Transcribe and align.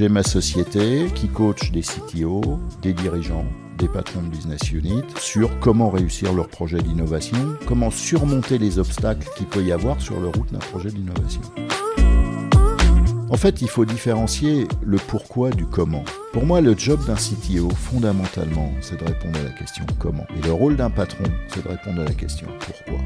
J'ai 0.00 0.08
ma 0.08 0.22
société 0.22 1.08
qui 1.14 1.28
coach 1.28 1.72
des 1.72 1.82
CTO, 1.82 2.58
des 2.80 2.94
dirigeants, 2.94 3.44
des 3.76 3.86
patrons 3.86 4.22
de 4.22 4.28
business 4.28 4.72
unit 4.72 5.02
sur 5.18 5.58
comment 5.60 5.90
réussir 5.90 6.32
leur 6.32 6.48
projet 6.48 6.78
d'innovation, 6.78 7.36
comment 7.66 7.90
surmonter 7.90 8.56
les 8.56 8.78
obstacles 8.78 9.28
qu'il 9.36 9.46
peut 9.46 9.62
y 9.62 9.72
avoir 9.72 10.00
sur 10.00 10.18
la 10.20 10.30
route 10.30 10.50
d'un 10.52 10.58
projet 10.58 10.90
d'innovation. 10.90 11.42
En 13.32 13.36
fait, 13.36 13.62
il 13.62 13.68
faut 13.68 13.84
différencier 13.84 14.66
le 14.84 14.96
pourquoi 14.96 15.50
du 15.50 15.64
comment. 15.64 16.04
Pour 16.32 16.44
moi, 16.44 16.60
le 16.60 16.76
job 16.76 16.98
d'un 17.06 17.14
CTO, 17.14 17.70
fondamentalement, 17.70 18.72
c'est 18.80 18.98
de 18.98 19.04
répondre 19.04 19.38
à 19.38 19.44
la 19.44 19.50
question 19.50 19.86
comment. 20.00 20.26
Et 20.36 20.44
le 20.44 20.52
rôle 20.52 20.74
d'un 20.74 20.90
patron, 20.90 21.22
c'est 21.46 21.62
de 21.62 21.68
répondre 21.68 22.00
à 22.00 22.04
la 22.06 22.12
question 22.12 22.48
pourquoi. 22.58 22.98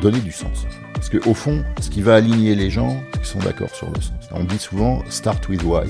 Donner 0.00 0.20
du 0.20 0.32
sens. 0.32 0.66
Parce 0.94 1.10
qu'au 1.10 1.34
fond, 1.34 1.62
ce 1.78 1.90
qui 1.90 2.00
va 2.00 2.14
aligner 2.14 2.54
les 2.54 2.70
gens, 2.70 2.96
qu'ils 3.12 3.26
sont 3.26 3.38
d'accord 3.40 3.74
sur 3.74 3.90
le 3.90 4.00
sens. 4.00 4.30
On 4.32 4.44
dit 4.44 4.58
souvent 4.58 5.02
start 5.10 5.46
with 5.50 5.62
why. 5.62 5.84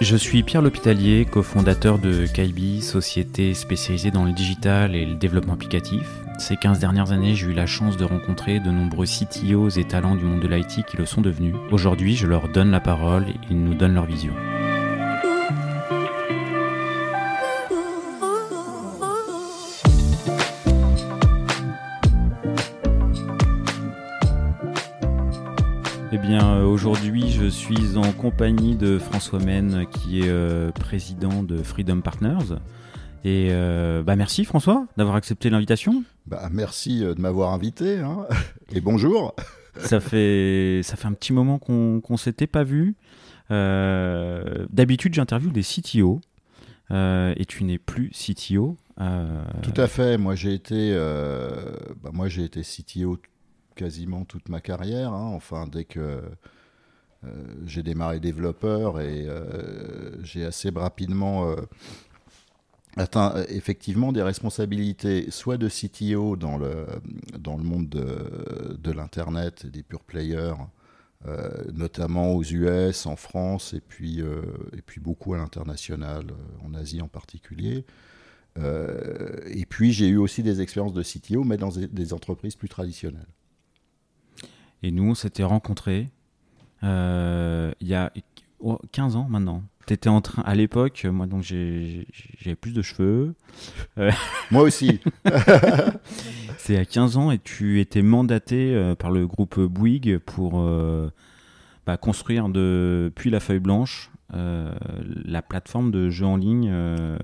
Je 0.00 0.16
suis 0.16 0.44
Pierre 0.44 0.62
L'Hôpitalier, 0.62 1.26
cofondateur 1.28 1.98
de 1.98 2.26
Kaibi, 2.26 2.80
société 2.80 3.54
spécialisée 3.54 4.12
dans 4.12 4.24
le 4.24 4.32
digital 4.32 4.94
et 4.94 5.04
le 5.04 5.16
développement 5.16 5.54
applicatif. 5.54 6.23
Ces 6.38 6.56
15 6.56 6.78
dernières 6.78 7.12
années, 7.12 7.34
j'ai 7.34 7.46
eu 7.46 7.52
la 7.52 7.66
chance 7.66 7.96
de 7.96 8.04
rencontrer 8.04 8.58
de 8.58 8.70
nombreux 8.70 9.06
CTOs 9.06 9.78
et 9.78 9.84
talents 9.84 10.16
du 10.16 10.24
monde 10.24 10.40
de 10.40 10.48
l'IT 10.48 10.84
qui 10.84 10.96
le 10.96 11.06
sont 11.06 11.20
devenus. 11.20 11.54
Aujourd'hui, 11.70 12.16
je 12.16 12.26
leur 12.26 12.48
donne 12.48 12.70
la 12.70 12.80
parole 12.80 13.28
et 13.28 13.34
ils 13.50 13.62
nous 13.62 13.74
donnent 13.74 13.94
leur 13.94 14.04
vision. 14.04 14.32
Eh 26.12 26.18
bien, 26.18 26.56
euh, 26.56 26.64
aujourd'hui, 26.64 27.30
je 27.30 27.46
suis 27.46 27.96
en 27.96 28.12
compagnie 28.12 28.76
de 28.76 28.98
François 28.98 29.38
Men, 29.38 29.86
qui 29.86 30.20
est 30.20 30.28
euh, 30.28 30.70
président 30.72 31.42
de 31.42 31.62
Freedom 31.62 32.00
Partners. 32.00 32.56
Et 33.24 33.48
euh, 33.50 34.02
bah 34.02 34.16
merci 34.16 34.44
François 34.44 34.86
d'avoir 34.96 35.16
accepté 35.16 35.50
l'invitation. 35.50 36.04
Bah, 36.26 36.48
merci 36.52 37.00
de 37.00 37.20
m'avoir 37.20 37.52
invité 37.52 37.98
hein. 37.98 38.26
et 38.72 38.80
bonjour. 38.80 39.34
Ça 39.76 39.98
fait, 39.98 40.82
ça 40.84 40.94
fait 40.94 41.08
un 41.08 41.14
petit 41.14 41.32
moment 41.32 41.58
qu'on 41.58 42.00
ne 42.08 42.16
s'était 42.16 42.46
pas 42.46 42.62
vu. 42.62 42.94
D'habitude, 43.50 45.14
j'interviewe 45.14 45.50
des 45.50 45.62
CTO 45.62 46.20
et 46.92 47.44
tu 47.48 47.64
n'es 47.64 47.78
plus 47.78 48.10
CTO. 48.10 48.76
Tout 48.96 49.74
à 49.76 49.88
fait. 49.88 50.16
Moi, 50.16 50.36
j'ai 50.36 50.54
été, 50.54 50.94
bah, 52.00 52.10
moi, 52.12 52.28
j'ai 52.28 52.44
été 52.44 52.62
CTO 52.62 53.18
quasiment 53.74 54.24
toute 54.24 54.48
ma 54.48 54.60
carrière. 54.60 55.12
Hein. 55.12 55.32
Enfin, 55.34 55.66
dès 55.66 55.84
que 55.84 56.22
euh, 57.24 57.30
j'ai 57.66 57.82
démarré 57.82 58.20
développeur 58.20 59.00
et 59.00 59.26
euh, 59.26 60.22
j'ai 60.22 60.44
assez 60.44 60.70
rapidement 60.74 61.50
euh, 61.50 61.56
atteint 62.96 63.34
effectivement 63.48 64.12
des 64.12 64.22
responsabilités, 64.22 65.30
soit 65.30 65.56
de 65.56 65.68
CTO 65.68 66.36
dans 66.36 66.56
le, 66.56 66.86
dans 67.38 67.56
le 67.56 67.64
monde 67.64 67.88
de, 67.88 68.76
de 68.80 68.92
l'Internet, 68.92 69.66
des 69.66 69.82
pure 69.82 70.04
players, 70.04 70.54
notamment 71.72 72.34
aux 72.34 72.42
US, 72.42 73.06
en 73.06 73.16
France, 73.16 73.72
et 73.72 73.80
puis, 73.80 74.20
et 74.20 74.82
puis 74.82 75.00
beaucoup 75.00 75.32
à 75.32 75.38
l'international, 75.38 76.26
en 76.62 76.74
Asie 76.74 77.00
en 77.00 77.08
particulier. 77.08 77.86
et 78.56 79.66
puis 79.66 79.92
j'ai 79.92 80.08
eu 80.08 80.18
aussi 80.18 80.42
des 80.42 80.60
expériences 80.60 80.92
de 80.92 81.02
CTO, 81.02 81.42
mais 81.42 81.56
dans 81.56 81.70
des 81.70 82.12
entreprises 82.12 82.56
plus 82.56 82.68
traditionnelles. 82.68 83.26
Et 84.82 84.90
nous, 84.90 85.04
on 85.04 85.14
s'était 85.14 85.44
rencontrés 85.44 86.10
euh, 86.84 87.72
il 87.80 87.88
y 87.88 87.94
a 87.94 88.12
15 88.92 89.16
ans 89.16 89.26
maintenant. 89.28 89.62
T'étais 89.86 90.08
en 90.08 90.20
train, 90.20 90.42
à 90.42 90.54
l'époque, 90.54 91.06
moi 91.10 91.26
donc 91.26 91.42
j'avais 91.42 92.56
plus 92.56 92.72
de 92.72 92.82
cheveux. 92.82 93.34
Euh, 93.98 94.10
moi 94.50 94.62
aussi. 94.62 95.00
C'est 96.58 96.78
à 96.78 96.84
15 96.84 97.16
ans 97.18 97.30
et 97.30 97.38
tu 97.38 97.80
étais 97.80 98.02
mandaté 98.02 98.74
euh, 98.74 98.94
par 98.94 99.10
le 99.10 99.26
groupe 99.26 99.60
Bouygues 99.60 100.18
pour 100.18 100.64
bah, 101.86 101.96
construire 101.98 102.48
depuis 102.48 103.30
la 103.30 103.40
feuille 103.40 103.60
blanche 103.60 104.10
la 104.32 105.42
plateforme 105.42 105.90
de 105.90 106.10
jeux 106.10 106.26
en 106.26 106.36
ligne. 106.36 106.72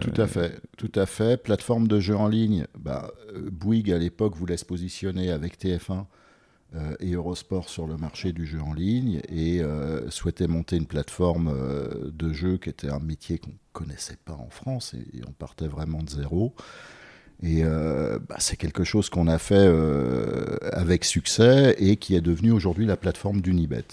Tout 0.01 0.21
à 0.21 0.27
fait, 0.27 0.61
tout 0.77 0.93
à 0.95 1.07
fait. 1.07 1.43
Plateforme 1.43 1.89
de 1.89 1.99
jeux 1.99 2.17
en 2.17 2.29
ligne. 2.29 2.67
Bah, 2.79 3.11
Bouygues 3.51 3.93
à 3.93 3.99
l'époque 3.99 4.37
voulait 4.37 4.57
se 4.57 4.65
positionner 4.65 5.31
avec 5.31 5.59
TF1 5.59 5.93
euh, 5.93 6.03
et 7.01 7.13
Eurosport 7.13 7.69
sur 7.69 7.87
le 7.87 7.97
marché 7.97 8.33
du 8.33 8.47
jeu 8.47 8.61
en 8.61 8.73
ligne 8.73 9.21
et 9.29 9.61
euh, 9.61 10.09
souhaitait 10.11 10.47
monter 10.47 10.77
une 10.77 10.87
plateforme 10.87 11.49
euh, 11.53 12.11
de 12.13 12.33
jeu 12.33 12.59
qui 12.59 12.69
était 12.69 12.91
un 12.91 13.01
métier 13.01 13.39
qu'on 13.39 13.51
ne 13.51 13.57
connaissait 13.73 14.19
pas 14.25 14.35
en 14.35 14.51
France 14.51 14.95
et, 14.95 15.23
on 15.27 15.33
partait 15.33 15.67
vraiment 15.67 16.03
de 16.03 16.11
zéro. 16.11 16.55
Et 17.43 17.63
bah, 17.63 18.37
c'est 18.39 18.59
quelque 18.59 18.85
chose 18.85 19.09
qu'on 19.09 19.27
a 19.27 19.39
fait 19.39 19.67
avec 20.75 21.07
succès 21.07 21.75
et 21.79 21.97
qui 21.97 22.15
est 22.15 22.21
devenu 22.21 22.53
aujourd'hui 22.53 22.85
la 22.85 22.99
plateforme 22.99 23.41
d'Unibet. 23.41 23.87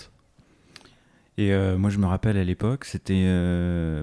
Et 1.38 1.56
moi, 1.78 1.90
je 1.90 1.98
me 1.98 2.08
rappelle 2.08 2.36
à 2.36 2.44
l'époque, 2.44 2.84
c'était. 2.84 3.24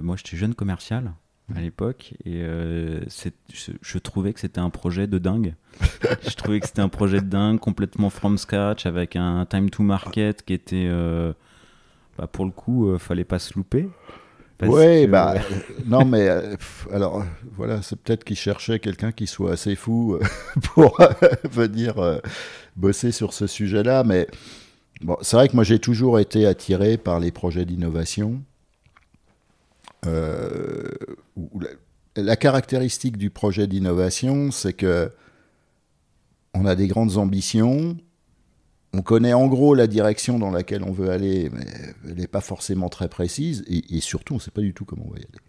moi, 0.03 0.17
j'étais 0.17 0.39
jeune 0.39 0.55
commercial 0.55 1.13
à 1.55 1.61
l'époque 1.61 2.15
et 2.25 2.43
euh, 2.43 3.01
je, 3.83 3.99
trouvais 3.99 4.33
que 4.33 4.41
c'était 4.41 4.61
un 4.61 4.71
projet 4.71 5.07
de 5.07 5.19
dingue. 5.19 5.55
je 6.23 6.35
trouvais 6.35 6.61
que 6.61 6.67
c'était 6.67 6.81
un 6.81 6.89
projet 6.89 7.21
de 7.21 7.27
dingue, 7.27 7.59
complètement 7.59 8.09
from 8.09 8.39
scratch, 8.39 8.87
avec 8.87 9.15
un 9.17 9.45
time 9.45 9.69
to 9.69 9.83
market 9.83 10.43
qui 10.43 10.55
était, 10.55 10.87
euh, 10.89 11.33
bah, 12.17 12.27
pour 12.27 12.47
le 12.47 12.51
coup, 12.51 12.89
euh, 12.89 12.99
fallait 12.99 13.25
pas 13.25 13.39
se 13.39 13.55
louper. 13.55 13.89
Oui, 14.63 15.07
bah, 15.07 15.35
non, 15.85 16.07
mais 16.07 16.29
alors 16.91 17.23
voilà, 17.55 17.83
c'est 17.83 18.01
peut-être 18.01 18.25
qu'il 18.25 18.37
cherchait 18.37 18.79
quelqu'un 18.79 19.13
qui 19.13 19.27
soit 19.27 19.53
assez 19.53 19.75
fou 19.75 20.19
pour 20.63 20.97
venir 21.51 22.21
bosser 22.75 23.13
sur 23.13 23.35
ce 23.35 23.47
sujet-là, 23.47 24.05
mais 24.05 24.27
bon, 25.03 25.19
c'est 25.21 25.37
vrai 25.37 25.49
que 25.49 25.55
moi 25.55 25.65
j'ai 25.65 25.81
toujours 25.81 26.19
été 26.19 26.47
attiré 26.47 26.97
par 26.97 27.21
les 27.21 27.31
projets 27.31 27.67
d'innovation. 27.67 28.41
Euh, 30.07 30.89
la, 32.17 32.37
caractéristique 32.37 33.17
du 33.17 33.31
projet 33.31 33.67
d'innovation, 33.67 34.51
c'est 34.51 34.73
que 34.73 35.11
on 36.55 36.67
a 36.67 36.77
des 36.77 36.87
grandes 36.87 37.17
ambitions, 37.17 37.97
on 38.93 39.03
connaît 39.03 39.33
en 39.33 39.49
gros 39.49 39.75
la 39.75 39.87
direction 39.87 40.39
dans 40.39 40.51
laquelle 40.51 40.85
on 40.85 40.93
veut 40.93 41.11
aller, 41.11 41.51
mais 41.53 41.67
elle 42.09 42.15
n'est 42.15 42.29
pas 42.29 42.41
forcément 42.41 42.89
très 42.89 43.09
précise, 43.09 43.65
et, 43.67 44.01
surtout, 44.01 44.35
on 44.35 44.37
ne 44.37 44.43
sait 44.43 44.53
pas 44.53 44.61
du 44.61 44.73
tout 44.73 44.85
comment 44.85 45.05
on 45.09 45.13
va 45.13 45.19
y 45.19 45.23
aller. 45.23 45.41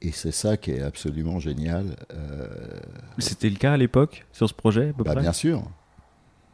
Et, 0.00 0.12
c'est 0.12 0.32
ça 0.32 0.56
qui 0.56 0.72
est 0.72 0.82
absolument 0.82 1.40
génial. 1.40 1.96
Euh, 2.12 2.48
C'était 3.18 3.50
le 3.50 3.56
cas 3.56 3.72
à 3.72 3.76
l'époque 3.76 4.26
sur 4.32 4.48
ce 4.48 4.54
projet 4.54 4.92
bah, 4.96 5.14
Bien 5.16 5.32
sûr. 5.32 5.62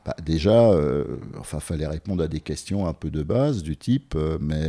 Bah, 0.07 0.15
déjà, 0.25 0.71
euh, 0.71 1.19
enfin, 1.39 1.61
fallait 1.61 1.87
répondre 1.87 2.23
à 2.23 2.29
des 2.29 2.41
questions 2.41 2.87
un 2.87 2.95
peu 2.95 3.11
de 3.11 3.23
base 3.23 3.63
du 3.63 3.77
type, 3.77 4.15
euh, 4.15 4.39
mais 4.41 4.69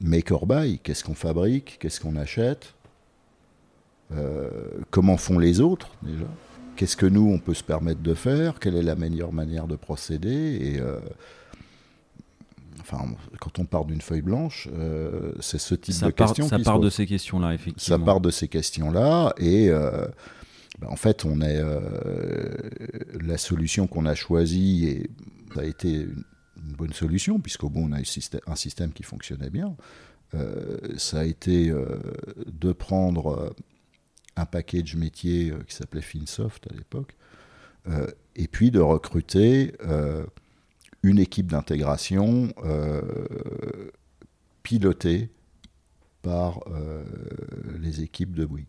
make 0.00 0.30
or 0.30 0.46
buy, 0.46 0.78
qu'est-ce 0.82 1.04
qu'on 1.04 1.14
fabrique, 1.14 1.78
qu'est-ce 1.80 2.00
qu'on 2.00 2.16
achète, 2.16 2.74
euh, 4.12 4.50
comment 4.90 5.16
font 5.16 5.38
les 5.38 5.60
autres 5.60 5.90
déjà, 6.02 6.26
qu'est-ce 6.76 6.96
que 6.96 7.06
nous 7.06 7.30
on 7.30 7.38
peut 7.38 7.54
se 7.54 7.64
permettre 7.64 8.02
de 8.02 8.14
faire, 8.14 8.60
quelle 8.60 8.76
est 8.76 8.82
la 8.82 8.94
meilleure 8.96 9.32
manière 9.32 9.66
de 9.66 9.76
procéder 9.76 10.58
et 10.60 10.78
euh, 10.78 11.00
enfin 12.80 13.06
quand 13.40 13.58
on 13.58 13.64
part 13.64 13.86
d'une 13.86 14.02
feuille 14.02 14.22
blanche, 14.22 14.68
euh, 14.72 15.32
c'est 15.40 15.58
ce 15.58 15.74
type 15.74 16.02
de 16.02 16.10
questions. 16.10 16.48
Ça 16.48 16.58
part 16.58 16.80
de 16.80 16.90
ces 16.90 17.06
questions-là 17.06 17.54
effectivement. 17.54 17.98
Ça 17.98 18.04
part 18.04 18.20
de 18.20 18.30
ces 18.30 18.48
questions-là 18.48 19.32
et 19.38 19.70
ben, 19.70 20.88
en 20.88 20.96
fait 20.96 21.24
on 21.24 21.40
est 21.40 21.62
la 23.22 23.38
solution 23.38 23.86
qu'on 23.86 24.04
a 24.04 24.14
choisie 24.14 24.86
et 24.86 25.10
ça 25.54 25.60
a 25.60 25.64
été 25.64 25.92
une 25.92 26.24
bonne 26.72 26.92
solution, 26.92 27.38
puisqu'au 27.38 27.68
bout, 27.68 27.80
on 27.80 27.92
a 27.92 27.98
un 27.98 28.56
système 28.56 28.92
qui 28.92 29.02
fonctionnait 29.02 29.50
bien. 29.50 29.76
Euh, 30.34 30.78
ça 30.96 31.20
a 31.20 31.24
été 31.24 31.70
euh, 31.70 32.00
de 32.46 32.72
prendre 32.72 33.38
euh, 33.38 33.50
un 34.36 34.46
package 34.46 34.96
métier 34.96 35.52
qui 35.66 35.74
s'appelait 35.74 36.02
Finsoft 36.02 36.66
à 36.70 36.74
l'époque, 36.74 37.16
et 38.34 38.48
puis 38.48 38.70
de 38.72 38.80
recruter 38.80 39.74
une 41.04 41.20
équipe 41.20 41.52
d'intégration 41.52 42.52
pilotée 44.64 45.30
par 46.22 46.64
les 47.78 48.02
équipes 48.02 48.34
de 48.34 48.44
Bouygues. 48.44 48.66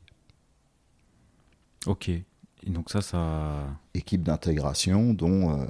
Ok. 1.88 2.10
Et 2.10 2.26
donc 2.68 2.92
ça, 2.92 3.02
ça... 3.02 3.66
Équipe 3.96 4.22
d'intégration 4.22 5.16
dont 5.16 5.66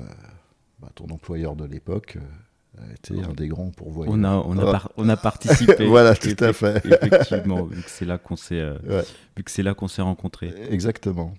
bah, 0.79 0.89
ton 0.95 1.05
employeur 1.05 1.55
de 1.55 1.65
l'époque 1.65 2.17
a 2.77 2.91
été 2.91 3.21
un 3.23 3.33
des 3.33 3.47
grands 3.47 3.71
pourvoyeurs. 3.71 4.13
On 4.13 4.23
a, 4.23 4.35
on 4.45 4.57
a, 4.57 4.91
on 4.97 5.09
a 5.09 5.17
participé. 5.17 5.85
voilà, 5.87 6.15
tout 6.15 6.35
à 6.39 6.51
fait. 6.51 6.85
Effectivement, 6.85 7.63
vu 7.63 7.81
que 7.81 7.89
c'est 7.89 8.05
là 8.05 8.17
qu'on 8.17 8.35
s'est, 8.35 8.61
là 9.57 9.73
qu'on 9.73 9.87
s'est 9.87 10.01
rencontrés. 10.01 10.53
Exactement. 10.69 11.33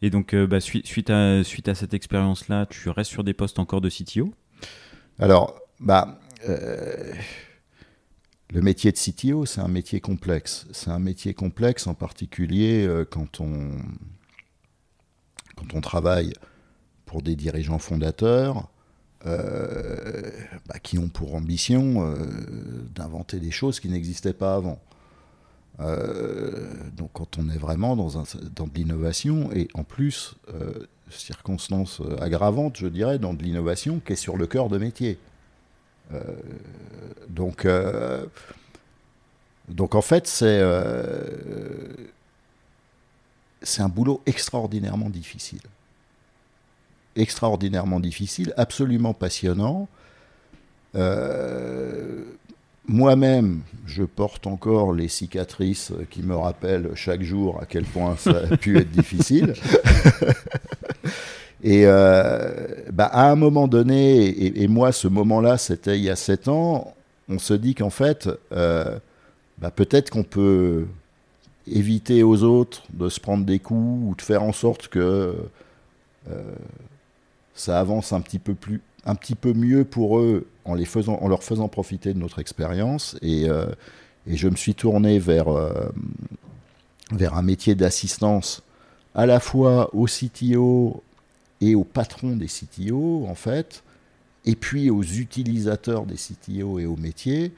Et 0.00 0.10
donc, 0.10 0.34
bah, 0.34 0.60
suite, 0.60 0.86
suite, 0.86 1.10
à, 1.10 1.42
suite 1.42 1.68
à 1.68 1.74
cette 1.74 1.92
expérience-là, 1.92 2.66
tu 2.66 2.88
restes 2.88 3.10
sur 3.10 3.24
des 3.24 3.34
postes 3.34 3.58
encore 3.58 3.80
de 3.80 3.90
CTO 3.90 4.32
Alors, 5.18 5.60
bah, 5.80 6.20
le 8.52 8.62
métier 8.62 8.92
de 8.92 8.96
CTO, 8.96 9.44
c'est 9.44 9.60
un 9.60 9.68
métier 9.68 10.00
complexe. 10.00 10.66
C'est 10.72 10.90
un 10.90 10.98
métier 10.98 11.34
complexe 11.34 11.86
en 11.86 11.94
particulier 11.94 12.86
euh, 12.86 13.04
quand, 13.04 13.40
on, 13.40 13.72
quand 15.56 15.74
on 15.74 15.80
travaille 15.80 16.32
pour 17.08 17.22
des 17.22 17.34
dirigeants 17.34 17.80
fondateurs 17.80 18.68
euh, 19.26 20.30
bah, 20.68 20.78
qui 20.78 20.98
ont 20.98 21.08
pour 21.08 21.34
ambition 21.34 22.06
euh, 22.06 22.14
d'inventer 22.94 23.40
des 23.40 23.50
choses 23.50 23.80
qui 23.80 23.88
n'existaient 23.88 24.32
pas 24.32 24.54
avant. 24.54 24.78
donc 26.96 27.10
quand 27.12 27.38
on 27.38 27.48
est 27.48 27.58
vraiment 27.58 27.96
dans, 27.96 28.08
de 28.08 28.74
l'innovation, 28.74 29.50
et 29.52 29.68
en 29.74 29.84
plus, 29.84 30.34
circonstance 31.10 32.02
aggravante, 32.20 32.76
je 32.76 32.88
dirais, 32.88 33.18
dans 33.18 33.34
de 33.34 33.42
l'innovation 33.42 34.00
qui 34.04 34.12
est 34.12 34.16
sur 34.16 34.36
le 34.36 34.46
cœur 34.46 34.68
de 34.68 34.78
métier. 34.78 35.18
Euh, 36.12 36.20
donc, 37.28 37.64
euh, 37.64 38.24
donc 39.68 39.94
en 39.94 40.02
fait, 40.02 40.38
euh, 40.42 41.88
c'est 43.62 43.82
un 43.82 43.88
boulot 43.88 44.22
extraordinairement 44.26 45.10
difficile. 45.10 45.60
Extraordinairement 47.18 48.00
difficile, 48.00 48.54
absolument 48.56 49.12
passionnant. 49.12 49.88
Moi-même, 52.90 53.60
je 53.86 54.02
porte 54.02 54.46
encore 54.46 54.94
les 54.94 55.08
cicatrices 55.08 55.92
qui 56.08 56.22
me 56.22 56.34
rappellent 56.34 56.92
chaque 56.94 57.20
jour 57.22 57.60
à 57.60 57.66
quel 57.66 57.84
point 57.84 58.16
ça 58.16 58.44
a 58.50 58.56
pu 58.56 58.78
être 58.78 58.90
difficile. 58.90 59.52
Et 61.62 61.82
euh, 61.84 62.50
bah, 62.92 63.06
à 63.06 63.30
un 63.30 63.34
moment 63.34 63.66
donné, 63.66 64.62
et, 64.62 64.68
moi 64.68 64.92
ce 64.92 65.08
moment-là 65.08 65.58
c'était 65.58 65.98
il 65.98 66.04
y 66.04 66.10
a 66.10 66.14
sept 66.14 66.46
ans, 66.46 66.94
on 67.28 67.40
se 67.40 67.52
dit 67.52 67.74
qu'en 67.74 67.90
fait, 67.90 68.28
euh, 68.52 68.96
bah, 69.58 69.72
peut-être 69.72 70.10
qu'on 70.10 70.22
peut 70.22 70.86
éviter 71.66 72.22
aux 72.22 72.44
autres 72.44 72.84
de 72.92 73.08
se 73.08 73.18
prendre 73.18 73.44
des 73.44 73.58
coups 73.58 74.08
ou 74.08 74.14
de 74.14 74.22
faire 74.22 74.44
en 74.44 74.52
sorte 74.52 74.86
que 74.86 75.34
euh, 76.30 76.42
ça 77.60 77.80
avance 77.80 78.12
un 78.12 78.20
petit 78.20 78.38
peu 78.38 78.54
plus, 78.54 78.80
un 79.04 79.14
petit 79.14 79.34
peu 79.34 79.52
mieux 79.52 79.84
pour 79.84 80.18
eux 80.18 80.46
en 80.64 80.74
les 80.74 80.84
faisant, 80.84 81.18
en 81.20 81.28
leur 81.28 81.42
faisant 81.42 81.68
profiter 81.68 82.14
de 82.14 82.18
notre 82.18 82.38
expérience. 82.38 83.16
Et, 83.22 83.46
et, 84.26 84.36
je 84.36 84.48
me 84.48 84.56
suis 84.56 84.74
tourné 84.74 85.18
vers 85.18 85.48
vers 87.12 87.34
un 87.34 87.42
métier 87.42 87.74
d'assistance 87.74 88.62
à 89.14 89.26
la 89.26 89.40
fois 89.40 89.94
au 89.94 90.06
CTO 90.06 91.02
et 91.60 91.74
aux 91.74 91.84
patrons 91.84 92.36
des 92.36 92.46
CTO, 92.46 93.26
en 93.28 93.34
fait, 93.34 93.82
et 94.44 94.54
puis 94.54 94.90
aux 94.90 95.02
utilisateurs 95.02 96.06
des 96.06 96.14
CTO 96.14 96.78
et 96.78 96.86
aux 96.86 96.96
métiers 96.96 97.52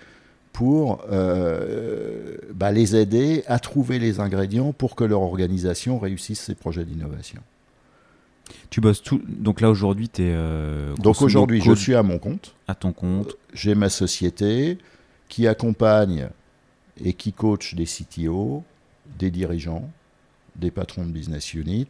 pour 0.52 1.04
euh, 1.12 2.36
bah, 2.54 2.72
les 2.72 2.96
aider 2.96 3.44
à 3.46 3.58
trouver 3.58 3.98
les 3.98 4.20
ingrédients 4.20 4.72
pour 4.72 4.96
que 4.96 5.04
leur 5.04 5.20
organisation 5.22 5.98
réussisse 5.98 6.40
ses 6.40 6.54
projets 6.54 6.84
d'innovation. 6.84 7.40
Tu 8.70 8.80
bosses 8.80 9.02
tout. 9.02 9.20
Donc 9.26 9.60
là 9.60 9.70
aujourd'hui, 9.70 10.08
tu 10.08 10.22
es. 10.22 10.32
Euh, 10.32 10.94
donc 10.96 11.22
aujourd'hui, 11.22 11.60
je 11.60 11.72
suis 11.72 11.94
à 11.94 12.02
mon 12.02 12.18
compte. 12.18 12.54
À 12.68 12.74
ton 12.74 12.92
compte. 12.92 13.36
J'ai 13.52 13.74
ma 13.74 13.88
société 13.88 14.78
qui 15.28 15.46
accompagne 15.46 16.28
et 17.02 17.12
qui 17.12 17.32
coach 17.32 17.74
des 17.74 17.86
CTO, 17.86 18.62
des 19.18 19.30
dirigeants, 19.30 19.90
des 20.56 20.70
patrons 20.70 21.06
de 21.06 21.10
business 21.10 21.54
unit, 21.54 21.88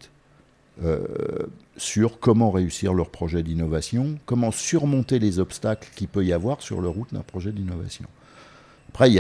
euh, 0.83 1.01
sur 1.77 2.21
comment 2.21 2.51
réussir 2.51 2.95
leur 2.95 3.11
projet 3.11 3.43
d'innovation, 3.43 4.19
comment 4.25 4.51
surmonter 4.51 5.19
les 5.19 5.39
obstacles 5.39 5.91
qu'il 5.95 6.09
peut 6.09 6.25
y 6.25 6.33
avoir 6.33 6.63
sur 6.63 6.81
la 6.81 6.89
route 6.89 7.13
d'un 7.13 7.23
projet 7.23 7.53
d'innovation. 7.53 8.07
Après, 8.89 9.11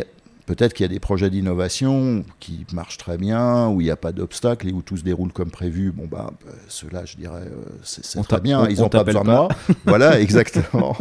peut-être 0.47 0.73
qu'il 0.75 0.85
y 0.85 0.89
a 0.89 0.93
des 0.93 1.01
projets 1.01 1.31
d'innovation 1.31 2.25
qui 2.39 2.67
marchent 2.73 2.99
très 2.99 3.19
bien, 3.19 3.69
où 3.69 3.81
il 3.81 3.85
n'y 3.85 3.91
a 3.91 3.97
pas 3.97 4.13
d'obstacles 4.13 4.69
et 4.69 4.73
où 4.73 4.83
tout 4.83 4.97
se 4.97 5.03
déroule 5.03 5.33
comme 5.33 5.51
prévu. 5.51 5.93
Bon, 5.93 6.07
bah, 6.07 6.31
euh, 6.47 6.51
ceux-là, 6.69 7.05
je 7.05 7.17
dirais, 7.17 7.43
euh, 7.45 7.65
c'est 7.83 8.23
très 8.23 8.41
bien, 8.41 8.69
ils 8.69 8.81
n'ont 8.81 8.89
pas 8.89 9.05
besoin 9.05 9.23
de 9.23 9.31
moi. 9.31 9.49
voilà, 9.85 10.21
exactement. 10.21 10.97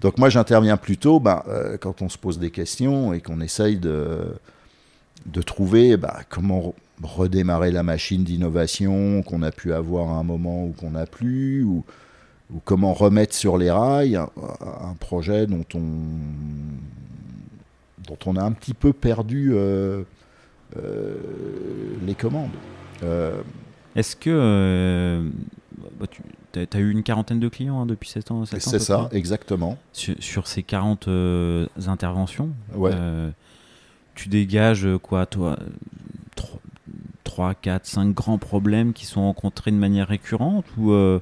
Donc, 0.00 0.18
moi, 0.18 0.28
j'interviens 0.28 0.76
plutôt 0.76 1.20
bah, 1.20 1.44
quand 1.80 2.02
on 2.02 2.08
se 2.08 2.18
pose 2.18 2.38
des 2.38 2.50
questions 2.50 3.12
et 3.12 3.20
qu'on 3.20 3.40
essaye 3.40 3.76
de, 3.76 4.34
de 5.26 5.42
trouver 5.42 5.96
bah, 5.96 6.20
comment 6.28 6.74
redémarrer 7.02 7.70
la 7.70 7.82
machine 7.82 8.24
d'innovation 8.24 9.22
qu'on 9.22 9.42
a 9.42 9.50
pu 9.50 9.72
avoir 9.72 10.10
à 10.10 10.14
un 10.14 10.22
moment 10.22 10.64
ou 10.64 10.72
qu'on 10.72 10.90
n'a 10.90 11.06
plus, 11.06 11.64
ou, 11.64 11.84
comment 12.64 12.92
remettre 12.92 13.34
sur 13.34 13.56
les 13.56 13.70
rails 13.70 14.16
un, 14.16 14.94
projet 15.00 15.46
dont 15.46 15.64
on, 15.74 15.80
dont 18.06 18.18
on 18.26 18.36
a 18.36 18.42
un 18.42 18.52
petit 18.52 18.74
peu 18.74 18.92
perdu 18.92 19.52
euh, 19.52 20.02
euh, 20.76 21.14
les 22.04 22.14
commandes. 22.14 22.50
Euh, 23.02 23.42
Est-ce 23.96 24.16
que 24.16 25.30
bah, 25.98 26.06
tu 26.08 26.22
as, 26.58 26.78
eu 26.78 26.90
une 26.90 27.02
quarantaine 27.02 27.40
de 27.40 27.48
clients 27.48 27.80
hein, 27.80 27.86
depuis 27.86 28.08
7 28.08 28.30
ans 28.30 28.44
C'est 28.44 28.60
ça, 28.60 29.08
exactement. 29.12 29.78
Sur, 29.92 30.46
ces 30.46 30.62
40 30.62 31.08
interventions, 31.86 32.50
tu 34.14 34.28
dégages 34.28 34.86
quoi, 35.02 35.26
toi 35.26 35.56
3, 37.32 37.54
4, 37.54 37.86
5 37.86 38.14
grands 38.14 38.36
problèmes 38.36 38.92
qui 38.92 39.06
sont 39.06 39.22
rencontrés 39.22 39.70
de 39.70 39.76
manière 39.76 40.08
récurrente 40.08 40.66
ou 40.76 40.92
euh, 40.92 41.18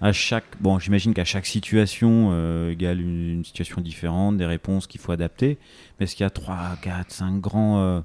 à 0.00 0.12
chaque 0.12 0.60
bon 0.60 0.78
j'imagine 0.78 1.14
qu'à 1.14 1.24
chaque 1.24 1.46
situation 1.46 2.30
euh, 2.32 2.70
égale 2.70 3.00
une, 3.00 3.44
situation 3.44 3.80
différente 3.80 4.36
des 4.36 4.46
réponses 4.46 4.86
qu'il 4.86 5.00
faut 5.00 5.12
adapter 5.12 5.58
mais 5.98 6.04
est-ce 6.04 6.14
qu'il 6.14 6.24
y 6.24 6.26
a 6.26 6.30
3, 6.30 6.76
4, 6.82 7.10
5 7.10 7.40
grands 7.40 8.04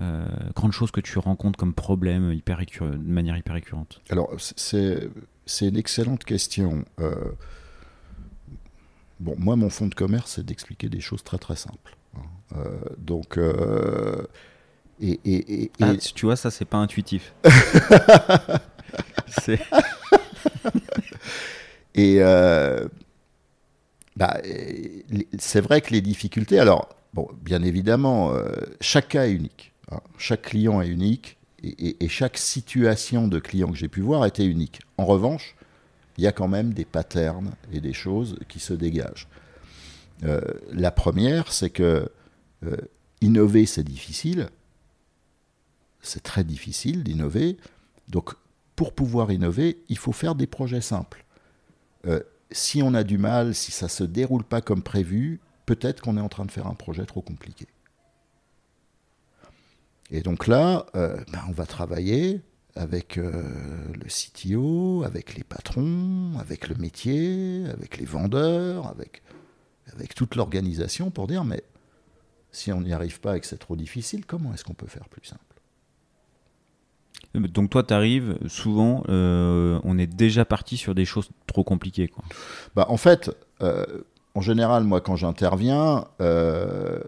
euh, 0.00 0.26
grandes 0.54 0.72
choses 0.72 0.90
que 0.90 1.00
tu 1.00 1.18
rencontres 1.18 1.58
comme 1.58 1.74
problème 1.74 2.32
hyper 2.32 2.58
de 2.58 2.96
manière 2.96 3.36
hyper 3.36 3.54
récurrente? 3.54 4.00
Alors 4.10 4.30
c'est 4.38 5.08
c'est 5.46 5.68
une 5.68 5.76
excellente 5.76 6.24
question. 6.24 6.84
bon 9.20 9.34
moi 9.38 9.56
mon 9.56 9.70
fond 9.70 9.86
de 9.86 9.94
commerce 9.94 10.32
c'est 10.36 10.46
d'expliquer 10.46 10.88
des 10.88 11.00
choses 11.00 11.22
très 11.22 11.38
très 11.38 11.56
simples. 11.56 11.96
Hein. 12.16 12.60
donc 12.98 13.38
et, 15.00 15.70
ah, 15.80 15.94
tu 15.96 16.26
vois, 16.26 16.36
ça, 16.36 16.50
c'est 16.50 16.64
pas 16.64 16.78
intuitif. 16.78 17.34
et 21.94 22.16
euh, 22.18 22.86
bah, 24.16 24.40
c'est 25.38 25.60
vrai 25.60 25.80
que 25.80 25.92
les 25.92 26.00
difficultés, 26.00 26.58
alors, 26.58 26.88
bon, 27.12 27.28
bien 27.42 27.62
évidemment, 27.62 28.32
euh, 28.32 28.52
chaque 28.80 29.08
cas 29.08 29.26
est 29.26 29.32
unique. 29.32 29.72
Hein. 29.90 30.00
chaque 30.16 30.42
client 30.42 30.80
est 30.80 30.88
unique 30.88 31.36
et, 31.62 32.08
chaque 32.08 32.38
situation 32.38 33.28
de 33.28 33.38
client 33.38 33.70
que 33.70 33.76
j'ai 33.76 33.88
pu 33.88 34.00
voir 34.00 34.24
était 34.24 34.46
unique. 34.46 34.80
En 34.96 35.04
revanche, 35.04 35.56
il 36.16 36.24
y 36.24 36.26
a 36.26 36.32
quand 36.32 36.48
même 36.48 36.72
des 36.72 36.86
patterns 36.86 37.52
et 37.72 37.80
des 37.80 37.92
choses 37.92 38.38
qui 38.48 38.60
se 38.60 38.72
dégagent. 38.72 39.28
Euh, 40.22 40.40
la 40.72 40.90
première, 40.90 41.52
c'est 41.52 41.70
que 41.70 42.10
innover, 43.20 43.66
c'est 43.66 43.82
difficile 43.82 44.48
c'est 46.04 46.22
très 46.22 46.44
difficile 46.44 47.02
d'innover. 47.02 47.56
Donc, 48.08 48.34
pour 48.76 48.92
pouvoir 48.92 49.32
innover, 49.32 49.78
il 49.88 49.98
faut 49.98 50.12
faire 50.12 50.34
des 50.34 50.46
projets 50.46 50.80
simples. 50.80 51.23
Euh, 52.06 52.20
si 52.50 52.82
on 52.82 52.94
a 52.94 53.04
du 53.04 53.18
mal, 53.18 53.54
si 53.54 53.72
ça 53.72 53.86
ne 53.86 53.90
se 53.90 54.04
déroule 54.04 54.44
pas 54.44 54.60
comme 54.60 54.82
prévu, 54.82 55.40
peut-être 55.66 56.02
qu'on 56.02 56.16
est 56.16 56.20
en 56.20 56.28
train 56.28 56.44
de 56.44 56.50
faire 56.50 56.66
un 56.66 56.74
projet 56.74 57.04
trop 57.06 57.22
compliqué. 57.22 57.66
Et 60.10 60.20
donc 60.20 60.46
là, 60.46 60.86
euh, 60.94 61.16
ben, 61.32 61.40
on 61.48 61.52
va 61.52 61.66
travailler 61.66 62.42
avec 62.76 63.18
euh, 63.18 63.42
le 63.94 64.06
CTO, 64.06 65.02
avec 65.04 65.34
les 65.34 65.44
patrons, 65.44 66.32
avec 66.38 66.68
le 66.68 66.74
métier, 66.74 67.64
avec 67.70 67.98
les 67.98 68.04
vendeurs, 68.04 68.86
avec, 68.88 69.22
avec 69.92 70.14
toute 70.14 70.34
l'organisation 70.34 71.10
pour 71.10 71.26
dire, 71.26 71.44
mais 71.44 71.62
si 72.52 72.72
on 72.72 72.80
n'y 72.80 72.92
arrive 72.92 73.20
pas 73.20 73.36
et 73.36 73.40
que 73.40 73.46
c'est 73.46 73.58
trop 73.58 73.76
difficile, 73.76 74.26
comment 74.26 74.52
est-ce 74.52 74.64
qu'on 74.64 74.74
peut 74.74 74.86
faire 74.86 75.08
plus 75.08 75.24
simple? 75.24 75.53
Donc 77.34 77.70
toi, 77.70 77.82
tu 77.82 77.92
arrives, 77.94 78.38
souvent, 78.46 79.02
euh, 79.08 79.80
on 79.84 79.98
est 79.98 80.06
déjà 80.06 80.44
parti 80.44 80.76
sur 80.76 80.94
des 80.94 81.04
choses 81.04 81.28
trop 81.46 81.64
compliquées. 81.64 82.08
Quoi. 82.08 82.24
Bah, 82.74 82.86
en 82.88 82.96
fait, 82.96 83.30
euh, 83.62 83.84
en 84.34 84.40
général, 84.40 84.84
moi, 84.84 85.00
quand 85.00 85.16
j'interviens, 85.16 86.06
euh, 86.20 87.00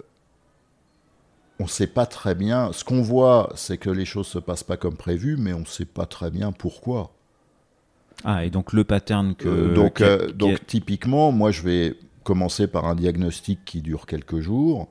on 1.59 1.65
ne 1.65 1.69
sait 1.69 1.87
pas 1.87 2.07
très 2.07 2.35
bien. 2.35 2.71
Ce 2.73 2.85
qu'on 2.85 3.03
voit, 3.03 3.51
c'est 3.55 3.79
que 3.79 3.91
les 3.91 4.05
choses 4.05 4.27
ne 4.29 4.33
se 4.33 4.39
passent 4.39 4.65
pas 4.65 4.77
comme 4.77 4.97
prévu, 4.97 5.37
mais 5.39 5.53
on 5.53 5.61
ne 5.61 5.65
sait 5.65 5.85
pas 5.87 6.07
très 6.07 6.31
bien 6.31 6.53
pourquoi. 6.53 7.13
Ah, 8.25 8.45
et 8.45 8.51
donc 8.51 8.73
le 8.73 8.85
pattern 8.85 9.35
que. 9.35 9.75
Donc, 9.75 9.95
qui- 9.97 10.27
qui- 10.27 10.33
donc 10.35 10.67
typiquement, 10.67 11.33
moi, 11.33 11.51
je 11.51 11.63
vais 11.63 11.95
commencer 12.25 12.67
par 12.67 12.87
un 12.87 12.95
diagnostic 12.95 13.65
qui 13.65 13.81
dure 13.83 14.07
quelques 14.07 14.41
jours, 14.41 14.89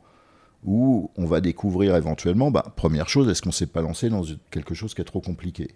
où 0.66 1.12
on 1.16 1.26
va 1.26 1.42
découvrir 1.42 1.96
éventuellement, 1.96 2.50
bah, 2.52 2.66
première 2.76 3.08
chose, 3.08 3.30
est-ce 3.30 3.42
qu'on 3.42 3.52
s'est 3.52 3.68
pas 3.68 3.82
lancé 3.82 4.10
dans 4.10 4.24
quelque 4.50 4.74
chose 4.74 4.94
qui 4.94 5.02
est 5.02 5.06
trop 5.06 5.22
compliqué? 5.22 5.76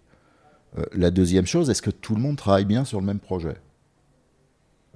Euh, 0.78 0.84
La 0.94 1.12
deuxième 1.12 1.46
chose, 1.46 1.70
est-ce 1.70 1.82
que 1.84 1.92
tout 1.92 2.16
le 2.16 2.22
monde 2.22 2.38
travaille 2.38 2.66
bien 2.66 2.86
sur 2.86 3.00
le 3.00 3.06
même 3.06 3.20
projet? 3.20 3.56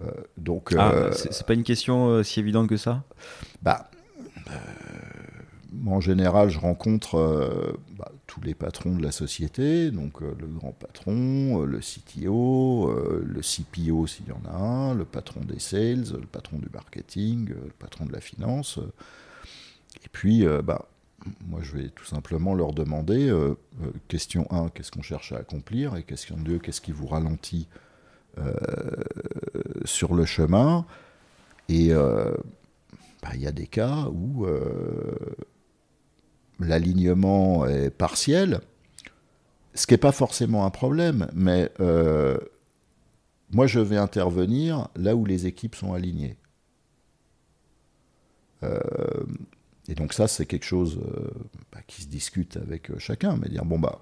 Euh, 0.01 0.09
Donc, 0.37 0.73
Ah, 0.77 0.91
euh, 0.91 1.11
c'est 1.13 1.45
pas 1.45 1.53
une 1.53 1.63
question 1.63 2.23
si 2.23 2.39
évidente 2.39 2.67
que 2.67 2.77
ça? 2.77 3.03
Bah, 3.61 3.89
moi, 5.71 5.97
en 5.97 6.01
général, 6.01 6.49
je 6.49 6.59
rencontre 6.59 7.75
bah, 7.97 8.11
tous 8.25 8.41
les 8.41 8.55
patrons 8.55 8.95
de 8.95 9.03
la 9.03 9.11
société, 9.11 9.91
donc 9.91 10.21
le 10.21 10.47
grand 10.47 10.71
patron, 10.71 11.61
le 11.61 11.79
CTO, 11.79 12.91
le 13.23 13.41
CPO 13.41 14.07
s'il 14.07 14.27
y 14.27 14.31
en 14.31 14.41
a 14.51 14.55
un, 14.55 14.95
le 14.95 15.05
patron 15.05 15.41
des 15.41 15.59
sales, 15.59 16.05
le 16.13 16.25
patron 16.25 16.57
du 16.57 16.67
marketing, 16.73 17.49
le 17.49 17.71
patron 17.77 18.05
de 18.05 18.11
la 18.11 18.21
finance. 18.21 18.79
Et 20.03 20.09
puis, 20.11 20.45
euh, 20.45 20.61
bah, 20.61 20.87
moi, 21.45 21.61
je 21.61 21.77
vais 21.77 21.89
tout 21.89 22.05
simplement 22.05 22.53
leur 22.53 22.73
demander, 22.73 23.29
euh, 23.29 23.55
euh, 23.81 23.91
question 24.07 24.47
1, 24.51 24.69
qu'est-ce 24.69 24.91
qu'on 24.91 25.01
cherche 25.01 25.31
à 25.31 25.37
accomplir, 25.37 25.95
et 25.95 26.03
question 26.03 26.37
2, 26.37 26.59
qu'est-ce 26.59 26.81
qui 26.81 26.91
vous 26.91 27.07
ralentit 27.07 27.67
sur 29.85 30.15
le 30.15 30.25
chemin. 30.25 30.87
Et 31.69 31.91
bah, 31.91 33.29
il 33.35 33.41
y 33.41 33.45
a 33.45 33.51
des 33.51 33.67
cas 33.67 34.07
où 34.11 34.47
l'alignement 36.59 37.67
est 37.67 37.91
partiel, 37.91 38.61
ce 39.75 39.85
qui 39.85 39.93
n'est 39.93 39.99
pas 39.99 40.11
forcément 40.11 40.65
un 40.65 40.71
problème, 40.71 41.29
mais 41.35 41.71
moi 43.51 43.67
je 43.67 43.79
vais 43.79 43.97
intervenir 43.97 44.87
là 44.95 45.15
où 45.15 45.25
les 45.25 45.45
équipes 45.45 45.75
sont 45.75 45.93
alignées. 45.93 46.37
Euh, 48.63 48.79
et 49.87 49.95
donc 49.95 50.13
ça 50.13 50.27
c'est 50.27 50.45
quelque 50.45 50.65
chose 50.65 50.99
euh, 50.99 51.29
bah, 51.71 51.79
qui 51.87 52.03
se 52.03 52.07
discute 52.07 52.57
avec 52.57 52.89
euh, 52.89 52.99
chacun, 52.99 53.37
mais 53.37 53.49
dire 53.49 53.65
bon 53.65 53.79
bah 53.79 53.99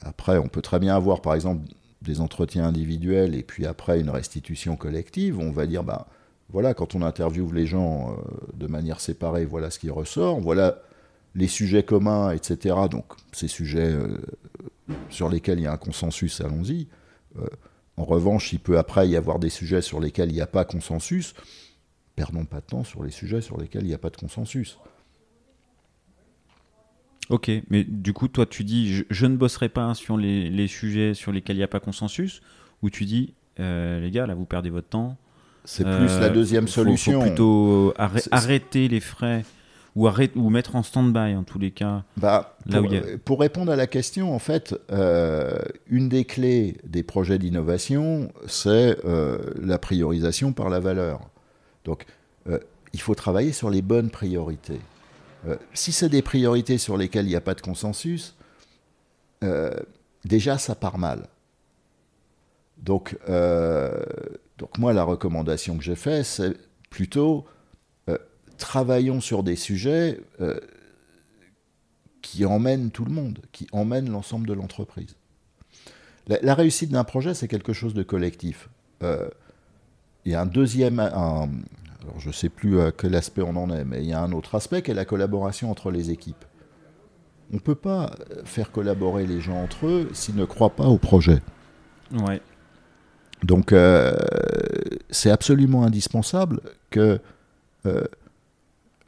après 0.00 0.38
on 0.38 0.48
peut 0.48 0.62
très 0.62 0.78
bien 0.78 0.96
avoir 0.96 1.22
par 1.22 1.34
exemple 1.34 1.62
des 2.02 2.20
entretiens 2.20 2.66
individuels 2.66 3.34
et 3.34 3.42
puis 3.42 3.64
après 3.66 4.00
une 4.00 4.10
restitution 4.10 4.76
collective, 4.76 5.38
on 5.38 5.52
va 5.52 5.66
dire 5.66 5.84
bah 5.84 6.08
voilà, 6.50 6.74
quand 6.74 6.94
on 6.94 7.02
interviewe 7.02 7.52
les 7.52 7.66
gens 7.66 8.10
euh, 8.10 8.14
de 8.54 8.66
manière 8.66 9.00
séparée, 9.00 9.44
voilà 9.44 9.70
ce 9.70 9.78
qui 9.78 9.88
ressort, 9.88 10.40
voilà 10.40 10.78
les 11.34 11.48
sujets 11.48 11.82
communs, 11.82 12.30
etc. 12.32 12.76
Donc 12.90 13.06
ces 13.32 13.48
sujets 13.48 13.96
sur 15.08 15.30
lesquels 15.30 15.60
il 15.60 15.62
y 15.62 15.66
a 15.66 15.72
un 15.72 15.78
consensus, 15.78 16.42
allons-y. 16.42 16.88
En 17.96 18.04
revanche, 18.04 18.52
il 18.52 18.58
peut 18.58 18.76
après 18.78 19.08
y 19.08 19.16
avoir 19.16 19.38
des 19.38 19.48
sujets 19.48 19.80
sur 19.80 19.98
lesquels 19.98 20.30
il 20.30 20.34
n'y 20.34 20.42
a 20.42 20.46
pas 20.46 20.66
consensus. 20.66 21.34
Perdons 22.22 22.44
pas 22.44 22.60
de 22.60 22.66
temps 22.66 22.84
sur 22.84 23.02
les 23.02 23.10
sujets 23.10 23.40
sur 23.40 23.58
lesquels 23.60 23.82
il 23.82 23.88
n'y 23.88 23.94
a 23.94 23.98
pas 23.98 24.10
de 24.10 24.16
consensus. 24.16 24.78
Ok, 27.30 27.50
mais 27.68 27.82
du 27.82 28.12
coup, 28.12 28.28
toi, 28.28 28.46
tu 28.46 28.62
dis 28.62 28.94
je, 28.94 29.02
je 29.10 29.26
ne 29.26 29.36
bosserai 29.36 29.68
pas 29.68 29.92
sur 29.94 30.16
les, 30.16 30.48
les 30.48 30.68
sujets 30.68 31.14
sur 31.14 31.32
lesquels 31.32 31.56
il 31.56 31.60
n'y 31.60 31.64
a 31.64 31.68
pas 31.68 31.80
consensus, 31.80 32.40
ou 32.82 32.90
tu 32.90 33.06
dis 33.06 33.34
euh, 33.58 33.98
les 34.00 34.12
gars, 34.12 34.26
là, 34.28 34.34
vous 34.36 34.44
perdez 34.44 34.70
votre 34.70 34.88
temps. 34.88 35.16
C'est 35.64 35.84
Euh, 35.84 35.98
plus 35.98 36.20
la 36.20 36.28
deuxième 36.28 36.68
faut- 36.68 36.74
faut 36.74 36.84
solution. 36.84 37.22
plutôt 37.22 37.92
arrêter 38.30 38.86
les 38.86 39.00
frais 39.00 39.44
ou, 39.96 40.06
arrête, 40.06 40.32
ou 40.36 40.48
mettre 40.48 40.76
en 40.76 40.84
stand-by 40.84 41.34
en 41.34 41.42
tous 41.42 41.58
les 41.58 41.72
cas. 41.72 42.04
Bah, 42.18 42.56
Là 42.66 42.80
pour, 42.80 42.90
où 42.92 42.94
a- 42.94 43.18
pour 43.24 43.40
répondre 43.40 43.72
à 43.72 43.76
la 43.76 43.88
question, 43.88 44.32
en 44.32 44.38
fait, 44.38 44.76
euh, 44.92 45.58
une 45.88 46.08
des 46.08 46.24
clés 46.24 46.76
des 46.84 47.02
projets 47.02 47.38
d'innovation, 47.40 48.30
c'est 48.46 48.96
euh, 49.04 49.38
la 49.60 49.78
priorisation 49.78 50.52
par 50.52 50.68
la 50.70 50.78
valeur. 50.78 51.28
Donc, 51.84 52.06
euh, 52.48 52.58
il 52.92 53.00
faut 53.00 53.14
travailler 53.14 53.52
sur 53.52 53.70
les 53.70 53.82
bonnes 53.82 54.10
priorités. 54.10 54.80
Euh, 55.46 55.56
si 55.74 55.92
c'est 55.92 56.08
des 56.08 56.22
priorités 56.22 56.78
sur 56.78 56.96
lesquelles 56.96 57.26
il 57.26 57.30
n'y 57.30 57.36
a 57.36 57.40
pas 57.40 57.54
de 57.54 57.60
consensus, 57.60 58.36
euh, 59.42 59.74
déjà, 60.24 60.58
ça 60.58 60.74
part 60.74 60.98
mal. 60.98 61.28
Donc, 62.78 63.16
donc 64.58 64.78
moi, 64.78 64.92
la 64.92 65.04
recommandation 65.04 65.78
que 65.78 65.84
j'ai 65.84 65.94
faite, 65.94 66.24
c'est 66.24 66.56
plutôt 66.90 67.46
travaillons 68.58 69.20
sur 69.20 69.44
des 69.44 69.54
sujets 69.54 70.20
qui 72.22 72.44
emmènent 72.44 72.90
tout 72.90 73.04
le 73.04 73.12
monde, 73.12 73.38
qui 73.52 73.68
emmènent 73.70 74.10
l'ensemble 74.10 74.48
de 74.48 74.52
l'entreprise. 74.52 75.14
La, 76.26 76.54
réussite 76.54 76.90
d'un 76.90 77.04
projet, 77.04 77.34
c'est 77.34 77.46
quelque 77.46 77.72
chose 77.72 77.94
de 77.94 78.02
collectif. 78.02 78.68
Il 80.24 80.32
y 80.32 80.34
a 80.34 80.40
un 80.40 80.46
deuxième, 80.46 80.98
un- 81.00 81.48
alors 82.02 82.18
je 82.18 82.28
ne 82.28 82.32
sais 82.32 82.48
plus 82.48 82.80
à 82.80 82.92
quel 82.92 83.14
aspect 83.14 83.42
on 83.42 83.56
en 83.56 83.70
est, 83.70 83.84
mais 83.84 84.02
il 84.02 84.08
y 84.08 84.12
a 84.12 84.20
un 84.20 84.32
autre 84.32 84.54
aspect 84.54 84.82
qui 84.82 84.90
est 84.90 84.94
la 84.94 85.04
collaboration 85.04 85.70
entre 85.70 85.90
les 85.90 86.10
équipes. 86.10 86.44
On 87.52 87.56
ne 87.56 87.60
peut 87.60 87.74
pas 87.74 88.10
faire 88.44 88.72
collaborer 88.72 89.26
les 89.26 89.40
gens 89.40 89.62
entre 89.62 89.86
eux 89.86 90.08
s'ils 90.14 90.36
ne 90.36 90.44
croient 90.44 90.74
pas 90.74 90.86
au 90.86 90.98
projet. 90.98 91.40
Ouais. 92.12 92.40
Donc 93.44 93.72
euh, 93.72 94.12
c'est 95.10 95.30
absolument 95.30 95.84
indispensable 95.84 96.60
que 96.90 97.20
euh, 97.86 98.04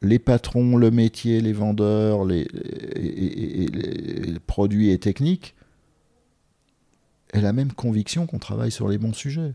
les 0.02 0.18
patrons, 0.18 0.76
le 0.76 0.90
métier, 0.90 1.40
les 1.40 1.52
vendeurs, 1.52 2.24
les, 2.24 2.40
et- 2.42 3.06
et- 3.06 3.62
et 3.62 3.66
les- 3.68 4.32
les 4.32 4.38
produits 4.40 4.90
et 4.90 4.98
techniques 4.98 5.54
aient 7.32 7.40
la 7.40 7.52
même 7.52 7.72
conviction 7.72 8.26
qu'on 8.26 8.38
travaille 8.38 8.70
sur 8.72 8.88
les 8.88 8.98
bons 8.98 9.12
sujets. 9.14 9.54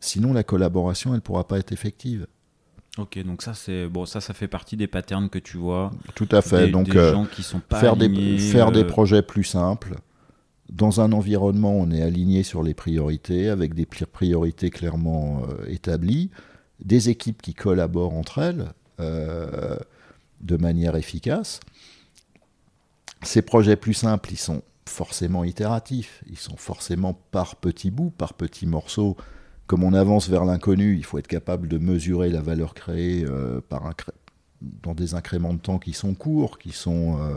Sinon 0.00 0.32
la 0.32 0.44
collaboration, 0.44 1.10
elle 1.10 1.16
ne 1.16 1.20
pourra 1.20 1.46
pas 1.46 1.58
être 1.58 1.72
effective. 1.72 2.26
Ok, 2.98 3.18
donc 3.24 3.42
ça, 3.42 3.54
c'est 3.54 3.86
bon, 3.86 4.06
ça, 4.06 4.20
ça 4.20 4.34
fait 4.34 4.48
partie 4.48 4.76
des 4.76 4.88
patterns 4.88 5.28
que 5.28 5.38
tu 5.38 5.56
vois. 5.56 5.92
Tout 6.14 6.28
à 6.32 6.42
fait. 6.42 6.66
Des, 6.66 6.72
Donc 6.72 6.88
des 6.88 6.96
euh, 6.96 7.12
gens 7.12 7.26
qui 7.26 7.42
sont 7.42 7.60
pas 7.60 7.78
faire, 7.78 7.92
alignés, 7.92 8.36
des, 8.36 8.38
faire 8.38 8.72
des 8.72 8.82
euh, 8.82 8.86
projets 8.86 9.22
plus 9.22 9.44
simples. 9.44 9.96
Dans 10.70 11.00
un 11.00 11.12
environnement, 11.12 11.72
on 11.72 11.90
est 11.90 12.02
aligné 12.02 12.42
sur 12.42 12.62
les 12.62 12.74
priorités, 12.74 13.48
avec 13.48 13.74
des 13.74 13.84
pri- 13.84 14.06
priorités 14.06 14.70
clairement 14.70 15.42
euh, 15.48 15.64
établies, 15.68 16.30
des 16.84 17.08
équipes 17.08 17.40
qui 17.40 17.54
collaborent 17.54 18.14
entre 18.14 18.38
elles 18.38 18.72
de 20.40 20.56
manière 20.56 20.96
efficace. 20.96 21.60
Ces 23.22 23.42
projets 23.42 23.76
plus 23.76 23.94
simples, 23.94 24.32
ils 24.32 24.38
sont 24.38 24.62
forcément 24.86 25.44
itératifs, 25.44 26.24
ils 26.28 26.38
sont 26.38 26.56
forcément 26.56 27.14
par 27.30 27.56
petits 27.56 27.92
bouts, 27.92 28.10
par 28.10 28.34
petits 28.34 28.66
morceaux. 28.66 29.16
Comme 29.68 29.84
on 29.84 29.92
avance 29.92 30.30
vers 30.30 30.46
l'inconnu, 30.46 30.96
il 30.96 31.04
faut 31.04 31.18
être 31.18 31.28
capable 31.28 31.68
de 31.68 31.76
mesurer 31.76 32.30
la 32.30 32.40
valeur 32.40 32.72
créée 32.72 33.26
euh, 33.26 33.60
dans 34.82 34.94
des 34.94 35.14
incréments 35.14 35.52
de 35.52 35.58
temps 35.58 35.78
qui 35.78 35.92
sont 35.92 36.14
courts, 36.14 36.58
qui 36.58 36.72
sont 36.72 37.18
euh, 37.20 37.36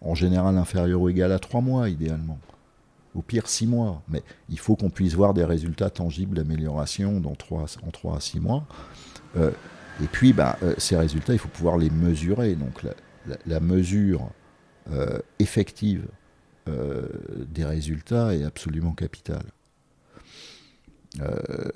en 0.00 0.14
général 0.14 0.56
inférieurs 0.56 1.02
ou 1.02 1.10
égal 1.10 1.30
à 1.30 1.38
trois 1.38 1.60
mois, 1.60 1.90
idéalement. 1.90 2.38
Au 3.14 3.20
pire, 3.20 3.48
six 3.48 3.66
mois. 3.66 4.00
Mais 4.08 4.22
il 4.48 4.58
faut 4.58 4.76
qu'on 4.76 4.88
puisse 4.88 5.12
voir 5.12 5.34
des 5.34 5.44
résultats 5.44 5.90
tangibles 5.90 6.36
d'amélioration 6.36 7.20
dans 7.20 7.34
trois, 7.34 7.66
en 7.86 7.90
trois 7.90 8.16
à 8.16 8.20
six 8.20 8.40
mois. 8.40 8.64
Euh, 9.36 9.50
et 10.02 10.06
puis, 10.06 10.32
bah, 10.32 10.58
ces 10.78 10.96
résultats, 10.96 11.34
il 11.34 11.38
faut 11.38 11.48
pouvoir 11.48 11.76
les 11.76 11.90
mesurer. 11.90 12.54
Donc, 12.54 12.82
la, 13.46 13.60
mesure 13.60 14.30
effective 15.38 16.06
des 16.66 17.64
résultats 17.66 18.34
est 18.34 18.42
absolument 18.42 18.92
capitale. 18.92 19.44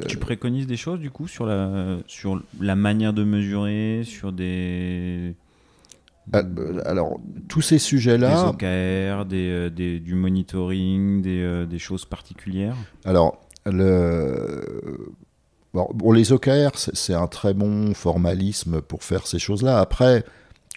Tu 0.09 0.17
préconises 0.17 0.67
des 0.67 0.77
choses 0.79 0.99
du 0.99 1.11
coup 1.11 1.29
sur 1.29 1.45
la 1.47 1.99
sur 2.07 2.41
la 2.61 2.75
manière 2.77 3.13
de 3.13 3.23
mesurer, 3.25 4.03
sur 4.05 4.33
des 4.33 5.35
Ah, 6.33 6.39
euh, 6.39 6.81
Alors, 6.87 7.21
tous 7.49 7.61
ces 7.61 7.75
des 7.77 7.79
sujets-là, 7.81 8.49
OKR, 8.49 9.27
des, 9.27 9.49
euh, 9.51 9.71
des- 9.71 10.01
du 10.01 10.15
monitoring, 10.15 11.21
des, 11.23 11.43
euh, 11.43 11.67
des 11.67 11.79
choses 11.79 12.05
particulières. 12.07 12.75
Alors, 13.05 13.47
le... 13.67 15.13
bon, 15.75 15.87
bon, 15.95 16.13
les 16.13 16.33
OKR, 16.33 16.71
c'est 16.77 16.97
c'est 16.97 17.15
un 17.15 17.27
très 17.27 17.53
bon 17.53 17.93
formalisme 17.95 18.81
pour 18.81 19.05
faire 19.05 19.27
ces 19.27 19.39
choses-là. 19.39 19.79
Après, 19.81 20.25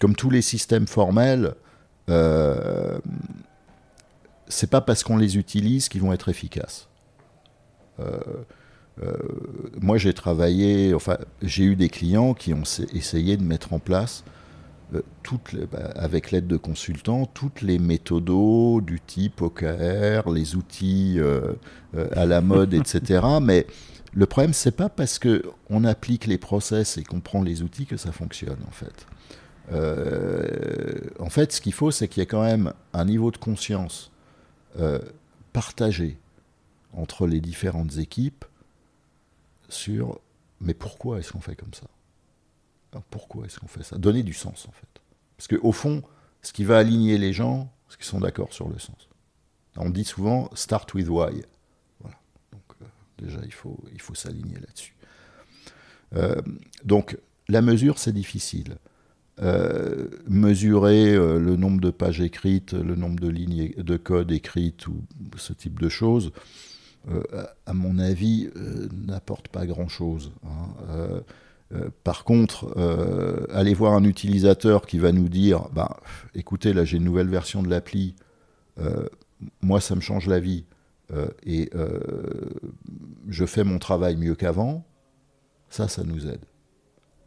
comme 0.00 0.14
tous 0.14 0.28
les 0.30 0.42
systèmes 0.42 0.86
formels, 0.86 1.54
euh, 2.10 2.98
c'est 4.48 4.68
pas 4.70 4.80
parce 4.82 5.02
qu'on 5.02 5.16
les 5.16 5.38
utilise 5.38 5.88
qu'ils 5.88 6.00
vont 6.02 6.12
être 6.12 6.28
efficaces. 6.28 6.88
Euh, 8.00 8.18
euh, 9.02 9.12
moi, 9.80 9.96
j'ai 9.98 10.12
travaillé, 10.12 10.92
enfin, 10.94 11.18
j'ai 11.42 11.64
eu 11.64 11.76
des 11.76 11.88
clients 11.88 12.34
qui 12.34 12.52
ont 12.52 12.62
essayé 12.92 13.36
de 13.36 13.42
mettre 13.42 13.72
en 13.72 13.78
place 13.78 14.24
euh, 14.92 15.02
toutes 15.22 15.52
les- 15.52 15.66
bah, 15.66 15.90
avec 15.94 16.32
l'aide 16.32 16.48
de 16.48 16.56
consultants, 16.56 17.24
toutes 17.26 17.62
les 17.62 17.78
méthodos 17.78 18.80
du 18.80 19.00
type 19.00 19.40
OKR, 19.40 20.30
les 20.32 20.56
outils 20.56 21.14
euh, 21.18 21.52
euh, 21.94 22.08
à 22.12 22.26
la 22.26 22.40
mode, 22.40 22.74
etc. 22.74 23.24
Mais 23.42 23.66
le 24.12 24.26
problème, 24.26 24.52
c'est 24.52 24.76
pas 24.76 24.88
parce 24.88 25.18
que 25.20 25.44
on 25.70 25.84
applique 25.84 26.26
les 26.26 26.38
process 26.38 26.98
et 26.98 27.04
qu'on 27.04 27.20
prend 27.20 27.42
les 27.42 27.62
outils 27.62 27.86
que 27.86 27.96
ça 27.96 28.10
fonctionne, 28.12 28.58
en 28.66 28.72
fait. 28.72 29.06
Euh, 29.72 30.98
en 31.20 31.30
fait, 31.30 31.52
ce 31.52 31.60
qu'il 31.60 31.72
faut, 31.72 31.92
c'est 31.92 32.08
qu'il 32.08 32.20
y 32.20 32.24
ait 32.24 32.26
quand 32.26 32.42
même 32.42 32.72
un 32.92 33.04
niveau 33.04 33.30
de 33.30 33.36
conscience 33.36 34.10
partagé 35.52 36.16
entre 36.92 37.26
les 37.26 37.40
différentes 37.40 37.98
équipes 37.98 38.44
sur 39.68 40.20
mais 40.60 40.74
pourquoi 40.74 41.18
est-ce 41.18 41.32
qu'on 41.32 41.40
fait 41.40 41.56
comme 41.56 41.74
ça? 41.74 41.86
Pourquoi 43.10 43.46
est-ce 43.46 43.58
qu'on 43.58 43.68
fait 43.68 43.82
ça? 43.82 43.96
Donner 43.98 44.22
du 44.22 44.34
sens 44.34 44.66
en 44.68 44.72
fait. 44.72 45.00
Parce 45.36 45.48
qu'au 45.48 45.72
fond, 45.72 46.02
ce 46.42 46.52
qui 46.52 46.64
va 46.64 46.78
aligner 46.78 47.18
les 47.18 47.32
gens, 47.32 47.72
c'est 47.88 47.96
qu'ils 47.96 48.06
sont 48.06 48.20
d'accord 48.20 48.52
sur 48.52 48.68
le 48.68 48.78
sens. 48.78 49.08
On 49.76 49.90
dit 49.90 50.04
souvent 50.04 50.50
start 50.54 50.92
with 50.94 51.08
why. 51.08 51.42
Voilà. 52.00 52.18
Donc 52.52 52.62
euh, 52.82 52.84
déjà, 53.18 53.40
il 53.44 53.52
faut, 53.52 53.78
il 53.92 54.00
faut 54.00 54.14
s'aligner 54.14 54.56
là-dessus. 54.56 54.94
Euh, 56.16 56.40
donc 56.84 57.16
la 57.48 57.62
mesure, 57.62 57.98
c'est 57.98 58.12
difficile. 58.12 58.76
Euh, 59.40 60.08
mesurer 60.28 61.14
le 61.14 61.56
nombre 61.56 61.80
de 61.80 61.90
pages 61.90 62.20
écrites, 62.20 62.74
le 62.74 62.94
nombre 62.96 63.18
de 63.20 63.28
lignes 63.28 63.72
de 63.76 63.96
code 63.96 64.30
écrites 64.32 64.86
ou 64.88 65.02
ce 65.36 65.54
type 65.54 65.80
de 65.80 65.88
choses, 65.88 66.32
à 67.66 67.72
mon 67.72 67.98
avis, 67.98 68.50
n'apporte 69.06 69.48
pas 69.48 69.66
grand-chose. 69.66 70.32
Hein. 70.44 71.22
par 72.04 72.24
contre, 72.24 72.76
aller 73.52 73.74
voir 73.74 73.94
un 73.94 74.04
utilisateur 74.04 74.86
qui 74.86 74.98
va 74.98 75.12
nous 75.12 75.28
dire, 75.28 75.68
bah, 75.72 76.00
écoutez, 76.34 76.72
là 76.72 76.84
j'ai 76.84 76.98
une 76.98 77.04
nouvelle 77.04 77.28
version 77.28 77.62
de 77.62 77.68
l'appli, 77.68 78.14
moi, 79.62 79.80
ça 79.80 79.94
me 79.94 80.00
change 80.00 80.26
la 80.26 80.40
vie 80.40 80.64
euh, 81.12 81.28
et 81.44 81.70
euh, 81.74 82.00
je 83.28 83.44
fais 83.44 83.64
mon 83.64 83.78
travail 83.78 84.16
mieux 84.16 84.34
qu'avant, 84.34 84.84
ça, 85.68 85.88
ça 85.88 86.04
nous 86.04 86.26
aide. 86.26 86.44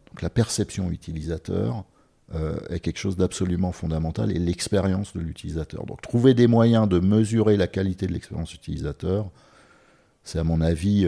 Donc 0.08 0.22
la 0.22 0.30
perception 0.30 0.92
utilisateur 0.92 1.84
euh, 2.36 2.58
est 2.70 2.80
quelque 2.80 3.00
chose 3.00 3.18
d'absolument 3.18 3.72
fondamental 3.72 4.32
et 4.32 4.40
l'expérience 4.40 5.14
de 5.14 5.20
l'utilisateur. 5.20 5.86
Donc 5.86 6.02
trouver 6.02 6.34
des 6.34 6.48
moyens 6.48 6.88
de 6.88 7.00
mesurer 7.00 7.58
la 7.58 7.68
qualité 7.68 8.08
de 8.08 8.14
l'expérience 8.14 8.54
utilisateur, 8.54 9.32
c'est 10.24 10.40
à 10.40 10.44
mon 10.44 10.62
avis 10.62 11.08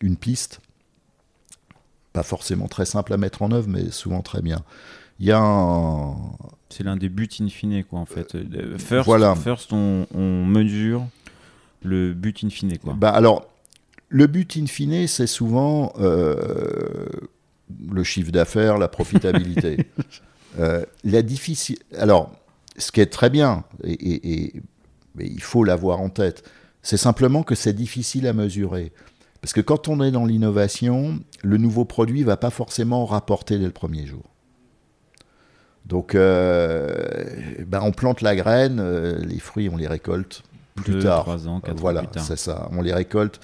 une 0.00 0.16
piste, 0.16 0.60
pas 2.12 2.22
forcément 2.22 2.68
très 2.68 2.86
simple 2.86 3.12
à 3.12 3.16
mettre 3.16 3.42
en 3.42 3.50
œuvre, 3.50 3.68
mais 3.68 3.90
souvent 3.90 4.22
très 4.22 4.42
bien. 4.42 4.62
Il 5.20 5.26
y 5.26 5.32
a 5.32 5.38
un, 5.38 6.16
c'est 6.74 6.82
l'un 6.82 6.96
des 6.96 7.08
buts 7.08 7.28
in 7.40 7.48
fine, 7.48 7.84
quoi, 7.84 8.00
en 8.00 8.04
fait. 8.04 8.34
Euh, 8.34 8.78
first, 8.78 9.08
first 9.42 9.72
on, 9.72 10.06
mesure 10.44 11.06
le 11.82 12.14
but 12.14 12.42
in 12.42 12.50
fine, 12.50 12.76
quoi. 12.78 12.94
Bah, 12.94 13.10
alors, 13.10 13.48
le 14.08 14.26
but 14.26 14.56
in 14.56 14.66
fine, 14.66 15.06
c'est 15.06 15.28
souvent 15.28 15.92
euh, 16.00 17.06
le 17.88 18.02
chiffre 18.02 18.32
d'affaires, 18.32 18.78
la 18.78 18.88
profitabilité. 18.88 19.86
Euh, 20.60 20.84
la 21.02 21.22
difficile... 21.22 21.78
Alors, 21.98 22.30
ce 22.78 22.92
qui 22.92 23.00
est 23.00 23.12
très 23.12 23.28
bien, 23.28 23.64
et, 23.82 24.52
mais 25.16 25.26
il 25.26 25.42
faut 25.42 25.64
l'avoir 25.64 26.00
en 26.00 26.10
tête, 26.10 26.48
c'est 26.84 26.98
simplement 26.98 27.42
que 27.42 27.54
c'est 27.54 27.72
difficile 27.72 28.28
à 28.28 28.32
mesurer. 28.32 28.92
Parce 29.40 29.52
que 29.52 29.62
quand 29.62 29.88
on 29.88 30.02
est 30.02 30.10
dans 30.10 30.26
l'innovation, 30.26 31.18
le 31.42 31.56
nouveau 31.56 31.84
produit 31.84 32.20
ne 32.20 32.26
va 32.26 32.36
pas 32.36 32.50
forcément 32.50 33.06
rapporter 33.06 33.58
dès 33.58 33.64
le 33.64 33.72
premier 33.72 34.06
jour. 34.06 34.22
Donc, 35.86 36.14
euh, 36.14 36.94
ben 37.66 37.80
on 37.82 37.92
plante 37.92 38.20
la 38.20 38.36
graine, 38.36 38.78
euh, 38.80 39.18
les 39.18 39.38
fruits, 39.38 39.68
on 39.68 39.76
les 39.76 39.86
récolte 39.86 40.42
plus 40.76 40.98
tard. 40.98 41.22
Trois 41.22 41.48
ans, 41.48 41.60
quatre 41.60 41.80
voilà, 41.80 42.00
ans 42.00 42.04
plus 42.04 42.12
tard. 42.12 42.24
c'est 42.24 42.38
ça. 42.38 42.68
On 42.72 42.82
les 42.82 42.92
récolte, 42.92 43.40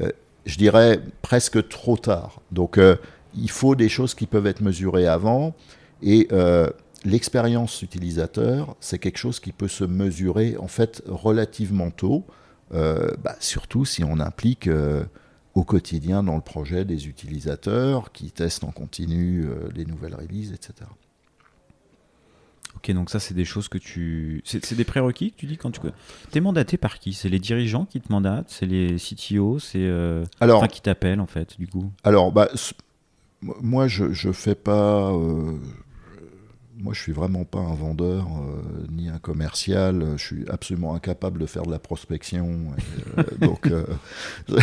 euh, 0.00 0.10
je 0.44 0.56
dirais, 0.56 1.00
presque 1.22 1.66
trop 1.68 1.96
tard. 1.96 2.40
Donc, 2.52 2.78
il 3.34 3.50
faut 3.50 3.74
des 3.74 3.88
choses 3.88 4.14
qui 4.14 4.26
peuvent 4.26 4.46
être 4.46 4.60
mesurées 4.60 5.06
avant. 5.06 5.54
Et 6.02 6.28
l'expérience 7.04 7.80
utilisateur, 7.80 8.76
c'est 8.80 8.98
quelque 8.98 9.18
chose 9.18 9.40
qui 9.40 9.52
peut 9.52 9.68
se 9.68 9.84
mesurer, 9.84 10.56
en 10.58 10.68
fait, 10.68 11.02
relativement 11.06 11.90
tôt. 11.90 12.24
Bah, 12.74 13.36
surtout 13.40 13.84
si 13.84 14.04
on 14.04 14.18
implique 14.18 14.68
au 15.54 15.64
quotidien 15.64 16.22
dans 16.22 16.34
le 16.34 16.42
projet 16.42 16.84
des 16.84 17.06
utilisateurs 17.06 18.12
qui 18.12 18.30
testent 18.32 18.64
en 18.64 18.72
continu 18.72 19.46
les 19.74 19.84
nouvelles 19.84 20.14
releases, 20.14 20.52
etc. 20.52 20.90
Ok, 22.76 22.90
donc 22.92 23.10
ça, 23.10 23.20
c'est 23.20 23.34
des 23.34 23.44
choses 23.44 23.68
que 23.68 23.78
tu. 23.78 24.42
C'est 24.44 24.74
des 24.74 24.84
prérequis 24.84 25.32
que 25.32 25.36
tu 25.36 25.46
dis 25.46 25.56
quand 25.56 25.70
tu. 25.70 25.80
T'es 26.30 26.40
mandaté 26.40 26.76
par 26.76 26.98
qui? 26.98 27.12
C'est 27.12 27.28
les 27.28 27.38
dirigeants 27.38 27.84
qui 27.84 28.00
te 28.00 28.12
mandatent? 28.12 28.50
C'est 28.50 28.66
les 28.66 28.96
CTO 28.96 29.58
C'est. 29.58 29.78
Euh... 29.78 30.24
Alors. 30.40 30.58
Enfin, 30.58 30.68
qui 30.68 30.82
t'appellent, 30.82 31.20
en 31.20 31.26
fait, 31.26 31.58
du 31.58 31.66
coup? 31.66 31.90
Alors, 32.02 32.32
bah, 32.32 32.50
moi, 33.40 33.88
je, 33.88 34.12
je 34.12 34.32
fais 34.32 34.54
pas. 34.54 35.12
Euh, 35.12 35.58
moi, 36.84 36.92
je 36.94 37.00
suis 37.00 37.12
vraiment 37.12 37.44
pas 37.44 37.58
un 37.58 37.74
vendeur 37.74 38.26
euh, 38.26 38.86
ni 38.92 39.08
un 39.08 39.18
commercial. 39.18 40.04
Je 40.16 40.22
suis 40.22 40.44
absolument 40.48 40.94
incapable 40.94 41.40
de 41.40 41.46
faire 41.46 41.64
de 41.64 41.72
la 41.72 41.80
prospection. 41.80 42.72
Euh, 43.18 43.22
donc, 43.40 43.68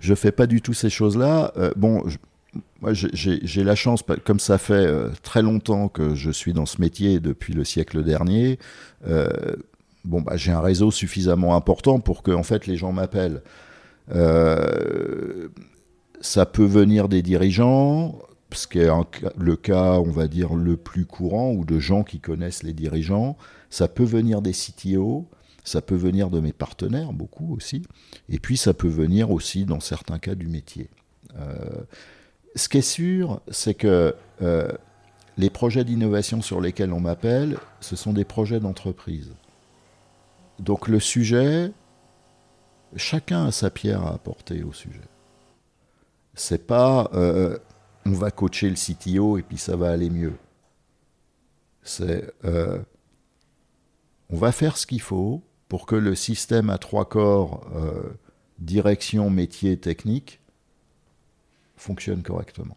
je, 0.00 0.10
ne 0.10 0.14
fais 0.14 0.32
pas 0.32 0.46
du 0.46 0.62
tout 0.62 0.72
ces 0.72 0.90
choses-là. 0.90 1.52
bon. 1.76 2.08
Je, 2.08 2.16
moi, 2.80 2.92
j'ai 2.92 3.64
la 3.64 3.74
chance, 3.74 4.02
comme 4.24 4.38
ça 4.38 4.58
fait 4.58 4.74
euh, 4.74 5.08
très 5.22 5.42
longtemps 5.42 5.88
que 5.88 6.14
je 6.14 6.30
suis 6.30 6.52
dans 6.52 6.66
ce 6.66 6.80
métier 6.80 7.20
depuis 7.20 7.54
le 7.54 7.64
siècle 7.64 8.04
dernier, 8.04 8.58
euh, 9.06 9.28
bon, 10.04 10.20
bah, 10.20 10.36
j'ai 10.36 10.52
un 10.52 10.60
réseau 10.60 10.90
suffisamment 10.90 11.56
important 11.56 12.00
pour 12.00 12.22
que 12.22 12.30
en 12.30 12.42
fait, 12.42 12.66
les 12.66 12.76
gens 12.76 12.92
m'appellent. 12.92 13.42
Euh, 14.14 15.48
ça 16.20 16.46
peut 16.46 16.64
venir 16.64 17.08
des 17.08 17.22
dirigeants, 17.22 18.18
ce 18.56 18.66
qui 18.66 18.78
est 18.78 18.90
le 19.36 19.56
cas, 19.56 19.98
on 19.98 20.10
va 20.10 20.28
dire, 20.28 20.54
le 20.54 20.76
plus 20.76 21.06
courant, 21.06 21.52
ou 21.52 21.64
de 21.64 21.78
gens 21.78 22.04
qui 22.04 22.20
connaissent 22.20 22.62
les 22.62 22.72
dirigeants. 22.72 23.36
Ça 23.70 23.88
peut 23.88 24.04
venir 24.04 24.42
des 24.42 24.52
CTO, 24.52 25.26
ça 25.64 25.80
peut 25.80 25.96
venir 25.96 26.30
de 26.30 26.40
mes 26.40 26.52
partenaires, 26.52 27.12
beaucoup 27.12 27.54
aussi. 27.54 27.82
Et 28.28 28.38
puis, 28.38 28.56
ça 28.56 28.74
peut 28.74 28.88
venir 28.88 29.30
aussi, 29.30 29.64
dans 29.64 29.80
certains 29.80 30.18
cas, 30.18 30.34
du 30.34 30.46
métier. 30.46 30.88
Euh, 31.36 31.82
ce 32.54 32.68
qui 32.68 32.78
est 32.78 32.82
sûr, 32.82 33.40
c'est 33.48 33.74
que 33.74 34.14
euh, 34.42 34.68
les 35.36 35.50
projets 35.50 35.84
d'innovation 35.84 36.42
sur 36.42 36.60
lesquels 36.60 36.92
on 36.92 37.00
m'appelle, 37.00 37.58
ce 37.80 37.96
sont 37.96 38.12
des 38.12 38.24
projets 38.24 38.60
d'entreprise. 38.60 39.32
Donc 40.60 40.88
le 40.88 41.00
sujet, 41.00 41.72
chacun 42.96 43.46
a 43.46 43.52
sa 43.52 43.70
pierre 43.70 44.04
à 44.04 44.14
apporter 44.14 44.62
au 44.62 44.72
sujet. 44.72 45.00
C'est 46.34 46.66
pas 46.66 47.10
euh, 47.14 47.58
on 48.06 48.12
va 48.12 48.30
coacher 48.30 48.68
le 48.68 48.76
CTO 48.76 49.38
et 49.38 49.42
puis 49.42 49.58
ça 49.58 49.76
va 49.76 49.90
aller 49.90 50.10
mieux. 50.10 50.34
Euh, 52.00 52.80
on 54.30 54.36
va 54.36 54.52
faire 54.52 54.76
ce 54.76 54.86
qu'il 54.86 55.00
faut 55.00 55.42
pour 55.68 55.86
que 55.86 55.96
le 55.96 56.14
système 56.14 56.70
à 56.70 56.78
trois 56.78 57.08
corps, 57.08 57.66
direction, 58.58 59.30
métier, 59.30 59.76
technique, 59.76 60.40
fonctionne 61.76 62.22
correctement. 62.22 62.76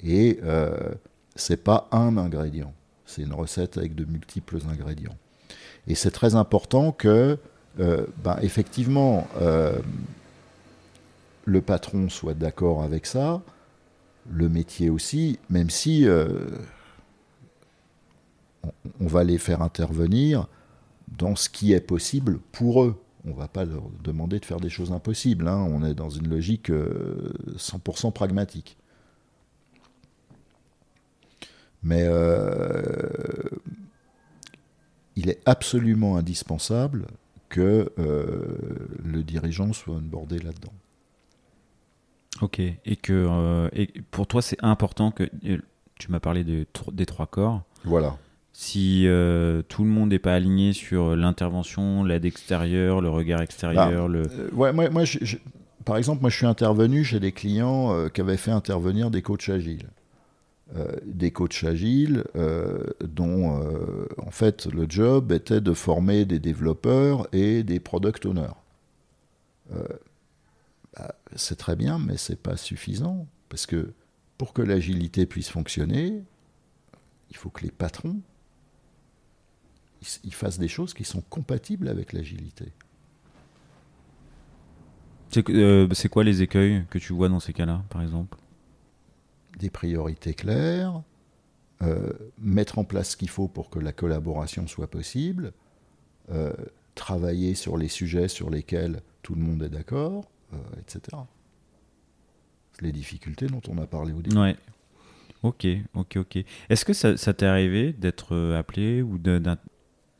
Et 0.00 0.38
euh, 0.42 0.94
c'est 1.34 1.62
pas 1.62 1.88
un 1.92 2.16
ingrédient, 2.16 2.72
c'est 3.06 3.22
une 3.22 3.32
recette 3.32 3.78
avec 3.78 3.94
de 3.94 4.04
multiples 4.04 4.58
ingrédients. 4.68 5.16
Et 5.86 5.94
c'est 5.94 6.10
très 6.10 6.34
important 6.34 6.92
que, 6.92 7.38
euh, 7.80 8.06
ben, 8.22 8.38
effectivement, 8.42 9.26
euh, 9.40 9.78
le 11.44 11.60
patron 11.60 12.08
soit 12.08 12.34
d'accord 12.34 12.82
avec 12.82 13.06
ça, 13.06 13.42
le 14.30 14.48
métier 14.48 14.90
aussi, 14.90 15.38
même 15.50 15.70
si 15.70 16.06
euh, 16.06 16.28
on 19.00 19.06
va 19.06 19.24
les 19.24 19.38
faire 19.38 19.62
intervenir 19.62 20.46
dans 21.08 21.36
ce 21.36 21.48
qui 21.48 21.72
est 21.72 21.80
possible 21.80 22.38
pour 22.52 22.84
eux 22.84 23.00
on 23.26 23.30
ne 23.30 23.34
va 23.34 23.48
pas 23.48 23.64
leur 23.64 23.84
demander 24.02 24.38
de 24.38 24.44
faire 24.44 24.60
des 24.60 24.68
choses 24.68 24.92
impossibles. 24.92 25.48
Hein. 25.48 25.66
On 25.70 25.82
est 25.82 25.94
dans 25.94 26.10
une 26.10 26.28
logique 26.28 26.68
100% 26.68 28.06
euh, 28.06 28.10
pragmatique. 28.10 28.76
Mais 31.82 32.02
euh, 32.02 32.52
il 35.16 35.30
est 35.30 35.40
absolument 35.46 36.18
indispensable 36.18 37.06
que 37.48 37.90
le 37.96 39.22
dirigeant 39.22 39.72
soit 39.72 39.94
onboardé 39.94 40.38
là-dedans. 40.40 40.72
Ok, 42.42 42.58
et 42.58 42.96
que 42.96 43.68
et 43.72 43.86
pour 44.10 44.26
toi 44.26 44.42
c'est 44.42 44.62
important 44.62 45.10
que 45.10 45.24
tu 45.98 46.10
m'as 46.10 46.20
parlé 46.20 46.44
des 46.44 47.06
trois 47.06 47.26
corps. 47.26 47.62
Voilà 47.84 48.16
si 48.54 49.08
euh, 49.08 49.62
tout 49.68 49.82
le 49.82 49.90
monde 49.90 50.10
n'est 50.10 50.20
pas 50.20 50.32
aligné 50.32 50.72
sur 50.72 51.16
l'intervention, 51.16 52.04
l'aide 52.04 52.24
extérieure, 52.24 53.00
le 53.00 53.10
regard 53.10 53.42
extérieur. 53.42 54.08
le... 54.08 54.22
Euh, 54.22 54.50
ouais, 54.52 54.72
moi, 54.72 54.88
moi 54.90 55.02
par 55.84 55.96
exemple, 55.98 56.22
moi 56.22 56.30
je 56.30 56.36
suis 56.36 56.46
intervenu 56.46 57.04
chez 57.04 57.20
des 57.20 57.32
clients 57.32 57.92
euh, 57.92 58.08
qui 58.08 58.20
avaient 58.20 58.38
fait 58.38 58.52
intervenir 58.52 59.10
des 59.10 59.22
coachs 59.22 59.48
agiles. 59.48 59.90
des 61.04 61.30
coachs 61.30 61.64
agiles 61.64 62.24
dont 63.04 63.60
en 64.16 64.30
fait 64.30 64.66
le 64.66 64.86
job 64.88 65.32
était 65.32 65.60
de 65.60 65.74
former 65.74 66.24
des 66.24 66.38
développeurs 66.38 67.26
et 67.32 67.64
des 67.64 67.80
product 67.80 68.24
owners. 68.24 68.56
Bah, 70.96 71.14
c'est 71.34 71.56
très 71.56 71.76
bien, 71.76 71.98
mais 71.98 72.16
c'est 72.16 72.40
pas 72.40 72.56
suffisant 72.56 73.26
parce 73.48 73.66
que 73.66 73.92
pour 74.38 74.52
que 74.52 74.62
l'agilité 74.62 75.26
puisse 75.26 75.48
fonctionner, 75.48 76.24
il 77.30 77.36
faut 77.36 77.50
que 77.50 77.62
les 77.62 77.70
patrons 77.70 78.20
ils 80.22 80.34
fassent 80.34 80.58
des 80.58 80.68
choses 80.68 80.92
qui 80.92 81.04
sont 81.04 81.22
compatibles 81.22 81.88
avec 81.88 82.12
l'agilité. 82.12 82.72
C'est 85.30 86.08
quoi 86.10 86.24
les 86.24 86.42
écueils 86.42 86.84
que 86.90 86.98
tu 86.98 87.12
vois 87.12 87.28
dans 87.30 87.40
ces 87.40 87.54
cas-là, 87.54 87.82
par 87.88 88.02
exemple? 88.02 88.36
Des 89.58 89.70
priorités 89.70 90.34
claires, 90.34 91.02
mettre 92.38 92.78
en 92.78 92.84
place 92.84 93.12
ce 93.12 93.16
qu'il 93.16 93.30
faut 93.30 93.48
pour 93.48 93.70
que 93.70 93.78
la 93.78 93.92
collaboration 93.92 94.66
soit 94.66 94.90
possible, 94.90 95.54
travailler 96.94 97.54
sur 97.54 97.78
les 97.78 97.88
sujets 97.88 98.28
sur 98.28 98.50
lesquels 98.50 99.00
tout 99.22 99.34
le 99.34 99.40
monde 99.40 99.62
est 99.62 99.70
d'accord, 99.70 100.28
etc. 100.80 101.16
Les 102.80 102.92
difficultés 102.92 103.46
dont 103.46 103.62
on 103.68 103.78
a 103.78 103.86
parlé 103.86 104.12
au 104.12 104.22
début. 104.22 104.36
Ouais. 104.36 104.56
Ok, 105.44 105.66
ok, 105.94 106.16
ok. 106.16 106.44
Est-ce 106.70 106.86
que 106.86 106.94
ça, 106.94 107.14
t'est 107.34 107.44
arrivé 107.44 107.92
d'être 107.92 108.34
euh, 108.34 108.58
appelé 108.58 109.02
ou 109.02 109.18
d'un. 109.18 109.58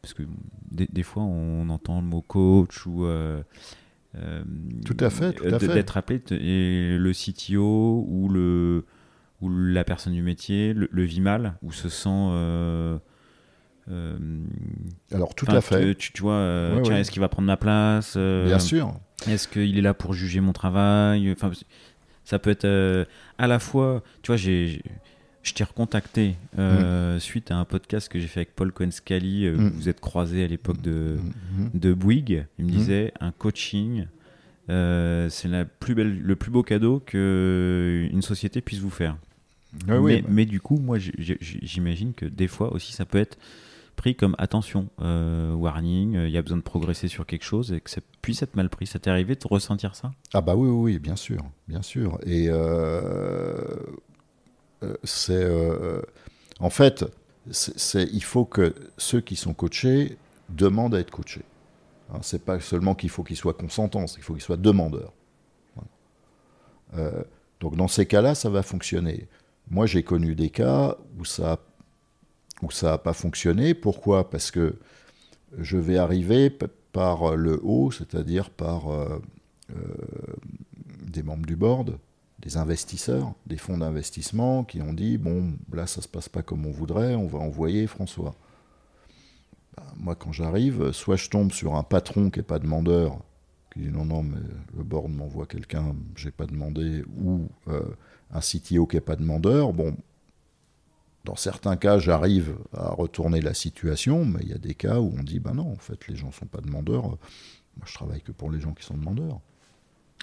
Parce 0.02 0.12
que 0.12 0.22
des, 0.70 1.02
fois, 1.02 1.22
on 1.22 1.70
entend 1.70 2.02
le 2.02 2.06
mot 2.06 2.20
coach 2.20 2.86
ou. 2.86 3.06
Euh, 3.06 3.42
euh, 4.16 4.44
tout 4.84 4.96
à 5.00 5.08
fait, 5.08 5.32
tout 5.32 5.46
à 5.46 5.58
fait. 5.58 5.72
D'être 5.72 5.96
appelé 5.96 6.20
et 6.30 6.98
le 6.98 7.12
CTO 7.12 8.04
ou, 8.06 8.28
le, 8.28 8.84
ou 9.40 9.48
la 9.48 9.82
personne 9.82 10.12
du 10.12 10.22
métier 10.22 10.74
le, 10.74 11.02
vit 11.02 11.22
mal 11.22 11.54
ou 11.62 11.72
se 11.72 11.88
sent. 11.88 12.30
Alors, 15.10 15.34
tout 15.34 15.46
à 15.48 15.62
fait. 15.62 15.94
Tu, 15.94 16.12
vois, 16.20 16.80
tiens, 16.84 16.98
est-ce 16.98 17.10
qu'il 17.10 17.20
va 17.20 17.30
prendre 17.30 17.46
ma 17.46 17.56
place 17.56 18.18
Bien 18.18 18.58
sûr. 18.58 18.92
Est-ce 19.28 19.48
qu'il 19.48 19.78
est 19.78 19.82
là 19.82 19.94
pour 19.94 20.14
juger 20.14 20.40
mon 20.40 20.52
travail? 20.52 21.30
Enfin, 21.32 21.50
ça 22.24 22.38
peut 22.38 22.50
être 22.50 23.06
à 23.38 23.46
la 23.46 23.58
fois, 23.58 24.02
tu 24.22 24.28
vois, 24.28 24.36
j'ai 24.36 24.82
je 25.44 25.52
t'ai 25.52 25.62
recontacté 25.62 26.36
euh, 26.58 27.16
mm. 27.16 27.20
suite 27.20 27.50
à 27.50 27.56
un 27.56 27.64
podcast 27.64 28.08
que 28.08 28.18
j'ai 28.18 28.26
fait 28.26 28.40
avec 28.40 28.56
Paul 28.56 28.72
Cohen-Scali. 28.72 29.46
Euh, 29.46 29.56
mm. 29.56 29.72
Vous 29.76 29.88
êtes 29.88 30.00
croisé 30.00 30.42
à 30.42 30.46
l'époque 30.46 30.80
de, 30.80 31.18
mm. 31.58 31.78
de 31.78 31.92
Bouygues. 31.92 32.46
Il 32.58 32.64
me 32.64 32.70
disait 32.70 33.12
un 33.20 33.30
coaching, 33.30 34.06
euh, 34.70 35.28
c'est 35.28 35.48
la 35.48 35.66
plus 35.66 35.94
belle, 35.94 36.18
le 36.18 36.34
plus 36.34 36.50
beau 36.50 36.62
cadeau 36.62 36.98
qu'une 36.98 38.22
société 38.22 38.62
puisse 38.62 38.80
vous 38.80 38.90
faire. 38.90 39.16
Ah 39.86 40.00
mais, 40.00 40.22
bah. 40.22 40.28
mais, 40.30 40.46
du 40.46 40.60
coup, 40.60 40.78
moi, 40.78 40.96
j'imagine 40.98 42.14
que 42.14 42.24
des 42.24 42.48
fois 42.48 42.72
aussi, 42.72 42.92
ça 42.92 43.04
peut 43.04 43.18
être 43.18 43.36
pris 43.94 44.14
comme 44.14 44.34
attention, 44.38 44.88
warning, 44.98 46.14
il 46.14 46.30
y 46.30 46.36
a 46.36 46.42
besoin 46.42 46.58
de 46.58 46.62
progresser 46.62 47.08
sur 47.08 47.26
quelque 47.26 47.44
chose 47.44 47.72
et 47.72 47.80
que 47.80 47.90
ça 47.90 48.00
puisse 48.22 48.42
être 48.42 48.56
mal 48.56 48.68
pris. 48.68 48.86
Ça 48.86 48.98
t'est 48.98 49.10
arrivé 49.10 49.34
de 49.34 49.48
ressentir 49.48 49.94
ça? 49.96 50.12
Ah 50.32 50.40
bah 50.40 50.54
oui, 50.56 50.68
oui, 50.68 50.92
oui, 50.94 50.98
bien 50.98 51.16
sûr, 51.16 51.42
bien 51.68 51.82
sûr. 51.82 52.18
Et 52.26 52.48
euh, 54.84 54.94
c'est 55.04 55.44
euh, 55.44 56.02
en 56.60 56.70
fait, 56.70 57.04
c'est 57.50 58.08
il 58.12 58.22
faut 58.22 58.44
que 58.44 58.74
ceux 58.98 59.20
qui 59.20 59.36
sont 59.36 59.54
coachés 59.54 60.16
demandent 60.48 60.94
à 60.94 61.00
être 61.00 61.10
coachés. 61.10 61.44
Hein, 62.12 62.18
c'est 62.22 62.44
pas 62.44 62.60
seulement 62.60 62.94
qu'il 62.94 63.10
faut 63.10 63.22
qu'ils 63.22 63.36
soient 63.36 63.54
consentants, 63.54 64.04
qu'il 64.06 64.22
faut 64.22 64.34
qu'ils 64.34 64.42
soient 64.42 64.56
demandeurs. 64.56 65.12
Euh, 66.96 67.24
donc 67.60 67.76
dans 67.76 67.88
ces 67.88 68.06
cas-là, 68.06 68.34
ça 68.34 68.50
va 68.50 68.62
fonctionner. 68.62 69.26
Moi, 69.70 69.86
j'ai 69.86 70.02
connu 70.02 70.34
des 70.34 70.50
cas 70.50 70.96
où 71.18 71.24
ça 71.24 71.58
où 72.62 72.70
ça 72.70 72.92
n'a 72.92 72.98
pas 72.98 73.12
fonctionné. 73.12 73.74
Pourquoi? 73.74 74.30
Parce 74.30 74.50
que 74.50 74.76
je 75.58 75.76
vais 75.76 75.98
arriver 75.98 76.50
par 76.92 77.36
le 77.36 77.60
haut, 77.62 77.90
c'est-à-dire 77.90 78.50
par 78.50 78.84
des 81.06 81.22
membres 81.22 81.46
du 81.46 81.56
board, 81.56 81.98
des 82.40 82.56
investisseurs, 82.56 83.32
des 83.46 83.56
fonds 83.56 83.78
d'investissement 83.78 84.64
qui 84.64 84.82
ont 84.82 84.92
dit 84.92 85.16
bon, 85.16 85.54
là 85.72 85.86
ça 85.86 86.02
se 86.02 86.08
passe 86.08 86.28
pas 86.28 86.42
comme 86.42 86.66
on 86.66 86.70
voudrait, 86.70 87.14
on 87.14 87.26
va 87.26 87.38
envoyer 87.38 87.86
François. 87.86 88.34
Bah, 89.76 89.84
moi, 89.96 90.14
quand 90.14 90.32
j'arrive, 90.32 90.92
soit 90.92 91.16
je 91.16 91.30
tombe 91.30 91.52
sur 91.52 91.74
un 91.74 91.82
patron 91.82 92.30
qui 92.30 92.38
n'est 92.38 92.44
pas 92.44 92.58
demandeur, 92.58 93.18
qui 93.72 93.80
dit 93.80 93.88
non, 93.88 94.04
non, 94.04 94.22
mais 94.22 94.38
le 94.76 94.84
board 94.84 95.10
m'envoie 95.10 95.46
quelqu'un, 95.46 95.94
j'ai 96.16 96.30
pas 96.30 96.46
demandé, 96.46 97.02
ou 97.16 97.48
euh, 97.68 97.82
un 98.30 98.40
CTO 98.40 98.86
qui 98.86 98.96
n'est 98.96 99.00
pas 99.00 99.16
demandeur. 99.16 99.72
Bon, 99.72 99.96
dans 101.24 101.36
certains 101.36 101.76
cas, 101.76 101.98
j'arrive 101.98 102.56
à 102.76 102.90
retourner 102.90 103.40
la 103.40 103.54
situation, 103.54 104.24
mais 104.24 104.40
il 104.42 104.48
y 104.48 104.54
a 104.54 104.58
des 104.58 104.74
cas 104.74 104.98
où 104.98 105.14
on 105.18 105.22
dit 105.22 105.40
ben 105.40 105.54
non, 105.54 105.72
en 105.72 105.76
fait, 105.76 106.06
les 106.08 106.16
gens 106.16 106.30
sont 106.32 106.46
pas 106.46 106.60
demandeurs. 106.60 107.04
Moi, 107.04 107.86
je 107.86 107.94
travaille 107.94 108.20
que 108.20 108.32
pour 108.32 108.50
les 108.50 108.60
gens 108.60 108.72
qui 108.72 108.84
sont 108.84 108.96
demandeurs. 108.96 109.40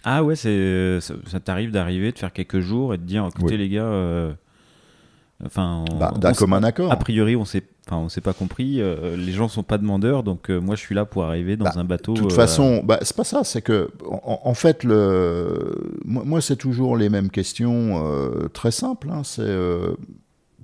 Ah 0.03 0.23
ouais, 0.23 0.35
c'est 0.35 0.99
ça, 1.01 1.39
t'arrive 1.39 1.71
d'arriver, 1.71 2.11
de 2.11 2.17
faire 2.17 2.33
quelques 2.33 2.59
jours 2.59 2.93
et 2.93 2.97
de 2.97 3.03
dire 3.03 3.27
écoutez 3.27 3.57
les 3.57 3.69
gars, 3.69 3.83
euh, 3.83 4.33
enfin, 5.45 5.85
bah, 5.99 6.13
d'un 6.17 6.33
commun 6.33 6.63
accord. 6.63 6.91
A 6.91 6.95
priori, 6.95 7.35
on 7.35 7.45
s'est, 7.45 7.63
enfin, 7.87 7.97
on 7.97 8.09
s'est 8.09 8.21
pas 8.21 8.33
compris. 8.33 8.81
Euh, 8.81 9.15
les 9.15 9.31
gens 9.31 9.47
sont 9.47 9.61
pas 9.61 9.77
demandeurs, 9.77 10.23
donc 10.23 10.49
euh, 10.49 10.59
moi 10.59 10.75
je 10.75 10.81
suis 10.81 10.95
là 10.95 11.05
pour 11.05 11.23
arriver 11.23 11.55
dans 11.55 11.65
bah, 11.65 11.73
un 11.75 11.83
bateau. 11.83 12.13
De 12.13 12.19
toute 12.21 12.33
façon, 12.33 12.81
bah, 12.83 12.97
c'est 13.01 13.15
pas 13.15 13.23
ça. 13.23 13.43
C'est 13.43 13.61
que 13.61 13.91
en, 14.09 14.53
fait, 14.55 14.83
le, 14.83 15.99
moi, 16.03 16.41
c'est 16.41 16.55
toujours 16.55 16.97
les 16.97 17.09
mêmes 17.09 17.29
questions 17.29 18.03
très 18.53 18.71
simples. 18.71 19.09
Hein, 19.11 19.21
c'est 19.23 19.55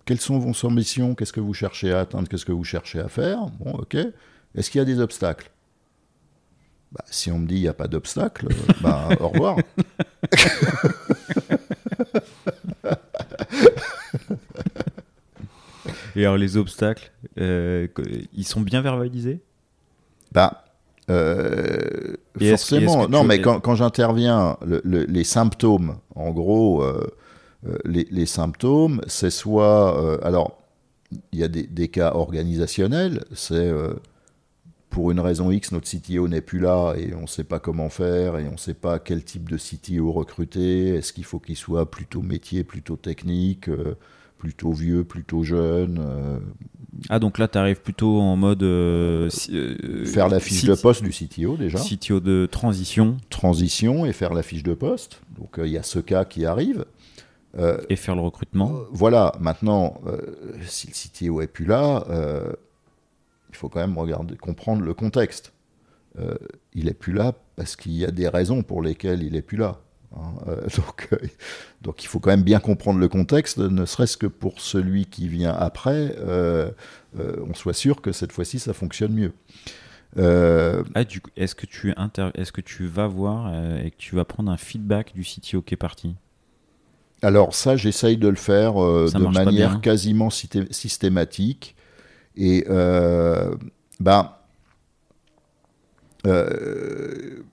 quelles 0.07 0.21
sont 0.21 0.39
vos 0.39 0.65
ambitions 0.65 1.13
Qu'est-ce 1.13 1.33
que 1.33 1.41
vous 1.41 1.53
cherchez 1.53 1.91
à 1.91 1.99
atteindre 1.99 2.29
Qu'est-ce 2.29 2.45
que 2.45 2.53
vous 2.53 2.63
cherchez 2.63 2.99
à 2.99 3.09
faire 3.09 3.47
Bon, 3.59 3.73
ok. 3.73 3.97
Est-ce 4.55 4.71
qu'il 4.71 4.79
y 4.79 4.81
a 4.81 4.85
des 4.85 5.01
obstacles? 5.01 5.51
Bah, 6.93 7.03
si 7.11 7.29
on 7.29 7.39
me 7.39 7.45
dit 7.45 7.55
il 7.55 7.61
n'y 7.61 7.67
a 7.67 7.73
pas 7.73 7.89
d'obstacle, 7.89 8.47
bah, 8.81 9.09
au 9.19 9.27
revoir. 9.27 9.57
Et 16.15 16.21
alors 16.25 16.37
les 16.37 16.55
obstacles, 16.55 17.11
euh, 17.37 17.89
ils 18.33 18.47
sont 18.47 18.61
bien 18.61 18.81
verbalisés? 18.81 19.41
Bah, 20.31 20.63
euh, 21.09 22.15
forcément. 22.39 23.09
non, 23.09 23.25
mais 23.25 23.41
quand, 23.41 23.75
j'interviens, 23.75 24.57
les 24.85 25.25
symptômes, 25.25 25.97
en 26.15 26.31
gros, 26.31 26.81
euh, 26.81 27.05
les, 27.85 28.25
symptômes, 28.25 29.01
c'est 29.07 29.29
soit, 29.29 30.23
alors, 30.23 30.57
il 31.31 31.39
y 31.39 31.43
a 31.43 31.47
des, 31.47 31.63
des, 31.63 31.87
cas 31.87 32.13
organisationnels, 32.13 33.25
c'est 33.33 33.71
pour 34.97 35.11
une 35.11 35.19
raison 35.19 35.51
X, 35.51 35.73
notre 35.73 35.87
CTO 35.87 36.27
n'est 36.27 36.41
plus 36.41 36.59
là 36.59 36.95
et 36.95 37.13
on 37.13 37.21
ne 37.21 37.27
sait 37.27 37.43
pas 37.43 37.59
comment 37.59 37.89
faire 37.89 38.39
et 38.39 38.47
on 38.47 38.53
ne 38.53 38.57
sait 38.57 38.73
pas 38.73 38.97
quel 38.97 39.23
type 39.23 39.47
de 39.47 39.57
CTO 39.57 40.11
recruter. 40.11 40.89
Est-ce 40.95 41.13
qu'il 41.13 41.23
faut 41.23 41.39
qu'il 41.39 41.55
soit 41.55 41.91
plutôt 41.91 42.23
métier, 42.23 42.63
plutôt 42.63 42.95
technique, 42.95 43.69
euh, 43.69 43.95
plutôt 44.39 44.71
vieux, 44.71 45.03
plutôt 45.03 45.43
jeune 45.43 45.99
euh, 46.01 46.39
Ah, 47.09 47.19
donc 47.19 47.37
là, 47.37 47.47
tu 47.47 47.59
arrives 47.59 47.81
plutôt 47.81 48.19
en 48.19 48.37
mode. 48.37 48.63
Euh, 48.63 49.29
faire 50.05 50.29
la 50.29 50.39
fiche 50.39 50.63
de 50.63 50.73
poste 50.73 51.03
du 51.03 51.11
CTO 51.11 51.57
déjà. 51.57 51.77
CTO 51.77 52.19
de 52.19 52.47
transition. 52.49 53.17
Transition 53.29 54.03
et 54.03 54.13
faire 54.13 54.33
la 54.33 54.41
fiche 54.41 54.63
de 54.63 54.73
poste. 54.73 55.21
Donc 55.37 55.59
il 55.63 55.69
y 55.69 55.77
a 55.77 55.83
ce 55.83 55.99
cas 55.99 56.25
qui 56.25 56.45
arrive. 56.45 56.85
Et 57.89 57.95
faire 57.95 58.15
le 58.15 58.21
recrutement. 58.21 58.81
voilà, 58.91 59.33
maintenant, 59.39 59.99
si 60.65 60.87
le 60.87 60.93
CTO 60.93 61.41
est 61.41 61.47
plus 61.47 61.65
là, 61.65 62.05
il 63.49 63.55
faut 63.55 63.69
quand 63.69 63.79
même 63.79 63.97
regarder, 63.97 64.35
comprendre 64.35 64.83
le 64.83 64.93
contexte. 64.93 65.53
Euh, 66.19 66.35
il 66.73 66.85
n'est 66.85 66.93
plus 66.93 67.13
là 67.13 67.33
parce 67.55 67.75
qu'il 67.75 67.93
y 67.93 68.05
a 68.05 68.11
des 68.11 68.27
raisons 68.27 68.63
pour 68.63 68.81
lesquelles 68.81 69.23
il 69.23 69.33
n'est 69.33 69.41
plus 69.41 69.57
là. 69.57 69.79
Hein. 70.15 70.33
Euh, 70.47 70.61
donc, 70.77 71.07
euh, 71.11 71.17
donc, 71.81 72.03
il 72.03 72.07
faut 72.07 72.19
quand 72.19 72.29
même 72.29 72.43
bien 72.43 72.59
comprendre 72.59 72.99
le 72.99 73.07
contexte, 73.07 73.57
ne 73.57 73.85
serait-ce 73.85 74.17
que 74.17 74.27
pour 74.27 74.59
celui 74.59 75.05
qui 75.05 75.27
vient 75.27 75.53
après, 75.53 76.15
on 77.17 77.53
soit 77.53 77.73
sûr 77.73 78.01
que 78.01 78.11
cette 78.11 78.31
fois-ci 78.31 78.59
ça 78.59 78.73
fonctionne 78.73 79.13
mieux. 79.13 79.33
Ah, 80.17 81.03
est-ce 81.35 81.53
que, 81.55 81.65
tu 81.65 81.91
est 81.91 82.51
que 82.51 82.61
tu 82.61 82.87
vas 82.87 83.07
voir 83.07 83.53
et 83.83 83.91
que 83.91 83.97
tu 83.97 84.15
vas 84.15 84.25
prendre 84.25 84.51
un 84.51 84.57
feedback 84.57 85.13
du 85.13 85.23
CTO 85.23 85.61
qui 85.61 85.75
est 85.75 85.77
parti 85.77 86.15
alors 87.21 87.55
ça, 87.55 87.75
j'essaye 87.75 88.17
de 88.17 88.27
le 88.27 88.35
faire 88.35 88.75
de 88.75 89.33
manière 89.33 89.81
quasiment 89.81 90.29
systématique. 90.29 91.75
Et 92.37 92.65
euh, 92.69 93.55
bah, 93.99 94.45
euh, 96.27 97.43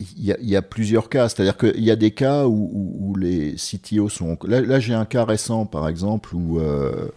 il 0.00 0.24
y, 0.24 0.56
a 0.56 0.62
plusieurs 0.62 1.08
cas. 1.08 1.28
C'est-à-dire 1.28 1.56
qu'il 1.56 1.82
y 1.82 1.90
a 1.90 1.96
des 1.96 2.12
cas 2.12 2.46
où, 2.46 3.16
les 3.18 3.56
CTO 3.56 4.08
sont. 4.08 4.38
Là, 4.44 4.78
j'ai 4.78 4.94
un 4.94 5.04
cas 5.04 5.24
récent, 5.24 5.66
par 5.66 5.88
exemple, 5.88 6.36
où, 6.36 6.60
euh, 6.60 7.08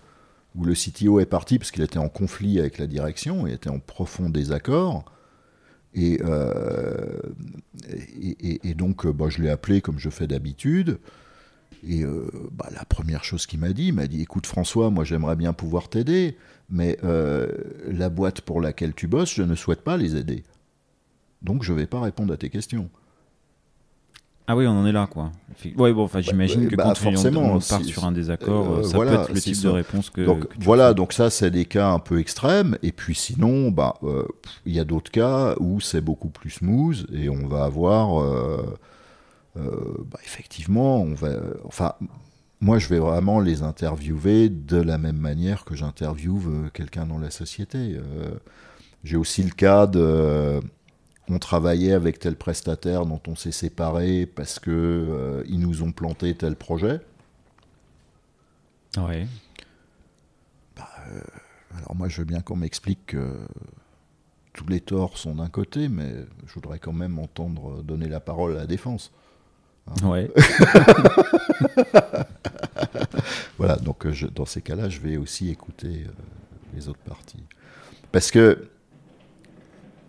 où 0.56 0.66
le 0.66 0.74
CTO 0.74 1.20
est 1.20 1.28
parti 1.28 1.60
parce 1.60 1.70
qu'il 1.70 1.84
était 1.84 2.00
en 2.00 2.10
conflit 2.10 2.60
avec 2.60 2.80
la 2.80 2.88
direction, 2.88 3.46
il 3.46 3.54
était 3.54 3.70
en 3.70 3.78
profond 3.78 4.30
désaccord. 4.30 5.06
Et, 5.94 6.22
et, 8.16 8.74
donc, 8.74 9.06
bah, 9.06 9.28
je 9.30 9.44
l'ai 9.44 9.50
appelé 9.50 9.82
comme 9.82 10.00
je 10.00 10.10
fais 10.10 10.26
d'habitude. 10.26 10.98
Et 11.88 12.04
bah, 12.52 12.68
la 12.74 12.86
première 12.86 13.24
chose 13.24 13.46
qu'il 13.46 13.60
m'a 13.60 13.74
dit, 13.74 13.88
il 13.88 13.94
m'a 13.94 14.08
dit 14.08 14.22
Écoute, 14.22 14.46
François, 14.46 14.90
moi 14.90 15.04
j'aimerais 15.04 15.36
bien 15.36 15.52
pouvoir 15.54 15.90
t'aider, 15.90 16.38
mais 16.72 16.98
euh, 17.04 17.48
la 17.88 18.10
boîte 18.10 18.42
pour 18.42 18.62
laquelle 18.62 18.94
tu 18.94 19.08
bosses, 19.08 19.34
je 19.34 19.44
ne 19.44 19.56
souhaite 19.56 19.82
pas 19.82 19.98
les 19.98 20.16
aider. 20.16 20.44
Donc 21.42 21.64
je 21.64 21.74
ne 21.74 21.78
vais 21.78 21.88
pas 21.88 22.02
répondre 22.02 22.34
à 22.34 22.38
tes 22.38 22.50
questions. 22.50 22.90
Ah 24.48 24.56
oui, 24.56 24.66
on 24.68 24.72
en 24.72 24.86
est 24.86 24.92
là, 24.92 25.08
quoi. 25.08 25.32
Ouais, 25.78 25.94
bon, 25.94 26.04
enfin, 26.04 26.20
j'imagine 26.20 26.68
que 26.68 26.76
bah, 26.76 26.84
quand 26.88 26.98
forcément, 26.98 27.42
on, 27.42 27.60
part 27.60 27.84
sur 27.84 28.06
un 28.06 28.12
désaccord, 28.12 28.80
euh, 28.80 28.84
ça 28.84 28.98
voilà, 28.98 29.12
peut 29.12 29.24
être 29.24 29.34
le 29.34 29.40
type 29.40 29.56
ça. 29.56 29.68
de 29.68 29.70
réponse 29.70 30.10
que. 30.10 30.22
donc 30.22 30.48
que 30.48 30.64
voilà, 30.64 30.94
donc 30.94 31.14
ça 31.14 31.30
c'est 31.30 31.52
des 31.52 31.66
cas 31.66 31.90
un 31.90 32.00
peu 32.00 32.20
extrêmes. 32.20 32.78
Et 32.82 32.92
puis 32.92 33.16
sinon, 33.16 33.70
bah, 33.72 33.96
euh, 34.04 34.26
il 34.66 34.74
y 34.74 34.80
a 34.80 34.84
d'autres 34.84 35.12
cas 35.12 35.56
où 35.60 35.80
c'est 35.80 36.02
beaucoup 36.02 36.30
plus 36.30 36.50
smooth 36.50 37.06
et 37.14 37.30
on 37.30 37.48
va 37.48 37.66
avoir, 37.66 38.22
euh, 38.22 38.58
euh, 38.58 38.76
bah, 39.56 40.20
effectivement, 40.24 41.02
on 41.02 41.14
va, 41.14 41.30
enfin, 41.66 41.94
moi 42.62 42.78
je 42.78 42.88
vais 42.88 43.00
vraiment 43.00 43.40
les 43.40 43.64
interviewer 43.64 44.50
de 44.50 44.78
la 44.78 44.98
même 44.98 45.18
manière 45.18 45.66
que 45.66 45.76
j'interviewe 45.76 46.48
euh, 46.48 46.70
quelqu'un 46.70 47.06
dans 47.06 47.18
la 47.18 47.32
société. 47.32 47.96
Euh, 47.98 48.36
J'ai 49.04 49.18
aussi 49.18 49.44
le 49.44 49.52
cas 49.52 49.88
de, 49.88 50.62
on 51.28 51.40
travaillait 51.40 51.94
avec 51.94 52.20
tel 52.20 52.36
prestataire 52.36 53.06
dont 53.06 53.22
on 53.28 53.36
s'est 53.36 53.52
séparé 53.52 54.26
parce 54.28 54.60
que 54.60 54.72
euh, 54.72 55.44
ils 55.48 55.60
nous 55.60 55.82
ont 55.84 55.92
planté 55.92 56.36
tel 56.36 56.56
projet. 56.56 57.02
Ouais. 58.98 59.28
Alors 61.78 61.96
moi, 61.96 62.10
je 62.10 62.18
veux 62.18 62.26
bien 62.26 62.42
qu'on 62.42 62.58
m'explique 62.58 63.08
que 63.08 63.38
tous 64.54 64.68
les 64.68 64.82
torts 64.82 65.18
sont 65.18 65.36
d'un 65.36 65.48
côté, 65.48 65.88
mais 65.88 66.14
je 66.46 66.54
voudrais 66.54 66.80
quand 66.80 66.94
même 66.94 67.18
entendre 67.18 67.82
donner 67.84 68.10
la 68.10 68.20
parole 68.20 68.52
à 68.52 68.60
la 68.60 68.68
défense. 68.68 69.12
Ouais. 70.04 70.30
Voilà, 73.58 73.76
donc 73.76 74.06
euh, 74.06 74.12
je- 74.12 74.28
dans 74.28 74.46
ces 74.46 74.62
cas-là, 74.62 74.90
je 74.90 75.00
vais 75.00 75.18
aussi 75.18 75.50
écouter 75.50 76.06
euh, 76.08 76.12
les 76.76 76.88
autres 76.90 77.00
parties. 77.08 77.44
Parce 78.12 78.32
que, 78.32 78.68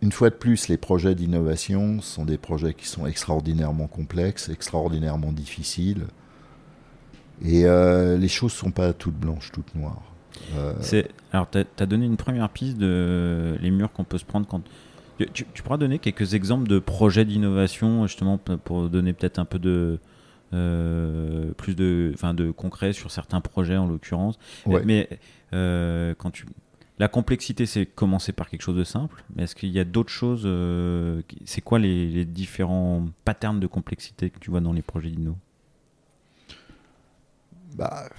une 0.01 0.11
fois 0.11 0.31
de 0.31 0.35
plus, 0.35 0.69
les 0.69 0.79
projets 0.79 1.15
d'innovation 1.15 2.01
sont 2.01 2.25
des 2.25 2.39
projets 2.39 2.73
qui 2.75 2.87
sont 2.87 3.07
extraordinairement 3.07 3.89
complexes, 3.89 4.49
extraordinairement 4.49 5.33
difficiles. 5.33 6.07
Et 7.45 7.67
euh, 7.67 8.17
les 8.17 8.29
choses 8.29 8.53
ne 8.53 8.57
sont 8.59 8.71
pas 8.71 8.93
toutes 8.93 9.17
blanches, 9.17 9.51
toutes 9.53 9.75
noires. 9.75 10.03
Euh, 10.57 10.73
alors 11.33 11.49
tu 11.51 11.59
as, 11.59 11.87
donné 11.87 12.07
une 12.07 12.17
première 12.17 12.49
piste 12.49 12.79
de 12.79 13.57
les 13.61 13.71
murs 13.71 13.93
qu'on 13.93 14.05
peut 14.05 14.17
se 14.19 14.25
prendre 14.25 14.47
quand 14.47 14.63
tu, 15.33 15.45
pourras 15.63 15.79
donner 15.79 15.99
quelques 15.99 16.35
exemples 16.35 16.69
de 16.69 16.79
projets 16.79 17.25
d'innovation 17.25 18.07
justement 18.07 18.39
pour 18.39 18.89
donner 18.89 19.13
peut-être 19.13 19.39
un 19.39 19.45
peu 19.45 19.59
de 19.59 19.99
euh, 20.55 21.53
plus 21.53 21.75
de 21.75 22.11
enfin 22.13 22.35
de 22.35 22.51
concret 22.51 22.93
sur 22.93 23.11
certains 23.11 23.41
projets 23.41 23.79
en 23.79 23.87
l'occurrence. 23.87 24.39
Ouais. 24.67 24.83
Mais 24.85 25.09
euh, 25.55 26.15
quand 26.19 26.31
tu 26.31 26.45
la 26.99 27.09
complexité, 27.09 27.65
c'est 27.65 27.87
commencer 27.87 28.33
par 28.33 28.51
quelque 28.51 28.61
chose 28.61 28.77
de 28.77 28.85
simple. 28.85 29.25
Mais 29.35 29.45
est-ce 29.45 29.55
qu'il 29.55 29.71
y 29.71 29.81
a 29.81 29.85
d'autres 29.85 30.13
choses 30.13 30.43
euh, 30.45 31.23
C'est 31.47 31.63
quoi 31.63 31.79
les, 31.79 32.11
les 32.11 32.25
différents 32.27 33.07
patterns 33.25 33.61
de 33.61 33.67
complexité 33.67 34.29
que 34.29 34.39
tu 34.39 34.51
vois 34.51 34.61
dans 34.61 34.75
les 34.75 34.83
projets 34.83 35.09
d'inno? 35.09 35.37
Bah, 37.75 38.11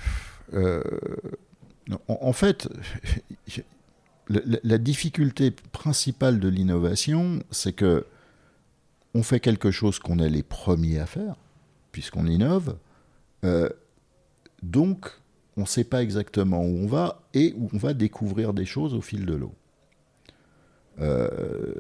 en, 0.51 1.99
en 2.07 2.33
fait, 2.33 2.67
la, 4.29 4.77
difficulté 4.77 5.51
principale 5.51 6.39
de 6.39 6.47
l'innovation, 6.47 7.43
c'est 7.51 7.73
que 7.73 8.05
on 9.13 9.21
fait 9.21 9.39
quelque 9.39 9.69
chose 9.69 9.99
qu'on 9.99 10.19
est 10.19 10.29
les 10.29 10.43
premiers 10.43 10.99
à 10.99 11.05
faire, 11.05 11.35
puisqu'on 11.91 12.25
innove. 12.25 12.77
euh, 13.43 13.69
donc, 14.63 15.11
on 15.57 15.61
ne 15.61 15.65
sait 15.65 15.83
pas 15.83 16.01
exactement 16.01 16.61
où 16.61 16.77
on 16.83 16.87
va 16.87 17.21
et 17.33 17.53
où 17.57 17.69
on 17.73 17.77
va 17.77 17.93
découvrir 17.93 18.53
des 18.53 18.65
choses 18.65 18.93
au 18.93 19.01
fil 19.01 19.25
de 19.25 19.33
l'eau. 19.35 19.53
Euh, 20.99 21.73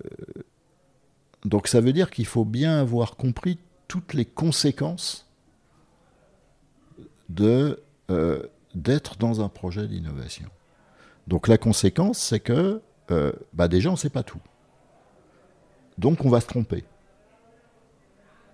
donc, 1.45 1.67
ça 1.67 1.81
veut 1.81 1.93
dire 1.93 2.11
qu'il 2.11 2.25
faut 2.25 2.45
bien 2.45 2.77
avoir 2.77 3.15
compris 3.15 3.57
toutes 3.87 4.13
les 4.13 4.25
conséquences 4.25 5.27
de 7.29 7.81
euh, 8.11 8.43
d'être 8.75 9.17
dans 9.17 9.41
un 9.41 9.49
projet 9.49 9.87
d'innovation. 9.87 10.49
Donc 11.27 11.47
la 11.47 11.57
conséquence, 11.57 12.19
c'est 12.19 12.39
que 12.39 12.81
euh, 13.11 13.31
bah 13.53 13.67
déjà, 13.67 13.89
on 13.89 13.93
ne 13.93 13.97
sait 13.97 14.09
pas 14.09 14.23
tout. 14.23 14.39
Donc 15.97 16.25
on 16.25 16.29
va 16.29 16.41
se 16.41 16.47
tromper. 16.47 16.83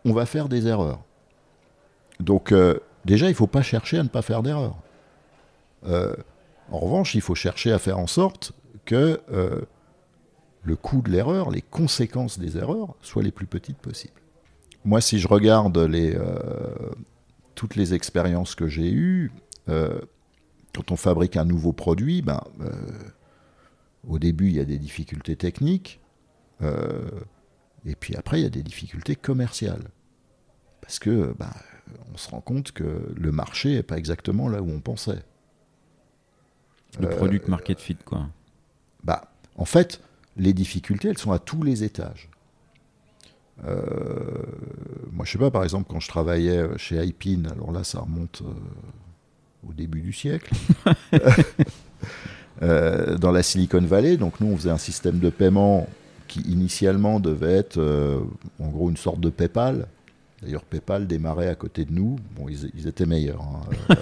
On 0.05 0.13
va 0.13 0.25
faire 0.25 0.49
des 0.49 0.67
erreurs. 0.67 1.01
Donc 2.19 2.51
euh, 2.51 2.79
déjà, 3.05 3.27
il 3.27 3.32
ne 3.32 3.36
faut 3.36 3.47
pas 3.47 3.62
chercher 3.62 3.99
à 3.99 4.03
ne 4.03 4.10
pas 4.10 4.21
faire 4.21 4.43
d'erreurs. 4.43 4.77
Euh, 5.86 6.15
en 6.71 6.79
revanche, 6.79 7.15
il 7.15 7.21
faut 7.21 7.36
chercher 7.36 7.71
à 7.71 7.79
faire 7.79 7.97
en 7.97 8.08
sorte 8.08 8.53
que 8.86 9.21
le 10.63 10.75
coût 10.75 11.01
de 11.01 11.10
l'erreur, 11.10 11.49
les 11.51 11.62
conséquences 11.62 12.38
des 12.38 12.58
erreurs, 12.58 12.95
soient 13.01 13.23
les 13.23 13.32
plus 13.32 13.47
petites 13.47 13.77
possibles. 13.77 14.21
Moi, 14.84 15.01
si 15.01 15.19
je 15.19 15.27
regarde 15.27 15.73
toutes 17.55 17.75
les 17.75 17.93
expériences 17.93 18.55
que 18.55 18.67
j'ai 18.67 18.91
eues, 18.91 19.32
quand 20.73 20.91
on 20.91 20.95
fabrique 20.95 21.38
un 21.38 21.45
nouveau 21.45 21.73
produit, 21.73 22.21
ben, 22.21 22.41
euh, 22.62 22.71
au 24.08 24.19
début, 24.19 24.47
il 24.47 24.55
y 24.55 24.60
a 24.60 24.65
des 24.65 24.77
difficultés 24.77 25.36
techniques, 25.36 25.99
euh, 26.62 27.10
et 27.86 27.95
puis 27.95 28.15
après, 28.15 28.39
il 28.39 28.43
y 28.43 28.47
a 28.47 28.51
des 28.51 28.63
difficultés 28.63 29.15
commerciales. 29.15 29.89
Parce 30.82 30.99
que 30.99 31.34
ben, 31.38 31.51
on 32.13 32.17
se 32.17 32.29
rend 32.29 32.41
compte 32.41 32.71
que 32.71 33.13
le 33.15 33.32
marché 33.32 33.75
n'est 33.75 33.84
pas 33.84 33.97
exactement 33.97 34.47
là 34.49 34.62
où 34.62 34.69
on 34.69 34.79
pensait. 34.79 35.23
Le 36.99 37.08
Euh, 37.08 37.15
product 37.15 37.47
market 37.47 37.79
fit, 37.79 37.97
quoi. 38.03 38.27
Bah, 39.03 39.32
en 39.55 39.65
fait, 39.65 40.01
les 40.38 40.53
difficultés, 40.53 41.10
elles 41.10 41.17
sont 41.17 41.32
à 41.32 41.39
tous 41.39 41.63
les 41.63 41.84
étages. 41.84 42.29
Euh, 43.65 43.84
moi, 45.12 45.25
je 45.25 45.34
sais 45.34 45.38
pas, 45.38 45.51
par 45.51 45.63
exemple, 45.63 45.88
quand 45.89 45.99
je 45.99 46.08
travaillais 46.08 46.77
chez 46.77 47.03
Ipin, 47.03 47.43
alors 47.51 47.71
là, 47.71 47.84
ça 47.84 47.99
remonte 47.99 48.41
au 49.67 49.73
début 49.73 50.01
du 50.01 50.13
siècle, 50.13 50.53
euh, 52.61 53.17
dans 53.17 53.31
la 53.31 53.43
Silicon 53.43 53.81
Valley. 53.81 54.17
Donc, 54.17 54.39
nous, 54.39 54.47
on 54.47 54.57
faisait 54.57 54.69
un 54.69 54.77
système 54.77 55.19
de 55.19 55.29
paiement 55.29 55.87
qui, 56.27 56.41
initialement, 56.41 57.19
devait 57.19 57.53
être, 57.57 57.77
euh, 57.77 58.19
en 58.59 58.67
gros, 58.67 58.89
une 58.89 58.97
sorte 58.97 59.19
de 59.19 59.29
PayPal. 59.29 59.87
D'ailleurs, 60.41 60.63
PayPal 60.63 61.07
démarrait 61.07 61.49
à 61.49 61.55
côté 61.55 61.83
de 61.83 61.91
nous. 61.91 62.15
Bon, 62.37 62.47
ils, 62.47 62.87
étaient 62.87 63.05
meilleurs. 63.05 63.41
hein. 63.41 63.61
Euh, 63.89 63.95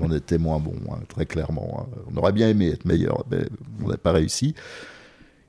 on, 0.00 0.12
était, 0.12 0.38
moins 0.38 0.58
bons, 0.58 0.76
hein, 0.90 0.98
très 1.08 1.24
clairement. 1.24 1.80
hein. 1.80 2.00
On 2.12 2.16
aurait 2.18 2.32
bien 2.32 2.48
aimé 2.48 2.68
être 2.68 2.84
meilleurs, 2.84 3.24
mais 3.30 3.46
on 3.82 3.88
n'a 3.88 3.96
pas 3.96 4.12
réussi. 4.12 4.54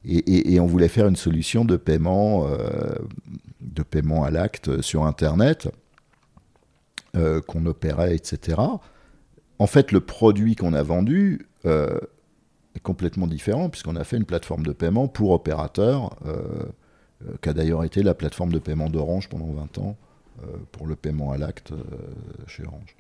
Et, 0.05 0.57
on 0.61 0.65
voulait 0.65 0.87
faire 0.87 1.07
une 1.09 1.17
solution 1.17 1.65
de 1.65 1.75
paiement, 1.75 2.47
de 3.59 3.83
paiement 3.83 4.23
à 4.23 4.31
l'acte 4.31 4.81
sur 4.81 5.05
Internet, 5.05 5.67
qu'on 7.13 7.65
opérait, 7.65 8.15
etc. 8.15 8.55
En 9.60 9.67
fait, 9.67 9.91
le 9.91 10.00
produit 10.00 10.56
qu'on 10.56 10.74
a 10.74 10.84
vendu 10.84 11.48
euh, 11.65 12.00
est 12.76 12.80
complètement 12.80 13.28
différent, 13.28 13.70
puisqu'on 13.70 13.96
a 13.96 14.04
fait 14.04 14.17
une 14.17 14.26
plateforme 14.26 14.63
de 14.63 14.72
paiement 14.72 15.08
pour 15.08 15.32
opérateurs, 15.32 16.15
euh, 16.26 16.38
euh, 17.26 17.34
qui 17.41 17.50
a 17.50 17.54
d'ailleurs 17.54 17.84
été 17.84 18.04
la 18.04 18.13
plateforme 18.13 18.52
de 18.52 18.60
paiement 18.60 18.89
d'Orange 18.89 19.30
pendant 19.30 19.52
20 19.52 19.78
ans, 19.80 19.98
euh, 20.43 20.46
pour 20.72 20.86
le 20.86 20.96
paiement 20.96 21.32
à 21.32 21.38
l'acte 21.38 21.74
chez 22.46 22.63
Orange. 22.65 22.96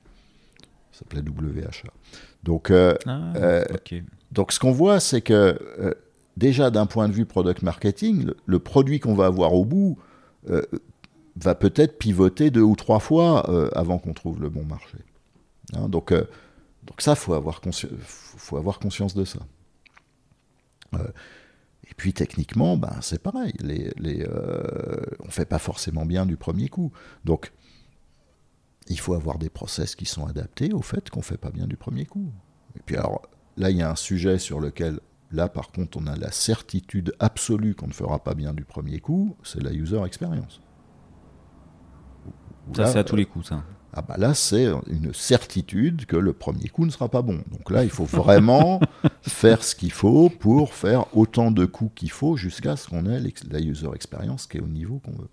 Ça 0.91 0.99
s'appelait 0.99 1.21
WHA. 1.21 1.91
Donc, 2.43 2.71
Ah, 3.05 3.33
donc 4.31 4.51
ce 4.51 4.59
qu'on 4.59 4.71
voit, 4.71 4.99
c'est 4.99 5.21
que 5.21 5.95
déjà 6.37 6.71
d'un 6.71 6.87
point 6.87 7.07
de 7.07 7.13
vue 7.13 7.25
product 7.25 7.61
marketing, 7.61 8.25
le, 8.25 8.37
le 8.47 8.59
produit 8.59 8.99
qu'on 8.99 9.13
va 9.13 9.27
avoir 9.27 9.53
au 9.53 9.63
bout 9.63 9.99
va 11.39 11.53
peut-être 11.53 11.99
pivoter 11.99 12.49
deux 12.49 12.61
ou 12.61 12.75
trois 12.75 12.99
fois 12.99 13.45
avant 13.77 13.99
qu'on 13.99 14.13
trouve 14.13 14.41
le 14.41 14.49
bon 14.49 14.63
marché. 14.63 14.97
Hein, 15.75 15.89
donc, 15.89 16.11
euh, 16.11 16.23
donc 16.87 17.01
ça, 17.01 17.15
faut 17.15 17.33
avoir 17.33 17.61
faut, 18.01 18.57
avoir 18.57 18.79
conscience 18.79 19.13
de 19.13 19.25
ça. 19.25 19.39
Euh, 20.93 21.07
et 21.89 21.93
puis 21.95 22.13
techniquement, 22.13 22.77
ben, 22.77 22.97
c'est 23.01 23.21
pareil. 23.21 23.53
Euh, 23.63 25.01
on 25.19 25.29
fait 25.29 25.45
pas 25.45 25.59
forcément 25.59 26.05
bien 26.05 26.25
du 26.25 26.37
premier 26.37 26.69
coup. 26.69 26.91
Donc 27.25 27.51
il 28.87 28.99
faut 28.99 29.13
avoir 29.13 29.37
des 29.37 29.49
process 29.49 29.95
qui 29.95 30.05
sont 30.05 30.25
adaptés 30.25 30.73
au 30.73 30.81
fait 30.81 31.09
qu'on 31.09 31.21
fait 31.21 31.37
pas 31.37 31.51
bien 31.51 31.67
du 31.67 31.75
premier 31.75 32.05
coup. 32.05 32.31
Et 32.77 32.81
puis 32.85 32.95
alors, 32.95 33.21
là, 33.57 33.69
il 33.69 33.77
y 33.77 33.81
a 33.81 33.91
un 33.91 33.95
sujet 33.95 34.37
sur 34.37 34.61
lequel, 34.61 34.99
là, 35.31 35.49
par 35.49 35.71
contre, 35.71 35.97
on 35.97 36.07
a 36.07 36.15
la 36.15 36.31
certitude 36.31 37.13
absolue 37.19 37.75
qu'on 37.75 37.87
ne 37.87 37.93
fera 37.93 38.23
pas 38.23 38.33
bien 38.33 38.53
du 38.53 38.63
premier 38.63 38.99
coup, 38.99 39.35
c'est 39.43 39.61
la 39.61 39.73
user 39.73 40.01
experience. 40.05 40.61
Ça, 42.75 42.85
c'est 42.87 42.99
à 42.99 43.03
tous 43.03 43.15
les 43.15 43.25
coups, 43.25 43.47
ça. 43.47 43.63
Ah 43.97 44.03
bah 44.07 44.15
là, 44.15 44.35
c'est 44.35 44.67
une 44.91 45.11
certitude 45.11 46.05
que 46.05 46.17
le 46.17 46.31
premier 46.31 46.69
coup 46.69 46.85
ne 46.85 46.91
sera 46.91 47.09
pas 47.09 47.23
bon. 47.23 47.41
Donc 47.49 47.71
là, 47.71 47.83
il 47.83 47.89
faut 47.89 48.05
vraiment 48.05 48.79
faire 49.23 49.63
ce 49.63 49.73
qu'il 49.75 49.91
faut 49.91 50.29
pour 50.29 50.75
faire 50.75 51.17
autant 51.17 51.49
de 51.49 51.65
coups 51.65 51.91
qu'il 51.95 52.11
faut 52.11 52.37
jusqu'à 52.37 52.75
ce 52.75 52.87
qu'on 52.87 53.07
ait 53.07 53.19
la 53.49 53.59
user 53.59 53.89
experience 53.95 54.45
qui 54.45 54.57
est 54.57 54.61
au 54.61 54.67
niveau 54.67 54.99
qu'on 54.99 55.13
veut. 55.13 55.29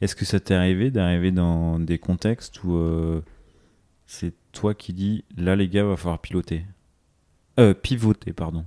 Est-ce 0.00 0.16
que 0.16 0.24
ça 0.24 0.40
t'est 0.40 0.54
arrivé 0.54 0.90
d'arriver 0.90 1.32
dans 1.32 1.78
des 1.78 1.98
contextes 1.98 2.64
où 2.64 2.76
euh, 2.76 3.20
c'est 4.06 4.32
toi 4.52 4.72
qui 4.72 4.94
dis 4.94 5.24
là 5.36 5.54
les 5.54 5.68
gars 5.68 5.84
va 5.84 5.98
falloir 5.98 6.18
piloter? 6.18 6.64
Euh, 7.60 7.74
pivoter 7.74 8.32
pardon 8.32 8.64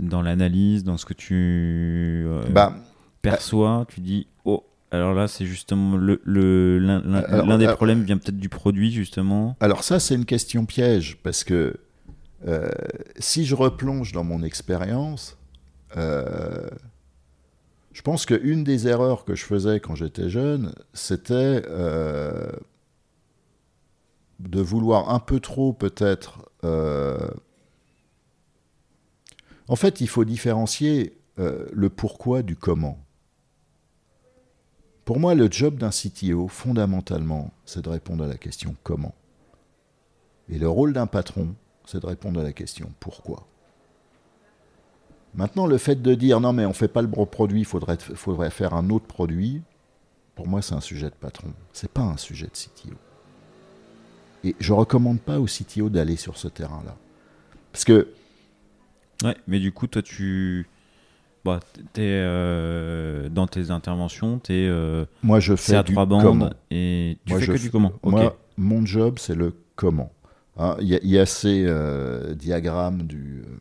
dans 0.00 0.22
l'analyse 0.22 0.82
dans 0.82 0.96
ce 0.96 1.04
que 1.04 1.14
tu 1.14 2.24
euh, 2.26 2.42
Bah, 2.50 2.76
perçois, 3.22 3.86
tu 3.88 4.00
dis 4.00 4.26
oh. 4.44 4.64
Alors 4.90 5.12
là, 5.14 5.26
c'est 5.28 5.46
justement 5.46 5.96
le 5.96 6.20
le- 6.24 6.78
l'un 6.78 7.00
l'un- 7.02 7.22
Alors, 7.22 7.46
l'un 7.46 7.58
des 7.58 7.66
euh, 7.66 7.74
problèmes 7.74 8.02
vient 8.02 8.16
peut-être 8.18 8.38
du 8.38 8.48
produit 8.48 8.92
justement. 8.92 9.56
Alors 9.60 9.82
ça, 9.82 9.98
c'est 9.98 10.14
une 10.14 10.24
question 10.26 10.66
piège, 10.66 11.16
parce 11.22 11.42
que 11.44 11.76
euh, 12.46 12.68
si 13.18 13.44
je 13.44 13.54
replonge 13.54 14.12
dans 14.12 14.22
mon 14.24 14.42
expérience, 14.42 15.36
euh, 15.96 16.68
je 17.92 18.02
pense 18.02 18.26
qu'une 18.26 18.62
des 18.64 18.86
erreurs 18.86 19.24
que 19.24 19.34
je 19.34 19.44
faisais 19.44 19.80
quand 19.80 19.94
j'étais 19.94 20.28
jeune, 20.28 20.74
c'était 20.92 21.62
euh, 21.68 22.50
de 24.40 24.60
vouloir 24.60 25.10
un 25.10 25.20
peu 25.20 25.40
trop 25.40 25.72
peut-être... 25.72 26.50
euh, 26.64 27.18
En 29.68 29.76
fait, 29.76 30.00
il 30.00 30.08
faut 30.08 30.24
différencier 30.24 31.18
euh, 31.38 31.66
le 31.72 31.88
pourquoi 31.88 32.42
du 32.42 32.56
comment. 32.56 33.03
Pour 35.04 35.20
moi, 35.20 35.34
le 35.34 35.50
job 35.50 35.76
d'un 35.76 35.90
CTO, 35.90 36.48
fondamentalement, 36.48 37.52
c'est 37.66 37.82
de 37.82 37.90
répondre 37.90 38.24
à 38.24 38.26
la 38.26 38.36
question 38.36 38.74
comment? 38.82 39.14
Et 40.48 40.58
le 40.58 40.68
rôle 40.68 40.92
d'un 40.92 41.06
patron, 41.06 41.54
c'est 41.84 42.00
de 42.00 42.06
répondre 42.06 42.40
à 42.40 42.42
la 42.42 42.52
question 42.52 42.90
pourquoi? 43.00 43.46
Maintenant, 45.34 45.66
le 45.66 45.78
fait 45.78 46.00
de 46.00 46.14
dire 46.14 46.40
non, 46.40 46.52
mais 46.52 46.64
on 46.64 46.70
ne 46.70 46.74
fait 46.74 46.88
pas 46.88 47.02
le 47.02 47.08
bon 47.08 47.26
produit, 47.26 47.60
il 47.60 47.66
faudrait, 47.66 48.50
faire 48.50 48.74
un 48.74 48.88
autre 48.90 49.06
produit, 49.06 49.62
pour 50.36 50.46
moi, 50.46 50.62
c'est 50.62 50.74
un 50.74 50.80
sujet 50.80 51.10
de 51.10 51.14
patron. 51.14 51.52
C'est 51.72 51.90
pas 51.90 52.02
un 52.02 52.16
sujet 52.16 52.46
de 52.46 52.52
CTO. 52.52 52.96
Et 54.44 54.54
je 54.60 54.72
recommande 54.72 55.20
pas 55.20 55.40
au 55.40 55.46
CTO 55.46 55.88
d'aller 55.88 56.16
sur 56.16 56.36
ce 56.36 56.48
terrain-là. 56.48 56.96
Parce 57.72 57.84
que 57.84 58.08
Ouais, 59.22 59.36
mais 59.46 59.60
du 59.60 59.72
coup, 59.72 59.86
toi, 59.86 60.02
tu. 60.02 60.66
Bah, 61.44 61.60
t'es, 61.92 62.02
euh, 62.04 63.28
dans 63.28 63.46
tes 63.46 63.70
interventions, 63.70 64.38
t'es, 64.38 64.66
euh, 64.66 65.04
moi, 65.22 65.40
je 65.40 65.54
fais 65.56 65.76
à 65.76 65.82
du 65.82 65.92
trois 65.92 66.06
comment. 66.08 66.22
bandes 66.46 66.56
et 66.70 67.18
tu 67.26 67.32
Moi, 67.32 67.40
fais 67.40 67.46
je 67.46 67.52
que 67.52 67.58
du 67.58 67.70
comment. 67.70 67.92
Moi, 68.02 68.36
mon 68.56 68.86
job, 68.86 69.18
c'est 69.18 69.34
le 69.34 69.54
comment. 69.76 70.10
Hein, 70.56 70.76
Il 70.80 70.86
y, 70.88 70.94
a- 70.94 71.00
il 71.02 71.10
y 71.10 71.18
a 71.18 71.26
ces 71.26 71.64
euh, 71.66 72.34
diagrammes 72.34 73.02
du. 73.02 73.42
euh, 73.46 73.58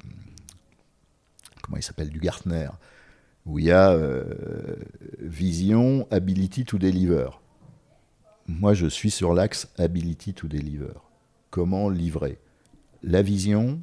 comment 1.62 1.78
il 1.78 1.84
s'appelle 1.84 2.10
Du 2.10 2.20
Gartner, 2.20 2.70
où 3.46 3.60
il 3.60 3.66
y 3.66 3.72
a 3.72 3.98
vision, 5.20 6.08
ability 6.12 6.66
to 6.66 6.78
deliver. 6.78 7.30
Moi, 8.48 8.74
je 8.74 8.88
suis 8.88 9.12
sur 9.12 9.34
l'axe 9.34 9.68
ability 9.78 10.34
to 10.34 10.48
deliver. 10.48 10.94
Comment 11.50 11.90
livrer 11.90 12.40
La 13.04 13.22
vision, 13.22 13.82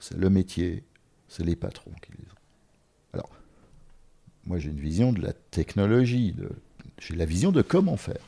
c'est 0.00 0.16
le 0.16 0.30
métier, 0.30 0.84
c'est 1.28 1.44
les 1.44 1.56
patrons 1.56 1.92
qui 2.02 2.12
les 2.12 2.27
moi, 4.48 4.58
j'ai 4.58 4.70
une 4.70 4.80
vision 4.80 5.12
de 5.12 5.20
la 5.20 5.34
technologie, 5.50 6.34
j'ai 6.98 7.14
la 7.14 7.26
vision 7.26 7.52
de 7.52 7.62
comment 7.62 7.96
faire. 7.96 8.26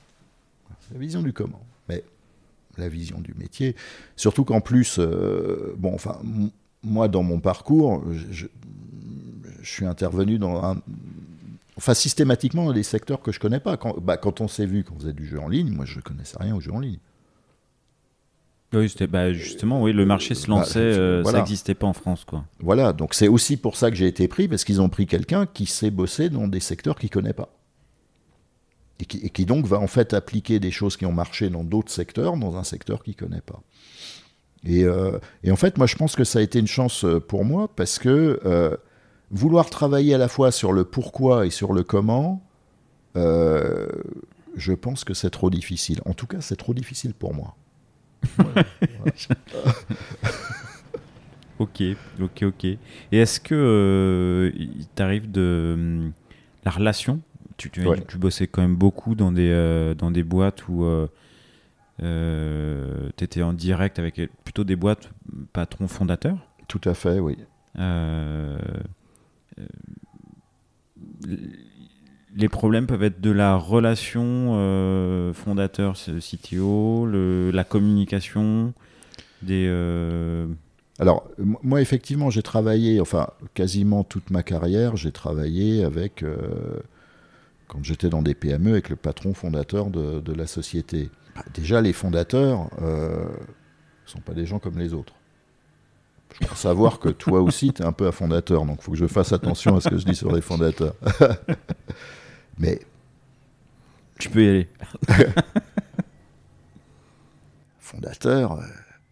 La 0.92 0.98
vision 0.98 1.22
du 1.22 1.33
comment. 1.33 1.64
Mais 1.88 2.04
la 2.76 2.88
vision 2.88 3.20
du 3.20 3.35
métier, 3.35 3.74
surtout 4.16 4.44
qu'en 4.44 4.61
plus, 4.61 4.98
euh, 4.98 5.74
bon, 5.78 5.94
enfin, 5.94 6.20
moi, 6.83 7.09
dans 7.09 7.22
mon 7.22 7.40
parcours, 7.40 8.04
je, 8.12 8.46
suis 9.62 9.87
intervenu 9.87 10.38
dans 10.38 10.62
un. 10.62 10.83
Enfin, 11.76 11.94
systématiquement 11.94 12.66
dans 12.66 12.72
des 12.72 12.83
secteurs 12.83 13.22
que 13.22 13.33
je 13.33 13.40
connais 13.40 13.61
pas. 13.61 13.76
Quand, 13.76 13.98
bah, 13.98 14.16
quand 14.16 14.40
on 14.40 14.48
s'est 14.48 14.66
vu, 14.66 14.85
quand 14.85 14.94
on 14.96 15.00
faisait 15.00 15.12
du 15.12 15.26
jeu 15.26 15.40
en 15.40 15.48
ligne, 15.48 15.70
moi, 15.70 15.87
je 15.87 16.00
connaissais 16.00 16.37
rien 16.38 16.54
au 16.54 16.61
jeu 16.61 16.72
en 16.72 16.80
ligne. 16.80 16.98
Oui, 18.72 18.88
c'était, 18.88 19.09
bah, 19.09 19.33
justement, 19.33 19.83
oui, 19.83 19.92
le 19.92 20.06
marché 20.06 20.35
se 20.35 20.46
Bah, 20.46 20.54
lançait, 20.59 20.78
euh, 20.78 21.20
voilà. 21.22 21.38
ça 21.38 21.42
n'existait 21.42 21.74
pas 21.74 21.87
en 21.88 21.92
France, 21.92 22.24
quoi. 22.24 22.44
Voilà, 22.61 22.92
donc 22.92 23.14
c'est 23.14 23.26
aussi 23.28 23.56
pour 23.56 23.76
ça 23.76 23.90
que 23.90 23.96
j'ai 23.96 24.06
été 24.06 24.28
pris, 24.28 24.46
parce 24.46 24.62
qu'ils 24.64 24.80
ont 24.80 24.88
pris 24.88 25.06
quelqu'un 25.06 25.46
qui 25.46 25.66
sait 25.66 25.90
bosser 25.90 26.28
dans 26.28 26.46
des 26.46 26.61
secteurs 26.61 26.96
qu'il 26.96 27.09
ne 27.09 27.12
connaît 27.14 27.33
pas. 27.33 27.48
Et 29.00 29.06
qui, 29.06 29.18
et 29.18 29.30
qui 29.30 29.44
donc 29.46 29.66
va 29.66 29.78
en 29.80 29.87
fait 29.87 30.12
appliquer 30.14 30.61
des 30.61 30.70
choses 30.70 30.96
qui 30.96 31.06
ont 31.06 31.12
marché 31.12 31.48
dans 31.50 31.64
d'autres 31.64 31.90
secteurs, 31.90 32.37
dans 32.37 32.56
un 32.56 32.64
secteur 32.64 33.02
qu'il 33.02 33.14
ne 33.20 33.26
connaît 33.26 33.40
pas. 33.40 33.62
Et, 34.62 34.85
euh, 34.85 35.18
et 35.42 35.50
en 35.50 35.56
fait, 35.56 35.78
moi 35.78 35.87
je 35.87 35.96
pense 35.96 36.14
que 36.14 36.24
ça 36.24 36.38
a 36.38 36.42
été 36.42 36.59
une 36.59 36.66
chance 36.66 37.04
euh, 37.04 37.18
pour 37.18 37.44
moi, 37.46 37.68
parce 37.74 37.98
que 37.98 38.38
euh, 38.44 38.76
vouloir 39.30 39.70
travailler 39.70 40.14
à 40.14 40.18
la 40.18 40.28
fois 40.28 40.52
sur 40.52 40.72
le 40.72 40.85
pourquoi 40.85 41.46
et 41.46 41.50
sur 41.50 41.72
le 41.72 41.83
comment, 41.83 42.46
euh, 43.16 43.87
je 44.54 44.74
pense 44.74 45.04
que 45.04 45.14
c'est 45.14 45.30
trop 45.30 45.48
difficile. 45.50 46.00
En 46.04 46.12
tout 46.12 46.26
cas, 46.26 46.40
c'est 46.40 46.56
trop 46.56 46.74
difficile 46.74 47.14
pour 47.14 47.33
moi. 47.35 47.56
Ok, 51.59 51.83
ok, 52.20 52.42
ok. 52.44 52.64
Et 52.64 52.79
est-ce 53.12 53.38
que 53.38 53.55
euh, 53.55 54.50
il 54.57 54.87
t'arrive 54.87 55.31
de 55.31 55.74
hum, 55.74 56.12
la 56.64 56.70
relation? 56.70 57.20
Tu, 57.59 57.68
tu, 57.70 57.87
Ouais. 57.87 58.03
tu 58.09 58.16
bossais 58.16 58.46
quand 58.46 58.62
même 58.62 58.76
beaucoup 58.76 59.14
dans 59.14 59.31
des 59.31 59.50
euh, 59.50 59.94
dans 59.94 60.11
des 60.11 60.22
boîtes 60.22 60.66
où 60.68 60.85
euh, 60.85 61.07
tu 63.16 63.24
étais 63.24 63.42
en 63.42 63.53
direct 63.53 63.98
avec 63.98 64.18
plutôt 64.44 64.64
des 64.64 64.76
boîtes 64.76 65.11
patrons 65.53 65.88
fondateurs? 65.88 66.38
Tout 66.66 66.81
à 66.85 66.94
fait, 66.94 67.18
oui. 67.18 67.37
Les 72.37 72.49
problèmes 72.49 72.87
peuvent 72.87 73.03
être 73.03 73.21
de 73.21 73.31
la 73.31 73.57
relation 73.57 74.53
euh, 74.55 75.33
fondateur-CTO, 75.33 77.07
le- 77.07 77.51
la 77.51 77.64
communication, 77.64 78.73
des. 79.43 79.66
euh, 79.69 80.47
Alors, 81.01 81.29
moi, 81.62 81.81
effectivement, 81.81 82.31
j'ai 82.31 82.43
travaillé, 82.43 83.01
enfin, 83.01 83.29
quasiment 83.55 84.05
toute 84.05 84.31
ma 84.31 84.43
carrière, 84.45 84.97
j'ai 84.97 85.11
travaillé 85.12 85.83
avec, 85.83 86.23
euh, 86.23 86.37
quand 87.66 87.83
j'étais 87.83 88.09
dans 88.11 88.23
des 88.23 88.35
PME, 88.35 88.71
avec 88.73 88.90
le 88.90 88.97
patron 88.97 89.35
fondateur 89.35 89.87
de, 89.90 90.21
de 90.21 90.33
la 90.33 90.47
société. 90.47 91.11
Bah, 91.35 91.43
déjà, 91.53 91.81
les 91.81 91.93
fondateurs 91.93 92.69
ne 92.81 93.27
sont 94.07 94.21
pas 94.21 94.35
des 94.35 94.47
gens 94.47 94.59
comme 94.61 94.79
les 94.79 94.93
autres. 94.95 95.14
Je 96.40 96.47
crois 96.47 96.57
savoir 96.57 97.01
que 97.01 97.09
toi 97.09 97.40
aussi, 97.40 97.73
tu 97.73 97.83
es 97.83 97.85
un 97.85 97.90
peu 97.93 98.07
un 98.07 98.12
fondateur, 98.12 98.64
donc 98.64 98.79
il 98.81 98.85
faut 98.85 98.93
que 98.93 98.99
je 98.99 99.09
fasse 99.09 99.33
attention 99.33 99.75
à 99.77 99.81
ce 99.81 99.88
que 99.88 99.99
je 99.99 100.05
dis 100.07 100.14
sur 100.14 100.31
les 100.33 100.40
fondateurs. 100.40 100.95
Mais 102.61 102.79
Tu 104.18 104.29
peux 104.31 104.44
y 104.44 104.49
aller. 104.49 104.68
fondateur, 107.79 108.53
euh, 108.53 108.62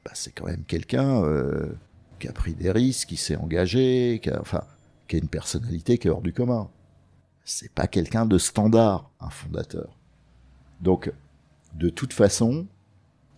bah, 0.05 0.13
c'est 0.15 0.31
quand 0.33 0.47
même 0.47 0.65
quelqu'un 0.65 1.23
euh, 1.25 1.73
qui 2.19 2.29
a 2.29 2.33
pris 2.33 2.55
des 2.55 2.71
risques, 2.71 3.09
qui 3.09 3.17
s'est 3.17 3.37
engagé, 3.37 4.21
qui 4.23 4.31
a, 4.31 4.41
enfin, 4.41 4.63
qui 5.09 5.17
a 5.17 5.19
une 5.19 5.29
personnalité 5.29 5.99
qui 5.99 6.09
est 6.09 6.11
hors 6.11 6.21
du 6.23 6.33
commun. 6.33 6.69
C'est 7.45 7.73
pas 7.73 7.87
quelqu'un 7.87 8.27
de 8.27 8.39
standard, 8.39 9.11
un 9.21 9.31
fondateur. 9.31 9.89
Donc, 10.81 11.11
de 11.75 11.89
toute 11.89 12.13
façon, 12.13 12.67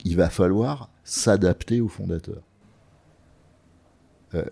il 0.04 0.16
va 0.16 0.28
falloir 0.28 0.90
s'adapter 1.04 1.80
au 1.80 1.88
fondateur. 1.88 2.42
Euh, 4.34 4.44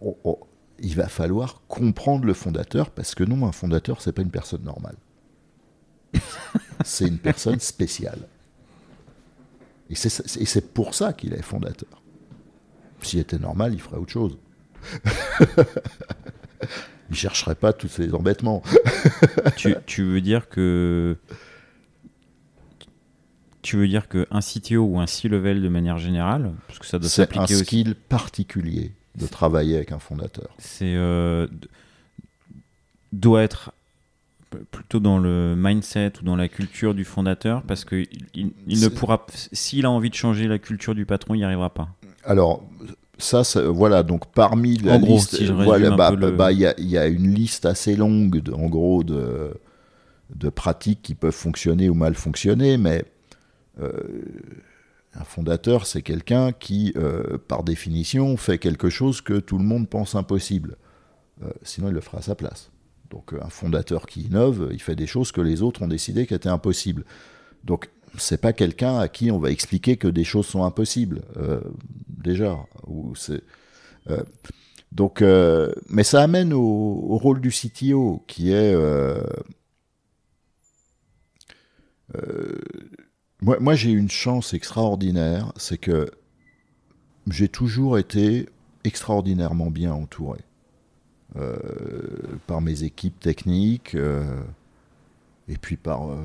on- 0.00 0.16
on- 0.24 0.38
il 0.80 0.94
va 0.94 1.08
falloir 1.08 1.62
comprendre 1.68 2.24
le 2.24 2.34
fondateur 2.34 2.90
parce 2.90 3.14
que 3.14 3.24
non, 3.24 3.46
un 3.46 3.52
fondateur, 3.52 4.00
c'est 4.00 4.12
pas 4.12 4.22
une 4.22 4.30
personne 4.30 4.62
normale. 4.62 4.96
c'est 6.84 7.06
une 7.06 7.18
personne 7.18 7.60
spéciale. 7.60 8.28
Et 9.90 9.94
c'est 9.94 10.74
pour 10.74 10.94
ça 10.94 11.12
qu'il 11.12 11.32
est 11.32 11.42
fondateur. 11.42 12.02
S'il 13.00 13.20
était 13.20 13.38
normal, 13.38 13.72
il 13.72 13.80
ferait 13.80 13.96
autre 13.96 14.12
chose. 14.12 14.38
il 17.10 17.16
chercherait 17.16 17.54
pas 17.54 17.72
tous 17.72 17.88
ces 17.88 18.12
embêtements. 18.14 18.62
tu, 19.56 19.74
tu 19.86 20.04
veux 20.04 20.20
dire 20.20 20.48
que. 20.48 21.16
Tu 23.62 23.76
veux 23.76 23.88
dire 23.88 24.08
qu'un 24.08 24.40
CTO 24.40 24.82
ou 24.84 25.00
un 25.00 25.06
C-level 25.06 25.62
de 25.62 25.68
manière 25.68 25.98
générale, 25.98 26.52
parce 26.66 26.78
que 26.78 26.86
ça 26.86 26.98
doit 26.98 27.08
C'est 27.08 27.22
un 27.22 27.24
s'appliquer 27.24 27.54
aussi. 27.54 27.64
skill 27.64 27.94
particulier 27.94 28.92
de 29.18 29.26
travailler 29.26 29.76
avec 29.76 29.92
un 29.92 29.98
fondateur. 29.98 30.48
c'est 30.58 30.94
euh, 30.94 31.46
doit 33.12 33.42
être 33.42 33.72
plutôt 34.70 34.98
dans 35.00 35.18
le 35.18 35.54
mindset 35.56 36.12
ou 36.20 36.24
dans 36.24 36.36
la 36.36 36.48
culture 36.48 36.94
du 36.94 37.04
fondateur 37.04 37.62
parce 37.62 37.84
que 37.84 38.04
il, 38.34 38.50
ne 38.66 38.88
pourra 38.88 39.26
s'il 39.52 39.84
a 39.84 39.90
envie 39.90 40.08
de 40.10 40.14
changer 40.14 40.48
la 40.48 40.58
culture 40.58 40.94
du 40.94 41.04
patron 41.04 41.34
il 41.34 41.38
n'y 41.38 41.44
arrivera 41.44 41.68
pas 41.70 41.88
Alors, 42.24 42.64
ça, 43.18 43.44
ça- 43.44 43.68
voilà, 43.68 44.02
donc 44.02 44.26
parmi 44.32 44.78
la 44.78 44.94
En 44.94 45.00
gros, 45.00 45.16
liste, 45.16 45.36
si 45.36 45.46
voilà, 45.48 45.90
bah, 45.90 46.12
bah, 46.16 46.52
il 46.52 46.60
y, 46.60 46.66
a, 46.66 46.74
il 46.78 46.86
y 46.88 46.96
a 46.96 47.06
une 47.08 47.34
liste 47.34 47.66
assez 47.66 47.94
longue, 47.94 48.40
de- 48.40 48.52
en 48.52 48.68
gros, 48.68 49.02
de, 49.04 49.52
de 50.34 50.48
pratiques 50.48 51.02
qui 51.02 51.14
peuvent 51.14 51.32
fonctionner 51.34 51.90
ou 51.90 51.94
mal 51.94 52.14
fonctionner, 52.14 52.78
mais 52.78 53.04
euh, 53.82 53.90
un 55.18 55.24
fondateur, 55.24 55.86
c'est 55.86 56.02
quelqu'un 56.02 56.52
qui, 56.52 56.92
euh, 56.96 57.38
par 57.38 57.64
définition, 57.64 58.36
fait 58.36 58.58
quelque 58.58 58.88
chose 58.88 59.20
que 59.20 59.34
tout 59.34 59.58
le 59.58 59.64
monde 59.64 59.88
pense 59.88 60.14
impossible. 60.14 60.76
Euh, 61.42 61.50
sinon, 61.62 61.88
il 61.88 61.94
le 61.94 62.00
fera 62.00 62.18
à 62.18 62.22
sa 62.22 62.34
place. 62.34 62.70
Donc, 63.10 63.32
euh, 63.32 63.38
un 63.42 63.48
fondateur 63.48 64.06
qui 64.06 64.22
innove, 64.22 64.68
il 64.72 64.80
fait 64.80 64.94
des 64.94 65.06
choses 65.06 65.32
que 65.32 65.40
les 65.40 65.62
autres 65.62 65.82
ont 65.82 65.88
décidé 65.88 66.26
qu'étaient 66.26 66.48
impossibles. 66.48 67.04
Donc, 67.64 67.90
c'est 68.16 68.40
pas 68.40 68.52
quelqu'un 68.52 68.98
à 68.98 69.08
qui 69.08 69.30
on 69.30 69.38
va 69.38 69.50
expliquer 69.50 69.96
que 69.96 70.08
des 70.08 70.24
choses 70.24 70.46
sont 70.46 70.64
impossibles, 70.64 71.22
déjà. 72.08 72.56
Donc, 74.92 75.20
mais 75.20 76.04
ça 76.04 76.22
amène 76.22 76.54
au, 76.54 77.18
rôle 77.18 77.42
du 77.42 77.50
CTO, 77.50 78.24
qui 78.26 78.50
est 78.50 78.74
moi, 83.42 83.56
moi 83.60 83.74
j'ai 83.74 83.90
une 83.90 84.10
chance 84.10 84.54
extraordinaire, 84.54 85.52
c'est 85.56 85.78
que 85.78 86.10
j'ai 87.30 87.48
toujours 87.48 87.98
été 87.98 88.48
extraordinairement 88.84 89.70
bien 89.70 89.92
entouré 89.92 90.40
euh, 91.36 91.56
par 92.46 92.60
mes 92.60 92.84
équipes 92.84 93.18
techniques 93.20 93.94
euh, 93.94 94.24
et 95.48 95.56
puis 95.58 95.76
par 95.76 96.10
euh, 96.10 96.16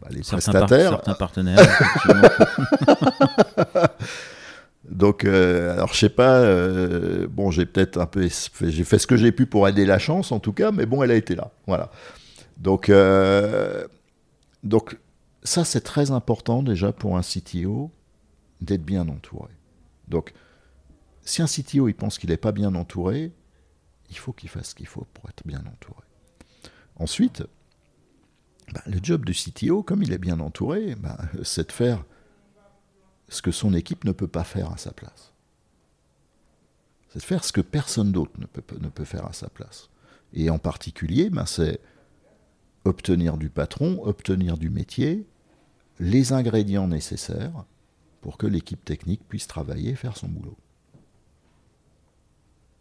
bah, 0.00 0.08
les 0.10 0.22
Certains, 0.22 0.52
prestataires. 0.52 0.90
par- 0.90 1.04
certains 1.04 1.14
partenaires. 1.14 1.58
Donc, 4.90 5.24
alors 5.24 5.94
je 5.94 5.98
sais 5.98 6.08
pas, 6.10 6.44
bon, 7.28 7.50
j'ai 7.50 7.64
peut-être 7.64 7.98
un 7.98 8.04
peu, 8.06 8.28
fait- 8.28 8.70
j'ai 8.70 8.84
fait 8.84 8.98
ce 8.98 9.06
que 9.06 9.16
j'ai 9.16 9.32
pu 9.32 9.46
pour 9.46 9.66
aider 9.66 9.86
la 9.86 9.98
chance 9.98 10.30
en 10.30 10.40
tout 10.40 10.52
cas, 10.52 10.72
mais 10.72 10.84
bon, 10.84 11.02
elle 11.02 11.10
a 11.10 11.14
été 11.14 11.34
là, 11.34 11.50
voilà. 11.66 11.90
Donc, 12.58 12.92
donc 14.62 14.98
ça 15.44 15.64
c'est 15.64 15.82
très 15.82 16.10
important 16.10 16.62
déjà 16.62 16.92
pour 16.92 17.16
un 17.16 17.20
CTO 17.20 17.90
d'être 18.60 18.84
bien 18.84 19.08
entouré. 19.08 19.52
Donc, 20.08 20.32
si 21.22 21.42
un 21.42 21.46
CTO 21.46 21.88
il 21.88 21.94
pense 21.94 22.18
qu'il 22.18 22.30
n'est 22.30 22.36
pas 22.36 22.52
bien 22.52 22.74
entouré, 22.74 23.32
il 24.10 24.18
faut 24.18 24.32
qu'il 24.32 24.48
fasse 24.48 24.70
ce 24.70 24.74
qu'il 24.74 24.86
faut 24.86 25.06
pour 25.14 25.28
être 25.28 25.46
bien 25.46 25.62
entouré. 25.66 26.02
Ensuite, 26.96 27.44
bah, 28.72 28.82
le 28.86 28.98
job 29.02 29.24
du 29.24 29.32
CTO, 29.32 29.82
comme 29.82 30.02
il 30.02 30.12
est 30.12 30.18
bien 30.18 30.40
entouré, 30.40 30.94
bah, 30.94 31.18
c'est 31.42 31.68
de 31.68 31.72
faire 31.72 32.04
ce 33.28 33.42
que 33.42 33.50
son 33.50 33.74
équipe 33.74 34.04
ne 34.04 34.12
peut 34.12 34.28
pas 34.28 34.44
faire 34.44 34.70
à 34.70 34.76
sa 34.76 34.92
place. 34.92 35.32
C'est 37.10 37.18
de 37.18 37.24
faire 37.24 37.44
ce 37.44 37.52
que 37.52 37.60
personne 37.60 38.12
d'autre 38.12 38.32
ne 38.38 38.46
peut, 38.46 38.62
ne 38.80 38.88
peut 38.88 39.04
faire 39.04 39.26
à 39.26 39.32
sa 39.32 39.48
place. 39.48 39.88
Et 40.32 40.50
en 40.50 40.58
particulier, 40.58 41.30
ben, 41.30 41.46
c'est 41.46 41.80
obtenir 42.84 43.36
du 43.36 43.50
patron, 43.50 44.00
obtenir 44.04 44.58
du 44.58 44.70
métier, 44.70 45.26
les 46.00 46.32
ingrédients 46.32 46.88
nécessaires 46.88 47.64
pour 48.20 48.36
que 48.38 48.46
l'équipe 48.46 48.84
technique 48.84 49.22
puisse 49.28 49.46
travailler 49.46 49.90
et 49.90 49.94
faire 49.96 50.16
son 50.16 50.28
boulot. 50.28 50.56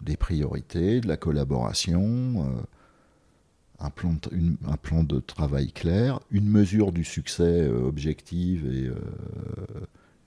Des 0.02 0.18
priorités, 0.18 1.00
de 1.02 1.08
la 1.08 1.18
collaboration, 1.18 2.02
euh, 2.58 2.62
un, 3.80 3.90
plan 3.90 4.14
de, 4.14 4.36
une- 4.36 4.58
un 4.66 4.78
plan 4.78 5.04
de 5.04 5.20
travail 5.20 5.72
clair, 5.72 6.20
une 6.32 6.48
mesure 6.50 6.92
du 6.92 7.04
succès 7.04 7.44
euh, 7.68 7.86
objective 7.86 8.66
et, 8.66 8.88
euh, 8.88 8.96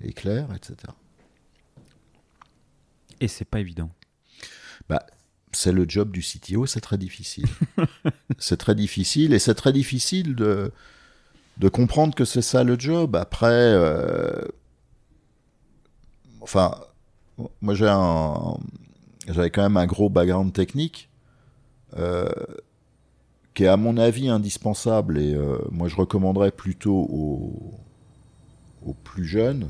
et 0.00 0.12
claire, 0.12 0.48
etc. 0.54 0.76
Et 3.20 3.28
c'est 3.28 3.44
pas 3.46 3.60
évident. 3.60 3.90
Bah, 4.88 5.04
c'est 5.52 5.72
le 5.72 5.86
job 5.88 6.10
du 6.10 6.20
CTO, 6.20 6.66
c'est 6.66 6.80
très 6.80 6.98
difficile. 6.98 7.46
c'est 8.38 8.58
très 8.58 8.74
difficile 8.74 9.32
et 9.32 9.38
c'est 9.38 9.54
très 9.54 9.72
difficile 9.72 10.34
de, 10.36 10.72
de 11.58 11.68
comprendre 11.68 12.14
que 12.14 12.24
c'est 12.24 12.42
ça 12.42 12.64
le 12.64 12.78
job. 12.78 13.16
Après, 13.16 13.46
euh, 13.50 14.42
enfin, 16.40 16.74
moi 17.60 17.74
j'ai 17.74 17.88
un, 17.88 18.58
j'avais 19.28 19.50
quand 19.50 19.62
même 19.62 19.76
un 19.76 19.86
gros 19.86 20.08
background 20.08 20.52
technique 20.52 21.08
euh, 21.96 22.28
qui 23.54 23.64
est 23.64 23.68
à 23.68 23.76
mon 23.76 23.96
avis 23.96 24.28
indispensable 24.28 25.18
et 25.18 25.34
euh, 25.34 25.58
moi 25.70 25.88
je 25.88 25.96
recommanderais 25.96 26.50
plutôt 26.50 26.94
aux, 27.10 28.94
plus 29.02 29.24
jeunes 29.24 29.68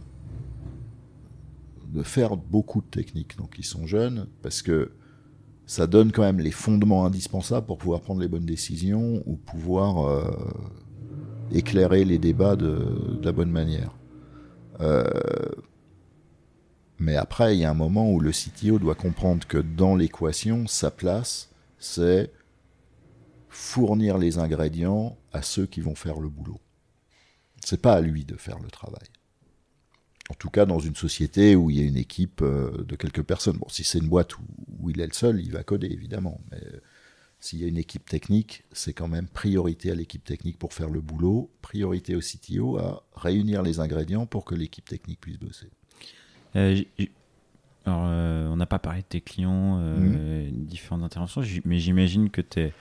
de 1.95 2.03
faire 2.03 2.37
beaucoup 2.37 2.82
de 2.82 2.87
techniques, 2.87 3.39
donc 3.39 3.55
ils 3.59 3.64
sont 3.64 3.87
jeunes, 3.87 4.26
parce 4.43 4.61
que 4.61 4.93
ça 5.64 5.87
donne 5.87 6.12
quand 6.12 6.22
même 6.22 6.41
les 6.41 6.51
fondements 6.51 7.07
indispensables 7.07 7.66
pour 7.66 7.78
pouvoir 7.78 8.03
prendre 8.03 8.20
les 8.20 8.28
bonnes 8.28 8.45
décisions 8.45 9.22
ou 9.24 9.37
pouvoir 9.37 10.05
éclairer 11.53 12.05
les 12.05 12.18
débats 12.18 12.57
de, 12.57 13.18
la 13.22 13.32
bonne 13.32 13.51
manière. 13.51 13.92
Euh, 14.80 15.05
mais 16.99 17.16
après, 17.16 17.57
il 17.57 17.61
y 17.61 17.64
a 17.64 17.70
un 17.70 17.74
moment 17.74 18.11
où 18.11 18.20
le 18.20 18.30
CTO 18.30 18.78
doit 18.78 18.94
comprendre 18.94 19.47
que 19.47 19.59
dans 19.59 19.97
l'équation, 19.97 20.66
sa 20.66 20.90
place, 20.90 21.51
c'est 21.78 22.32
fournir 23.49 24.18
les 24.18 24.38
ingrédients 24.38 25.16
à 25.32 25.42
ceux 25.42 25.66
qui 25.66 25.80
vont 25.80 25.94
faire 25.94 26.20
le 26.20 26.28
boulot. 26.28 26.61
C'est 27.64 27.80
pas 27.80 27.94
à 27.94 28.01
lui 28.01 28.24
de 28.24 28.36
faire 28.36 28.59
le 28.59 28.68
travail. 28.68 29.09
En 30.28 30.34
tout 30.34 30.51
cas, 30.51 30.66
dans 30.66 30.78
une 30.78 30.97
société 30.97 31.55
où 31.55 31.70
il 31.70 31.78
y 31.78 31.80
a 31.80 31.86
une 31.86 31.97
équipe 31.97 32.42
euh, 32.42 32.84
de 32.84 32.97
quelques 32.97 33.22
personnes. 33.22 33.59
Bon, 33.59 33.68
si 33.68 33.84
c'est 33.84 33.99
une 33.99 34.09
boîte 34.09 34.36
où, 34.38 34.42
où 34.80 34.90
il 34.90 35.01
est 35.01 35.07
le 35.07 35.12
seul, 35.12 35.40
il 35.40 35.53
va 35.53 35.62
coder, 35.62 35.86
évidemment. 35.86 36.40
Mais 36.51 36.59
euh, 36.59 36.80
s'il 37.41 37.61
y 37.61 37.64
a 37.64 37.68
une 37.68 37.76
équipe 37.76 38.09
technique, 38.09 38.64
c'est 38.72 38.93
quand 38.93 39.09
même 39.09 39.28
priorité 39.28 39.91
à 39.91 39.95
l'équipe 39.95 40.24
technique 40.24 40.59
pour 40.59 40.72
faire 40.72 40.91
le 40.91 41.01
boulot, 41.01 41.51
priorité 41.62 42.16
au 42.16 42.20
CTO 42.20 42.78
à 42.78 43.05
réunir 43.14 43.62
les 43.62 43.78
ingrédients 43.80 44.26
pour 44.26 44.45
que 44.45 44.55
l'équipe 44.55 44.89
technique 44.89 45.20
puisse 45.20 45.39
bosser. 45.39 45.68
Euh, 46.57 46.82
alors, 47.84 48.05
euh, 48.07 48.49
on 48.49 48.57
n'a 48.57 48.66
pas 48.66 48.78
parlé 48.78 49.01
de 49.03 49.07
tes 49.07 49.20
clients, 49.20 49.78
euh, 49.80 50.49
Mhm. 50.49 50.64
différentes 50.64 51.03
interventions, 51.03 51.43
mais 51.64 51.78
j'imagine 51.78 52.30
que 52.30 52.41
tu 52.41 52.61
es, 52.61 52.72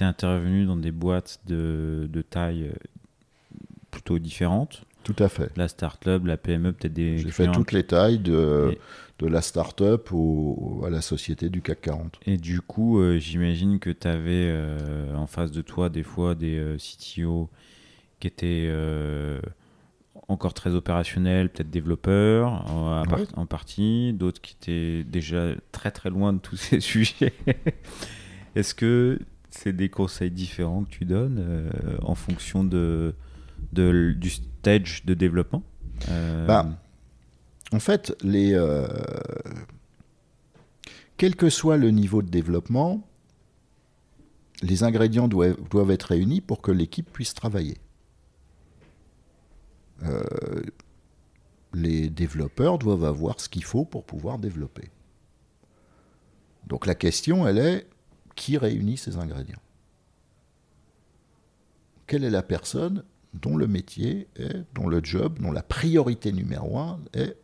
intervenu 0.00 0.64
dans 0.64 0.76
des 0.76 0.90
boîtes 0.90 1.40
de, 1.46 2.08
de 2.10 2.22
taille 2.22 2.72
plutôt 3.90 4.18
différentes. 4.18 4.84
Tout 5.04 5.16
à 5.18 5.28
fait. 5.28 5.50
La 5.56 5.68
start-up, 5.68 6.24
la 6.24 6.36
PME, 6.36 6.72
peut-être 6.72 6.92
des. 6.92 7.18
J'ai 7.18 7.30
fait 7.30 7.50
toutes 7.50 7.72
les 7.72 7.84
tailles 7.84 8.18
de, 8.18 8.76
de 9.22 9.28
la 9.28 9.40
start-up 9.42 10.08
au- 10.12 10.82
à 10.86 10.90
la 10.90 11.00
société 11.00 11.48
du 11.48 11.62
CAC 11.62 11.80
40. 11.82 12.20
Et 12.26 12.36
du 12.36 12.60
coup, 12.60 13.00
euh, 13.00 13.18
j'imagine 13.18 13.78
que 13.78 13.90
tu 13.90 14.06
avais 14.08 14.54
en 15.14 15.26
face 15.26 15.50
de 15.52 15.62
toi 15.62 15.88
des 15.88 16.02
fois 16.02 16.34
des 16.34 16.56
euh, 16.58 16.76
CTO 16.76 17.48
qui 18.20 18.26
étaient 18.28 18.66
euh, 18.68 19.40
encore 20.28 20.54
très 20.54 20.70
opérationnels, 20.74 21.48
peut-être 21.50 21.70
développeurs 21.70 22.48
en, 22.70 23.02
Ouais. 23.04 23.46
partie, 23.48 24.12
d'autres 24.12 24.40
qui 24.40 24.56
étaient 24.60 25.04
déjà 25.04 25.52
très 25.72 25.90
très 25.90 26.10
loin 26.10 26.32
de 26.32 26.38
tous 26.38 26.56
ces 26.56 26.80
sujets. 26.92 27.32
Est-ce 28.54 28.74
que 28.74 29.18
c'est 29.50 29.72
des 29.74 29.88
conseils 29.88 30.30
différents 30.30 30.84
que 30.84 30.90
tu 30.90 31.04
donnes 31.04 31.38
euh, 31.40 31.70
en 32.02 32.14
fonction 32.14 32.64
de, 32.64 33.14
de- 33.72 34.14
du 34.16 34.30
stage 34.30 35.04
de 35.04 35.14
développement 35.14 35.62
Euh, 36.10 36.46
Bah, 36.46 36.66
En 37.72 37.80
fait, 37.80 38.14
euh, 38.24 38.86
quel 41.16 41.36
que 41.36 41.48
soit 41.48 41.78
le 41.78 41.90
niveau 41.90 42.20
de 42.20 42.28
développement, 42.28 43.06
les 44.62 44.84
ingrédients 44.84 45.26
doivent, 45.26 45.56
doivent 45.70 45.90
être 45.90 46.04
réunis 46.04 46.42
pour 46.42 46.60
que 46.60 46.70
l'équipe 46.70 47.10
puisse 47.10 47.32
travailler. 47.32 47.78
Euh, 50.02 50.22
les 51.72 52.10
développeurs 52.10 52.78
doivent 52.78 53.04
avoir 53.04 53.40
ce 53.40 53.48
qu'il 53.48 53.64
faut 53.64 53.86
pour 53.86 54.04
pouvoir 54.04 54.38
développer. 54.38 54.90
Donc 56.66 56.86
la 56.86 56.94
question, 56.94 57.46
elle 57.46 57.58
est, 57.58 57.86
qui 58.34 58.58
réunit 58.58 58.98
ces 58.98 59.16
ingrédients? 59.16 59.62
Quelle 62.06 62.24
est 62.24 62.30
la 62.30 62.42
personne 62.42 63.04
dont 63.32 63.56
le 63.56 63.66
métier 63.66 64.28
est, 64.36 64.64
dont 64.74 64.88
le 64.88 65.00
job, 65.02 65.38
dont 65.38 65.52
la 65.52 65.62
priorité 65.62 66.32
numéro 66.32 66.78
un 66.78 67.00
est 67.14 67.36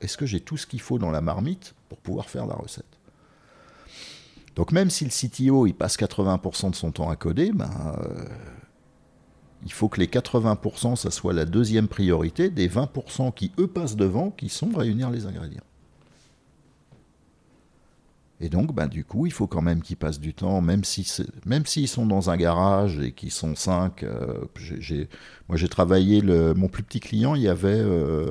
est-ce 0.00 0.16
que 0.16 0.26
j'ai 0.26 0.40
tout 0.40 0.56
ce 0.56 0.66
qu'il 0.66 0.80
faut 0.80 0.98
dans 0.98 1.10
la 1.10 1.20
marmite 1.20 1.74
pour 1.88 1.98
pouvoir 1.98 2.28
faire 2.28 2.46
la 2.46 2.54
recette? 2.54 2.98
Donc 4.56 4.72
même 4.72 4.90
si 4.90 5.04
le 5.04 5.10
CTO 5.10 5.66
il 5.66 5.74
passe 5.74 5.96
80% 5.96 6.70
de 6.70 6.74
son 6.74 6.92
temps 6.92 7.10
à 7.10 7.16
coder, 7.16 7.52
ben, 7.52 7.70
euh, 7.98 8.24
il 9.64 9.72
faut 9.72 9.88
que 9.88 10.00
les 10.00 10.06
80% 10.06 10.96
ça 10.96 11.10
soit 11.10 11.32
la 11.32 11.44
deuxième 11.44 11.88
priorité 11.88 12.50
des 12.50 12.68
20% 12.68 13.32
qui 13.32 13.52
eux 13.58 13.68
passent 13.68 13.96
devant, 13.96 14.30
qui 14.30 14.48
sont 14.48 14.70
réunir 14.70 15.10
les 15.10 15.26
ingrédients. 15.26 15.62
Et 18.42 18.48
donc, 18.48 18.74
ben, 18.74 18.88
du 18.88 19.04
coup, 19.04 19.26
il 19.26 19.32
faut 19.32 19.46
quand 19.46 19.60
même 19.60 19.82
qu'ils 19.82 19.98
passent 19.98 20.18
du 20.18 20.32
temps, 20.32 20.62
même 20.62 20.82
s'ils 20.82 21.88
sont 21.88 22.06
dans 22.06 22.30
un 22.30 22.36
garage 22.38 22.98
et 22.98 23.12
qu'ils 23.12 23.30
sont 23.30 23.54
cinq. 23.54 24.02
euh, 24.02 24.46
moi, 25.48 25.58
j'ai 25.58 25.68
travaillé 25.68 26.22
mon 26.22 26.68
plus 26.68 26.82
petit 26.82 27.00
client, 27.00 27.34
il 27.34 27.42
y 27.42 27.48
avait 27.48 27.68
euh, 27.78 28.30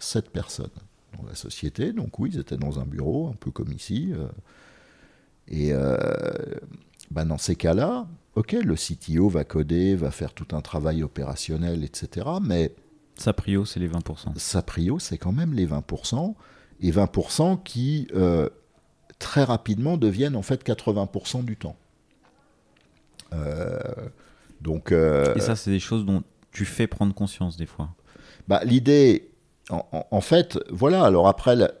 sept 0.00 0.30
personnes 0.30 0.70
dans 1.16 1.26
la 1.28 1.34
société. 1.34 1.92
Donc 1.92 2.18
oui, 2.18 2.30
ils 2.34 2.40
étaient 2.40 2.56
dans 2.56 2.80
un 2.80 2.84
bureau, 2.84 3.28
un 3.28 3.36
peu 3.36 3.50
comme 3.50 3.72
ici. 3.72 4.12
euh, 4.12 4.28
et 5.48 5.72
euh, 5.72 5.96
ben, 7.10 7.24
dans 7.26 7.38
ces 7.38 7.56
cas-là, 7.56 8.06
ok, 8.36 8.52
le 8.52 8.74
CTO 8.76 9.28
va 9.28 9.44
coder, 9.44 9.96
va 9.96 10.10
faire 10.10 10.32
tout 10.32 10.46
un 10.56 10.60
travail 10.60 11.02
opérationnel, 11.02 11.82
etc. 11.82 12.26
Mais 12.40 12.72
Sa 13.16 13.32
prio, 13.32 13.64
c'est 13.64 13.80
les 13.80 13.88
20%. 13.88 14.38
sa 14.38 14.62
prio, 14.62 14.98
c'est 14.98 15.18
quand 15.18 15.32
même 15.32 15.52
les 15.52 15.66
20%, 15.66 16.34
et 16.80 16.90
20% 16.92 17.62
qui, 17.64 18.06
euh, 18.14 18.48
très 19.18 19.42
rapidement, 19.42 19.96
deviennent 19.96 20.36
en 20.36 20.42
fait 20.42 20.62
80% 20.64 21.44
du 21.44 21.56
temps. 21.56 21.76
Euh, 23.32 23.78
donc, 24.60 24.92
euh, 24.92 25.34
Et 25.34 25.40
ça, 25.40 25.56
c'est 25.56 25.70
des 25.70 25.80
choses 25.80 26.04
dont 26.04 26.22
tu 26.52 26.64
fais 26.64 26.86
prendre 26.86 27.14
conscience 27.14 27.56
des 27.56 27.66
fois. 27.66 27.90
bah, 28.48 28.62
l'idée, 28.64 29.29
en, 29.70 29.86
en- 29.92 30.06
en 30.10 30.20
fait, 30.20 30.58
voilà, 30.70 31.02
alors 31.04 31.28
après, 31.28 31.56
la- 31.56 31.72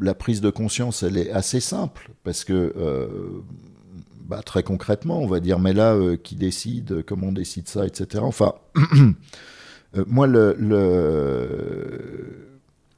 la 0.00 0.14
prise 0.14 0.40
de 0.40 0.50
conscience, 0.50 1.02
elle 1.02 1.16
est 1.16 1.30
assez 1.30 1.60
simple, 1.60 2.10
parce 2.22 2.44
que 2.44 2.72
euh, 2.76 3.08
bah, 4.26 4.42
très 4.42 4.62
concrètement, 4.62 5.20
on 5.20 5.26
va 5.26 5.40
dire, 5.40 5.58
mais 5.58 5.72
là, 5.72 5.94
euh, 5.94 6.16
qui 6.16 6.36
décide, 6.36 7.02
comment 7.04 7.28
on 7.28 7.32
décide 7.32 7.68
ça, 7.68 7.86
etc. 7.86 8.22
Enfin, 8.22 8.54
moi, 10.06 10.26
le, 10.26 10.56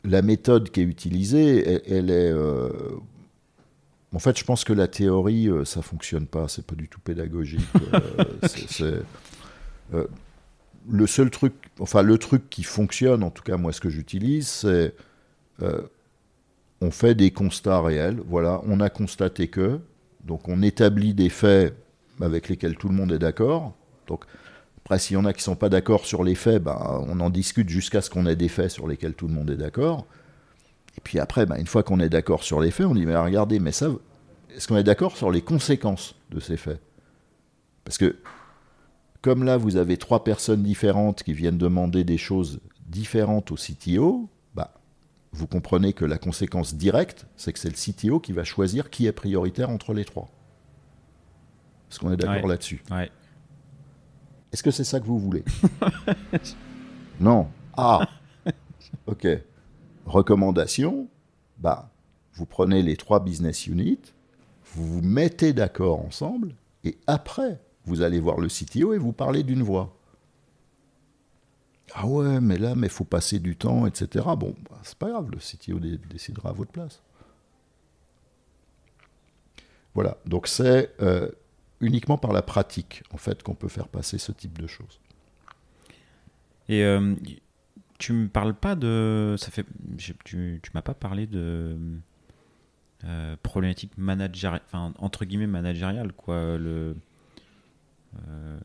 la 0.05 0.23
méthode 0.23 0.71
qui 0.71 0.81
est 0.81 0.85
utilisée, 0.85 1.81
elle, 1.89 2.11
est... 2.11 2.33
en 4.15 4.19
fait, 4.19 4.39
je 4.39 4.45
pense 4.45 4.65
que 4.65 4.73
la 4.73 4.89
théorie, 4.89 5.49
ça 5.65 5.83
fonctionne 5.83 6.27
pas, 6.27 6.49
c'est 6.49 6.67
pas 6.67 6.75
du 6.75 6.89
tout 6.89 6.99
pédagogique. 7.01 7.61
c'est 8.43 9.03
le 10.91 11.07
seul 11.07 11.31
truc, 11.31 11.55
enfin 11.79 12.03
le 12.03 12.19
truc 12.19 12.49
qui 12.51 12.63
fonctionne, 12.63 13.23
en 13.23 13.31
tout 13.31 13.43
cas 13.43 13.57
moi 13.57 13.73
ce 13.73 13.81
que 13.81 13.91
j'utilise, 13.91 14.49
c'est 14.49 14.95
euh, 15.63 15.83
on 16.81 16.91
fait 16.91 17.15
des 17.15 17.31
constats 17.31 17.81
réels. 17.81 18.21
Voilà, 18.27 18.61
on 18.67 18.81
a 18.81 18.91
constaté 18.91 19.49
que, 19.49 19.81
donc 20.25 20.49
on 20.49 20.63
établit 20.63 21.15
des 21.15 21.29
faits 21.29 21.75
avec 22.21 22.49
lesquels 22.49 22.77
tout 22.77 22.89
le 22.89 22.95
monde 22.95 23.13
est 23.13 23.19
d'accord. 23.19 23.75
Donc 24.07 24.25
après, 24.79 24.99
s'il 24.99 25.15
y 25.15 25.17
en 25.17 25.25
a 25.25 25.33
qui 25.33 25.43
sont 25.43 25.57
pas 25.57 25.69
d'accord 25.69 26.07
sur 26.07 26.25
les 26.25 26.35
faits, 26.35 26.63
ben, 26.63 27.05
on 27.07 27.21
en 27.21 27.31
discute 27.31 27.69
jusqu'à 27.69 28.01
ce 28.01 28.11
qu'on 28.11 28.27
ait 28.27 28.37
des 28.37 28.49
faits 28.49 28.71
sur 28.71 28.89
lesquels 28.89 29.15
tout 29.15 29.29
le 29.29 29.35
monde 29.35 29.51
est 29.51 29.57
d'accord. 29.57 30.07
Et 30.97 31.01
puis 31.01 31.19
après, 31.19 31.47
ben, 31.47 31.57
une 31.57 31.67
fois 31.67 31.83
qu'on 31.83 32.01
est 32.01 32.09
d'accord 32.09 32.43
sur 32.43 32.61
les 32.61 32.71
faits, 32.71 32.87
on 32.87 32.95
dit 32.95 33.07
mais 33.07 33.17
regardez, 33.17 33.59
mais 33.59 33.73
ça, 33.73 33.89
est-ce 34.55 34.67
qu'on 34.67 34.77
est 34.77 34.85
d'accord 34.85 35.17
sur 35.17 35.31
les 35.31 35.43
conséquences 35.43 36.15
de 36.31 36.41
ces 36.41 36.57
faits? 36.57 36.81
Parce 37.85 37.99
que 37.99 38.17
comme 39.23 39.45
là, 39.45 39.57
vous 39.57 39.77
avez 39.77 39.97
trois 39.97 40.25
personnes 40.25 40.63
différentes 40.63 41.23
qui 41.23 41.33
viennent 41.33 41.59
demander 41.59 42.05
des 42.05 42.19
choses 42.19 42.61
différentes 42.87 43.51
au 43.51 43.57
CTO, 43.57 44.29
bah, 44.55 44.75
vous 45.33 45.47
comprenez 45.47 45.93
que 45.93 46.05
la 46.05 46.19
conséquence 46.19 46.75
directe, 46.75 47.27
c'est 47.37 47.53
que 47.53 47.59
c'est 47.59 47.69
le 47.69 47.93
CTO 47.93 48.21
qui 48.21 48.33
va 48.33 48.45
choisir 48.45 48.91
qui 48.91 49.07
est 49.07 49.13
prioritaire 49.13 49.71
entre 49.71 49.93
les 49.93 50.05
trois. 50.05 50.31
Est-ce 51.91 51.99
qu'on 51.99 52.13
est, 52.13 52.17
d'accord 52.17 52.49
là-dessus? 52.49 52.83
Est-ce 54.53 54.63
que 54.63 54.71
c'est 54.71 54.85
ça 54.85 55.01
que 55.01 55.07
vous 55.07 55.19
voulez? 55.19 55.45
Non. 57.21 57.49
Ah 57.77 58.09
Ok. 59.09 59.27
Recommandation 60.07 61.09
bah, 61.59 61.91
vous 62.33 62.47
prenez 62.47 62.83
les 62.83 62.97
trois 62.97 63.21
business 63.21 63.67
units, 63.67 64.15
vous 64.73 64.87
vous 64.87 65.03
mettez 65.03 65.53
d'accord 65.53 66.05
ensemble, 66.05 66.55
et 66.85 66.99
après, 67.07 67.61
vous 67.89 68.03
allez 68.03 68.21
voir 68.21 68.39
le 68.39 68.49
CTO 68.49 68.93
et 68.93 68.99
vous 68.99 69.13
parlez 69.13 69.43
d'une 69.43 69.63
voix. 69.63 69.97
Ah 71.95 72.07
ouais, 72.07 72.41
mais 72.41 72.59
là, 72.59 72.75
mais 72.75 72.89
faut 72.89 73.05
passer 73.05 73.39
du 73.39 73.57
temps, 73.57 73.87
etc. 73.87 74.27
Bon, 74.37 74.55
bah, 74.69 74.79
c'est 74.83 74.99
pas 74.99 75.09
grave, 75.09 75.31
le 75.31 75.39
CTO 75.39 75.81
décidera 76.11 76.51
à 76.51 76.53
votre 76.53 76.71
place. 76.71 77.03
Voilà, 79.95 80.19
donc 80.27 80.47
c'est 80.47 80.95
euh, 81.01 81.31
uniquement 81.81 82.19
par 82.19 82.33
la 82.33 82.43
pratique, 82.43 83.03
en 83.13 83.17
fait, 83.17 83.43
qu'on 83.43 83.55
peut 83.55 83.69
faire 83.69 83.89
passer 83.89 84.19
ce 84.19 84.33
type 84.33 84.59
de 84.59 84.67
choses. 84.67 85.01
Et 86.69 86.85
euh, 86.85 87.15
tu 87.99 88.13
me 88.13 88.29
parles 88.29 88.55
pas 88.55 88.77
de, 88.77 89.35
ça 89.39 89.51
fait, 89.51 89.67
tu, 89.97 90.61
tu 90.63 90.71
m'as 90.75 90.83
pas 90.83 90.95
parlé 90.95 91.27
de 91.27 91.77
euh, 93.05 93.37
problématique 93.43 93.93
entre 94.73 95.25
guillemets 95.25 95.47
managériale, 95.47 96.13
quoi. 96.13 96.59
Le, 96.59 96.97
euh, 98.17 98.59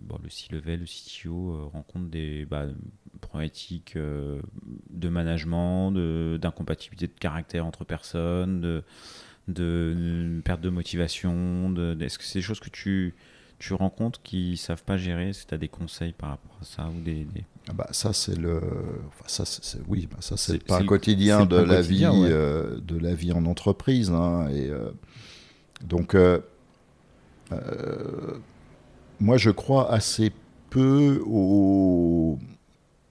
bon, 0.00 0.18
le 0.22 0.28
C-level, 0.28 0.80
le 0.80 0.86
CTO 0.86 1.54
euh, 1.54 1.64
rencontre 1.72 2.06
des 2.06 2.44
bah, 2.44 2.66
problématiques 3.20 3.96
euh, 3.96 4.40
de 4.90 5.08
management, 5.08 5.92
d'incompatibilité 6.38 7.06
de, 7.06 7.18
caractère 7.18 7.66
entre 7.66 7.84
personnes, 7.84 8.60
de, 8.60 8.84
de 9.48 10.40
perte 10.44 10.60
de 10.60 10.70
motivation. 10.70 11.74
Est-ce 12.00 12.18
que 12.18 12.24
c'est 12.24 12.40
des 12.40 12.44
choses 12.44 12.60
que 12.60 12.70
tu, 12.70 13.14
tu 13.58 13.72
rencontres 13.72 14.20
qui 14.22 14.50
ne 14.50 14.56
savent 14.56 14.84
pas 14.84 14.96
gérer? 14.96 15.30
Est-ce 15.30 15.44
que 15.44 15.48
tu 15.48 15.54
as 15.54 15.58
des 15.58 15.68
conseils 15.68 16.12
par 16.12 16.30
rapport 16.30 16.58
à 16.60 16.64
ça 16.64 16.88
ou 16.88 17.00
des, 17.00 17.26
Ah 17.68 17.72
bah, 17.72 17.88
ça 17.90 18.12
c'est 18.12 18.36
le 18.36 18.60
enfin, 19.08 19.24
ça 19.26 19.44
c'est 19.46 19.80
oui 19.88 20.08
bah, 20.10 20.18
ça 20.20 20.36
c'est 20.36 20.62
pas 20.62 20.82
quotidien 20.82 21.46
de 21.46 21.56
la 21.56 21.80
vie 21.80 22.02
de 22.02 22.98
la 22.98 23.14
vie 23.14 23.32
en 23.32 23.46
entreprise 23.46 24.10
hein, 24.10 24.48
et 24.50 24.70
donc 25.82 26.14
moi, 29.24 29.38
je 29.38 29.50
crois 29.50 29.90
assez 29.90 30.32
peu 30.68 31.22
aux 31.26 32.38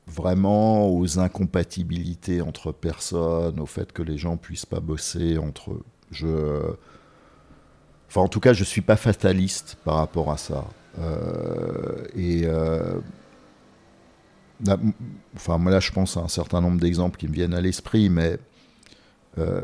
vraiment 0.06 0.88
aux 0.90 1.18
incompatibilités 1.18 2.42
entre 2.42 2.72
personnes, 2.72 3.60
au 3.60 3.66
fait 3.66 3.92
que 3.92 4.04
les 4.04 4.20
gens 4.20 4.38
puissent 4.38 4.68
pas 4.68 4.80
bosser 4.80 5.40
entre 5.40 5.72
eux. 5.72 5.84
Je, 6.12 6.62
enfin, 8.08 8.22
en 8.22 8.28
tout 8.28 8.40
cas, 8.40 8.54
je 8.54 8.64
suis 8.64 8.82
pas 8.82 8.96
fataliste 8.96 9.78
par 9.84 9.96
rapport 9.96 10.32
à 10.32 10.38
ça. 10.38 10.66
Euh, 11.00 12.06
et 12.16 12.44
euh, 12.46 13.00
enfin, 15.36 15.58
moi 15.58 15.72
là, 15.72 15.80
je 15.80 15.92
pense 15.92 16.16
à 16.16 16.20
un 16.20 16.28
certain 16.28 16.62
nombre 16.62 16.80
d'exemples 16.80 17.18
qui 17.18 17.28
me 17.28 17.34
viennent 17.34 17.56
à 17.56 17.62
l'esprit, 17.62 18.10
mais 18.10 18.38
euh, 19.40 19.62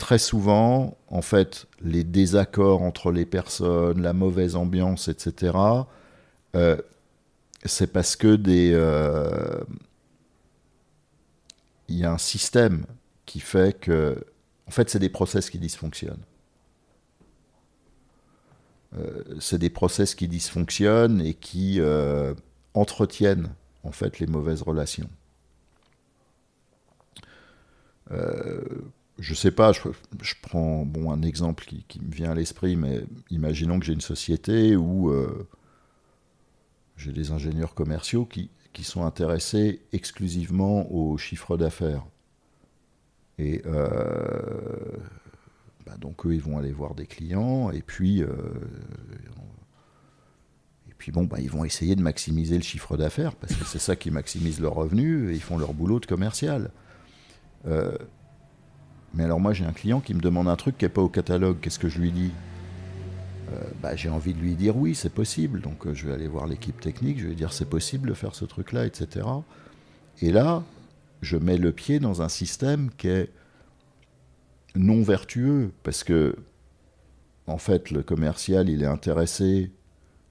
très 0.00 0.18
souvent, 0.18 0.96
en 1.08 1.20
fait, 1.20 1.66
les 1.82 2.04
désaccords 2.04 2.82
entre 2.82 3.12
les 3.12 3.26
personnes, 3.26 4.00
la 4.00 4.14
mauvaise 4.14 4.56
ambiance, 4.56 5.08
etc., 5.08 5.52
euh, 6.56 6.76
c'est 7.64 7.92
parce 7.92 8.16
que 8.16 8.34
des. 8.34 8.72
Euh, 8.72 9.60
il 11.88 11.96
y 11.96 12.04
a 12.04 12.12
un 12.12 12.18
système 12.18 12.86
qui 13.26 13.40
fait 13.40 13.78
que. 13.78 14.24
En 14.66 14.70
fait, 14.70 14.88
c'est 14.88 14.98
des 14.98 15.10
process 15.10 15.50
qui 15.50 15.58
dysfonctionnent. 15.58 16.24
Euh, 18.96 19.22
c'est 19.38 19.58
des 19.58 19.70
process 19.70 20.14
qui 20.14 20.28
dysfonctionnent 20.28 21.20
et 21.20 21.34
qui 21.34 21.80
entretiennent 22.74 23.50
en 23.84 23.92
fait 23.92 24.18
les 24.18 24.26
mauvaises 24.26 24.62
relations. 24.62 25.10
Je 29.20 29.34
sais 29.34 29.50
pas, 29.50 29.72
je, 29.72 29.82
prends 30.40 30.86
bon, 30.86 31.12
un 31.12 31.20
exemple 31.20 31.66
qui, 31.66 32.00
me 32.00 32.10
vient 32.10 32.30
à 32.30 32.34
l'esprit, 32.34 32.74
mais 32.74 33.04
imaginons 33.28 33.78
que 33.78 33.84
j'ai 33.84 33.92
une 33.92 34.00
société 34.00 34.76
où 34.76 35.10
euh, 35.10 35.46
j'ai 36.96 37.12
des 37.12 37.30
ingénieurs 37.30 37.74
commerciaux 37.74 38.24
qui, 38.24 38.50
sont 38.82 39.04
intéressés 39.04 39.82
exclusivement 39.92 40.90
au 40.90 41.18
chiffre 41.18 41.58
d'affaires. 41.58 42.02
Et 43.38 43.60
euh, 43.66 44.96
bah, 45.84 45.98
donc 46.00 46.24
eux, 46.24 46.32
ils 46.32 46.40
vont 46.40 46.56
aller 46.56 46.72
voir 46.72 46.94
des 46.94 47.04
clients, 47.04 47.70
et 47.70 47.82
puis, 47.82 48.22
euh, 48.22 48.30
et 50.88 50.94
puis 50.96 51.12
bon, 51.12 51.24
bah, 51.24 51.40
ils 51.40 51.50
vont 51.50 51.66
essayer 51.66 51.94
de 51.94 52.00
maximiser 52.00 52.56
le 52.56 52.62
chiffre 52.62 52.96
d'affaires, 52.96 53.36
parce 53.36 53.54
que 53.54 53.66
c'est 53.66 53.78
ça 53.78 53.96
qui 53.96 54.10
maximise 54.10 54.60
leurs 54.62 54.76
revenus, 54.76 55.30
et 55.30 55.34
ils 55.34 55.42
font 55.42 55.58
leur 55.58 55.74
boulot 55.74 56.00
de 56.00 56.06
commercial. 56.06 56.70
Mais 59.14 59.24
alors 59.24 59.40
moi 59.40 59.52
j'ai 59.52 59.64
un 59.64 59.72
client 59.72 60.00
qui 60.00 60.14
me 60.14 60.20
demande 60.20 60.48
un 60.48 60.56
truc 60.56 60.78
qui 60.78 60.84
n'est 60.84 60.90
pas 60.90 61.02
au 61.02 61.08
catalogue, 61.08 61.58
qu'est-ce 61.60 61.78
que 61.78 61.88
je 61.88 61.98
lui 61.98 62.12
dis? 62.12 62.30
Euh, 63.52 63.60
bah, 63.82 63.96
J'ai 63.96 64.08
envie 64.08 64.34
de 64.34 64.38
lui 64.38 64.54
dire 64.54 64.76
oui, 64.76 64.94
c'est 64.94 65.12
possible. 65.12 65.60
Donc 65.60 65.86
euh, 65.86 65.94
je 65.94 66.06
vais 66.06 66.12
aller 66.12 66.28
voir 66.28 66.46
l'équipe 66.46 66.80
technique, 66.80 67.18
je 67.18 67.24
vais 67.24 67.30
lui 67.30 67.36
dire 67.36 67.52
c'est 67.52 67.68
possible 67.68 68.08
de 68.08 68.14
faire 68.14 68.34
ce 68.34 68.44
truc-là, 68.44 68.86
etc. 68.86 69.26
Et 70.22 70.30
là, 70.30 70.62
je 71.22 71.36
mets 71.36 71.56
le 71.58 71.72
pied 71.72 71.98
dans 71.98 72.22
un 72.22 72.28
système 72.28 72.90
qui 72.96 73.08
est 73.08 73.30
non 74.76 75.02
vertueux, 75.02 75.72
parce 75.82 76.04
que 76.04 76.36
en 77.46 77.58
fait 77.58 77.90
le 77.90 78.02
commercial 78.02 78.68
il 78.68 78.82
est 78.82 78.86
intéressé 78.86 79.72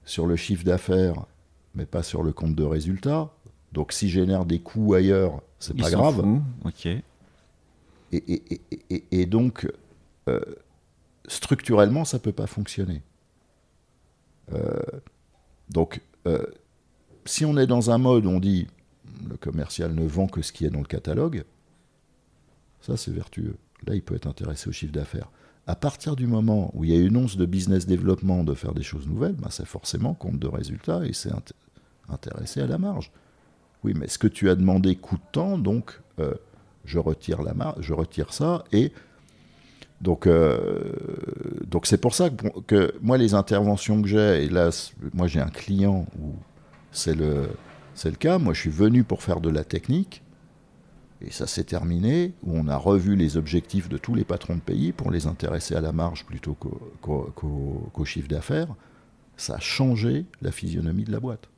sur 0.06 0.26
le 0.26 0.36
chiffre 0.36 0.64
d'affaires, 0.64 1.26
mais 1.74 1.84
pas 1.84 2.02
sur 2.02 2.22
le 2.22 2.32
compte 2.32 2.54
de 2.54 2.64
résultat. 2.64 3.30
Donc 3.72 3.92
s'il 3.92 4.08
génère 4.08 4.46
des 4.46 4.58
coûts 4.58 4.94
ailleurs, 4.94 5.42
c'est 5.58 5.76
pas 5.76 5.90
grave. 5.90 6.24
Ok. 6.64 6.88
Et, 8.12 9.26
donc, 9.26 9.70
euh, 10.28 10.40
structurellement, 11.26 12.04
ça 12.04 12.18
ne 12.18 12.22
peut 12.22 12.32
pas 12.32 12.46
fonctionner. 12.46 13.02
Euh, 14.52 14.82
donc, 15.68 16.00
euh, 16.26 16.44
si 17.24 17.44
on 17.44 17.56
est 17.56 17.66
dans 17.66 17.90
un 17.90 17.98
mode 17.98 18.26
où 18.26 18.30
on 18.30 18.40
dit 18.40 18.66
le 19.28 19.36
commercial 19.36 19.94
ne 19.94 20.06
vend 20.06 20.26
que 20.26 20.42
ce 20.42 20.52
qui 20.52 20.64
est 20.64 20.70
dans 20.70 20.80
le 20.80 20.86
catalogue, 20.86 21.44
ça 22.80 22.96
c'est 22.96 23.12
vertueux. 23.12 23.56
Là, 23.86 23.94
il 23.94 24.02
peut 24.02 24.16
être 24.16 24.26
intéressé 24.26 24.68
au 24.68 24.72
chiffre 24.72 24.92
d'affaires. 24.92 25.30
À 25.66 25.76
partir 25.76 26.16
du 26.16 26.26
moment 26.26 26.70
où 26.74 26.84
il 26.84 26.90
y 26.90 26.96
a 26.96 27.00
une 27.00 27.16
once 27.16 27.36
de 27.36 27.46
business 27.46 27.86
développement 27.86 28.42
de 28.42 28.54
faire 28.54 28.74
des 28.74 28.82
choses 28.82 29.06
nouvelles, 29.06 29.34
ben 29.34 29.50
c'est 29.50 29.66
forcément 29.66 30.14
compte 30.14 30.38
de 30.38 30.48
résultats 30.48 31.04
et 31.04 31.12
c'est 31.12 31.30
intéressé 32.08 32.60
à 32.60 32.66
la 32.66 32.78
marge. 32.78 33.12
Oui, 33.84 33.94
mais 33.96 34.08
ce 34.08 34.18
que 34.18 34.26
tu 34.26 34.50
as 34.50 34.56
demandé 34.56 34.96
coûte 34.96 35.20
tant, 35.32 35.58
donc 35.58 36.00
je 36.84 36.98
retire 36.98 37.42
la 37.42 37.54
je 37.80 37.92
retire 37.92 38.32
ça 38.32 38.64
et 38.72 38.92
donc 40.00 40.26
euh, 40.26 40.92
donc 41.66 41.86
c'est 41.86 41.98
pour 41.98 42.14
ça 42.14 42.30
que, 42.66 42.94
moi 43.02 43.18
les 43.18 43.34
interventions 43.34 44.00
que 44.00 44.08
j'ai 44.08 44.44
et 44.44 44.48
là 44.48 44.70
moi 45.12 45.26
j'ai 45.26 45.40
un 45.40 45.50
client 45.50 46.06
où 46.18 46.34
c'est 46.90 47.14
le 47.14 47.50
c'est 48.00 48.08
le 48.08 48.16
cas, 48.16 48.38
moi 48.38 48.54
je 48.54 48.60
suis 48.60 48.70
venu 48.70 49.04
pour 49.04 49.22
faire 49.22 49.40
de 49.42 49.50
la 49.50 49.62
technique 49.62 50.22
Et 51.20 51.30
ça 51.30 51.46
s'est 51.46 51.64
terminé, 51.64 52.32
où 52.42 52.56
on 52.56 52.66
a 52.66 52.76
revu 52.76 53.14
les 53.14 53.36
objectifs 53.36 53.90
de 53.90 53.98
tous 53.98 54.14
les 54.14 54.24
patrons 54.24 54.54
de 54.54 54.60
pays 54.60 54.92
pour 54.92 55.10
les 55.10 55.26
intéresser 55.26 55.74
à 55.74 55.82
la 55.82 55.92
marge 55.92 56.24
plutôt 56.24 56.54
qu'au 57.02 58.04
chiffre 58.06 58.28
d'affaires. 58.28 58.74
Ça 59.36 59.56
a 59.56 59.60
changé 59.60 60.24
la 60.40 60.50
physionomie 60.50 61.04
de 61.04 61.12
la 61.12 61.20
boîte. 61.20 61.50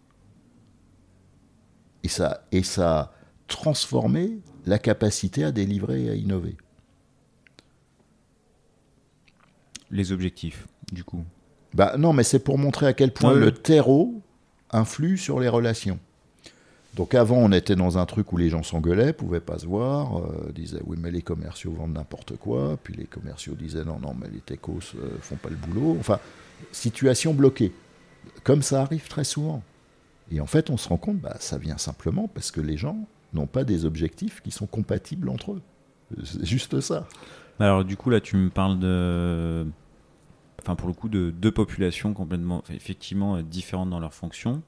Et 2.03 2.09
ça, 2.09 2.45
et 2.51 2.65
ça 2.65 2.99
a 2.99 3.13
transformé 3.47 4.41
la 4.67 4.79
capacité 4.79 5.45
à 5.45 5.53
délivrer 5.53 6.05
et 6.05 6.11
à 6.11 6.15
innover. 6.15 6.57
Les 9.91 10.13
objectifs, 10.13 10.67
du 10.93 11.05
coup 11.05 11.25
bah, 11.75 11.97
Non, 11.99 12.13
mais 12.13 12.23
c'est 12.23 12.39
pour 12.39 12.59
montrer 12.59 12.87
à 12.87 12.93
quel 12.93 13.13
point 13.13 13.35
le 13.35 13.53
terreau 13.53 14.21
influe 14.71 15.19
sur 15.19 15.39
les 15.39 15.49
relations. 15.49 15.99
Donc 16.95 17.15
avant, 17.15 17.37
on 17.37 17.53
était 17.53 17.77
dans 17.77 17.97
un 17.97 18.05
truc 18.05 18.33
où 18.33 18.37
les 18.37 18.51
gens 18.51 18.63
s'engueulaient, 18.63 19.13
pouvaient 19.15 19.41
pas 19.41 19.59
se 19.59 19.67
voir, 19.67 20.19
euh, 20.19 20.53
disaient 20.55 20.83
oui 20.85 20.99
mais 21.01 21.11
les 21.11 21.23
commerciaux 21.23 21.73
vendent 21.73 21.95
n'importe 21.95 22.37
quoi, 22.37 22.79
puis 22.83 22.95
les 22.95 23.07
commerciaux 23.07 23.55
disaient 23.55 23.85
non 23.85 23.99
non 23.99 24.15
mais 24.19 24.29
les 24.31 24.41
techos 24.41 24.81
euh, 24.97 25.17
font 25.21 25.37
pas 25.37 25.49
le 25.49 25.57
boulot. 25.57 25.97
Enfin, 25.99 26.21
situation 26.71 27.33
bloquée, 27.33 27.73
comme 28.45 28.63
ça 28.63 28.83
arrive 28.83 29.09
très 29.09 29.25
souvent. 29.25 29.63
Et 30.31 30.41
en 30.41 30.47
fait, 30.47 30.71
on 30.71 30.77
se 30.77 30.89
rend 30.89 30.99
compte, 30.99 31.19
bah, 31.19 31.37
ça 31.41 31.59
vient 31.59 31.79
simplement 31.79 32.29
parce 32.29 32.51
que 32.51 32.61
les 32.61 32.77
gens 32.77 33.07
n'ont 33.33 33.47
pas 33.47 33.65
des 33.65 33.85
objectifs 33.85 34.41
qui 34.43 34.51
sont 34.51 34.67
compatibles 34.67 35.29
entre 35.29 35.53
eux. 35.53 35.63
C'est 36.25 36.45
juste 36.45 36.81
ça. 36.81 37.07
Alors 37.59 37.85
du 37.85 37.97
coup 37.97 38.11
là, 38.11 38.21
tu 38.21 38.37
me 38.37 38.51
parles 38.51 38.79
de, 38.79 39.67
enfin 40.61 40.75
pour 40.75 40.89
le 40.89 40.95
coup 40.95 41.09
de 41.09 41.31
deux 41.31 41.53
populations 41.53 42.13
complètement, 42.13 42.63
effectivement 42.71 43.41
différentes 43.43 43.91
dans 43.91 44.01
leurs 44.01 44.15
fonctions. 44.15 44.63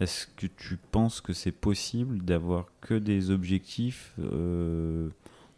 Est-ce 0.00 0.26
que 0.26 0.46
tu 0.46 0.76
penses 0.76 1.20
que 1.20 1.32
c'est 1.32 1.52
possible 1.52 2.24
d'avoir 2.24 2.66
que 2.80 2.94
des 2.94 3.30
objectifs, 3.30 4.14
euh, 4.20 5.08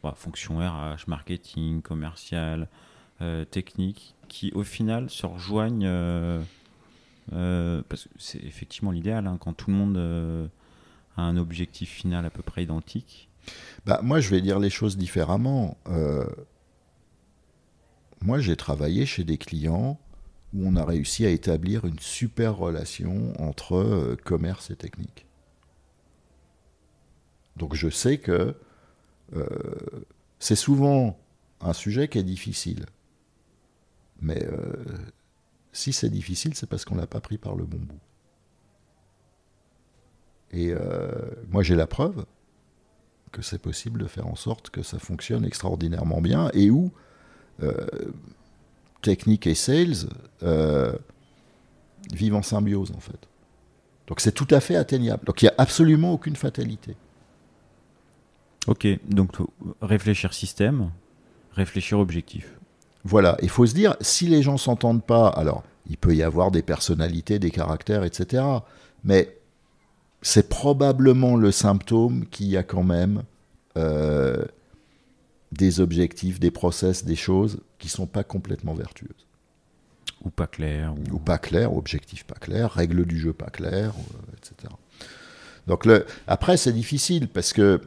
bah, 0.03 0.15
fonction 0.17 0.59
RH, 0.59 1.07
marketing, 1.09 1.83
commercial, 1.83 2.69
euh, 3.21 3.45
technique, 3.45 4.15
qui 4.29 4.51
au 4.55 4.65
final 4.65 5.11
se 5.11 5.27
rejoignent 5.27 5.87
euh, 5.87 6.41
euh, 7.35 7.83
Parce 7.87 8.05
que 8.05 8.11
c'est 8.17 8.43
effectivement 8.43 8.93
l'idéal, 8.93 9.27
hein, 9.27 9.37
quand 9.39 9.53
tout 9.53 9.71
le 9.71 9.77
monde 9.77 10.51
a 11.17 11.23
un 11.23 11.37
objectif 11.37 11.91
final 11.91 12.25
à 12.25 12.31
peu 12.31 12.43
près 12.43 12.63
identique. 12.63 13.29
Bah, 13.87 14.01
moi, 14.03 14.21
je 14.21 14.31
vais 14.31 14.41
dire 14.41 14.59
les 14.59 14.71
choses 14.71 14.97
différemment. 14.97 15.79
moi, 18.21 18.39
j'ai 18.39 18.57
travaillé 18.57 19.07
chez 19.07 19.25
des 19.25 19.39
clients 19.39 19.99
où 20.55 20.67
on 20.67 20.77
a 20.77 20.85
réussi 20.85 21.25
à 21.27 21.31
établir 21.31 21.85
une 21.85 21.99
super 21.99 22.57
relation 22.57 23.33
entre 23.41 23.77
euh, 23.77 24.17
commerce 24.25 24.71
et 24.71 24.77
technique. 24.77 25.27
Donc 27.57 27.75
je 27.75 27.89
sais 27.89 28.19
que 28.19 28.57
euh, 29.37 29.47
c'est 30.39 30.57
souvent 30.57 31.19
un 31.61 31.73
sujet 31.73 32.09
qui 32.09 32.19
est 32.19 32.25
difficile. 32.25 32.87
Mais 34.21 34.45
euh, 34.45 34.85
si 35.73 35.93
c'est 35.93 36.11
difficile, 36.11 36.55
c'est 36.55 36.69
parce 36.69 36.85
qu'on 36.85 36.97
ne 36.97 37.01
l'a 37.01 37.07
pas 37.07 37.21
pris 37.21 37.39
par 37.39 37.55
le 37.55 37.65
bon 37.65 37.79
bout. 37.79 38.01
Et 40.53 40.73
moi 41.51 41.63
j'ai 41.63 41.77
la 41.77 41.87
preuve 41.87 42.25
que 43.33 43.43
c'est 43.43 43.59
possible 43.59 44.01
de 44.01 44.07
faire 44.07 44.27
en 44.27 44.35
sorte 44.35 44.71
que 44.71 44.83
ça 44.83 44.99
fonctionne 44.99 45.45
extraordinairement 45.45 46.21
bien 46.21 46.51
et 46.55 46.71
où 46.71 46.91
technique 49.03 49.47
et 49.47 49.55
sales 49.55 50.09
euh, 50.43 50.93
vivent 52.13 52.35
en 52.35 52.43
symbiose 52.43 52.93
en 52.97 53.01
fait. 53.01 53.29
Donc 54.07 54.21
c'est 54.21 54.33
tout 54.33 54.49
à 54.51 54.61
fait 54.61 54.77
atteignable. 54.77 55.25
Donc 55.25 55.43
il 55.43 55.47
n'y 55.47 55.51
a 55.51 55.55
absolument 55.59 56.13
aucune 56.13 56.37
fatalité. 56.37 56.97
Ok, 58.67 58.87
donc 59.09 59.37
réfléchir 59.81 60.35
système, 60.35 60.91
réfléchir 61.53 61.99
objectif. 61.99 62.59
Voilà, 63.05 63.39
il 63.41 63.49
faut 63.49 63.65
se 63.65 63.75
dire, 63.75 63.97
si 64.03 64.27
les 64.27 64.43
gens 64.43 64.59
s'entendent 64.59 65.05
pas, 65.05 65.29
alors 65.29 65.63
il 65.89 65.97
peut 65.97 66.15
y 66.15 66.23
avoir 66.23 66.51
des 66.51 66.61
personnalités, 66.61 67.39
des 67.39 67.51
caractères, 67.51 68.05
etc. 68.05 68.45
Mais 69.03 69.39
c'est 70.23 70.49
probablement 70.49 71.37
le 71.37 71.51
symptôme 71.51 72.27
qu'il 72.27 72.47
y 72.47 72.57
a 72.57 72.63
quand 72.63 72.83
même 72.83 73.23
euh, 73.77 74.45
des 75.53 75.81
objectifs, 75.81 76.39
des 76.39 76.51
process, 76.51 77.05
des 77.05 77.17
choses 77.17 77.61
qui 77.79 77.89
sont 77.89 78.07
pas 78.07 78.25
complètement 78.25 78.75
vertueuses. 78.75 79.27
Ou 80.25 80.31
pas 80.31 80.47
claires. 80.47 80.95
Ou... 81.13 81.19
pas 81.19 81.39
claires, 81.39 81.75
objectifs 81.75 82.25
pas 82.25 82.35
clairs, 82.35 82.71
règles 82.73 83.07
du 83.07 83.19
jeu 83.19 83.33
pas 83.33 83.51
claires, 83.51 83.95
euh, 83.97 84.37
etc. 84.37 84.73
Donc 85.67 85.87
le... 85.87 86.05
après, 86.27 86.57
c'est 86.57 86.73
difficile 86.73 87.29
parce 87.29 87.53
que, 87.53 87.81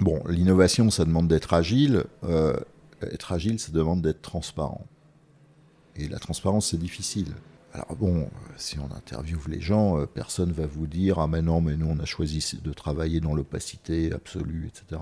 bon, 0.00 0.22
l'innovation, 0.28 0.90
ça 0.90 1.04
demande 1.04 1.28
d'être 1.28 1.54
agile. 1.54 2.04
Euh, 2.24 2.56
être 3.02 3.32
agile, 3.32 3.58
ça 3.58 3.72
demande 3.72 4.02
d'être 4.02 4.20
transparent. 4.20 4.86
Et 5.96 6.08
la 6.08 6.18
transparence, 6.18 6.70
c'est 6.70 6.78
difficile. 6.78 7.32
Alors 7.74 7.96
bon, 7.96 8.30
si 8.56 8.78
on 8.78 8.90
interviewe 8.94 9.48
les 9.48 9.60
gens, 9.60 9.98
euh, 9.98 10.06
personne 10.06 10.52
va 10.52 10.66
vous 10.66 10.86
dire 10.86 11.18
ah 11.18 11.26
mais 11.26 11.42
non 11.42 11.60
mais 11.60 11.76
nous 11.76 11.86
on 11.86 11.98
a 11.98 12.06
choisi 12.06 12.58
de 12.62 12.72
travailler 12.72 13.20
dans 13.20 13.34
l'opacité 13.34 14.12
absolue, 14.12 14.68
etc. 14.68 15.00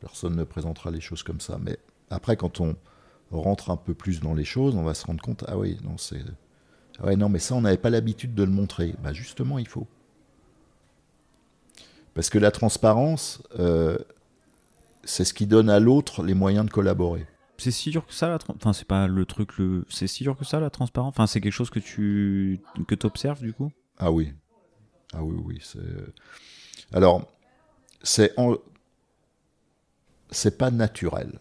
Personne 0.00 0.36
ne 0.36 0.44
présentera 0.44 0.90
les 0.90 1.00
choses 1.00 1.22
comme 1.22 1.40
ça. 1.40 1.58
Mais 1.60 1.78
après, 2.10 2.36
quand 2.36 2.60
on 2.60 2.76
rentre 3.30 3.70
un 3.70 3.76
peu 3.76 3.94
plus 3.94 4.20
dans 4.20 4.34
les 4.34 4.44
choses, 4.44 4.74
on 4.74 4.82
va 4.82 4.94
se 4.94 5.06
rendre 5.06 5.22
compte, 5.22 5.44
ah 5.48 5.58
oui, 5.58 5.78
non, 5.84 5.98
c'est... 5.98 6.22
Ah 7.00 7.14
non, 7.14 7.28
mais 7.28 7.38
ça, 7.38 7.54
on 7.54 7.60
n'avait 7.60 7.76
pas 7.76 7.90
l'habitude 7.90 8.34
de 8.34 8.42
le 8.42 8.50
montrer. 8.50 8.94
Bah 9.02 9.12
justement, 9.12 9.58
il 9.58 9.68
faut. 9.68 9.86
Parce 12.14 12.30
que 12.30 12.38
la 12.38 12.50
transparence, 12.50 13.40
euh, 13.60 13.98
c'est 15.04 15.24
ce 15.24 15.32
qui 15.32 15.46
donne 15.46 15.70
à 15.70 15.78
l'autre 15.78 16.24
les 16.24 16.34
moyens 16.34 16.66
de 16.66 16.70
collaborer. 16.70 17.26
C'est 17.60 17.72
si 17.72 17.90
dur 17.90 18.06
que 18.06 18.14
ça, 18.14 18.28
la 18.28 18.38
enfin 18.48 18.72
c'est 18.72 18.86
pas 18.86 19.08
le 19.08 19.26
truc, 19.26 19.58
le... 19.58 19.84
c'est 19.88 20.06
si 20.06 20.22
dur 20.22 20.36
que 20.36 20.44
ça 20.44 20.60
la 20.60 20.70
transparence? 20.70 21.10
Enfin 21.10 21.26
c'est 21.26 21.40
quelque 21.40 21.52
chose 21.52 21.70
que 21.70 21.80
tu 21.80 22.60
que 22.86 22.94
observes 23.04 23.40
du 23.40 23.52
coup? 23.52 23.72
Ah 23.98 24.12
oui, 24.12 24.32
ah 25.12 25.24
oui 25.24 25.36
oui. 25.44 25.58
C'est... 25.60 25.80
Alors 26.92 27.28
c'est 28.02 28.32
en 28.38 28.54
c'est 30.30 30.56
pas 30.56 30.70
naturel. 30.70 31.40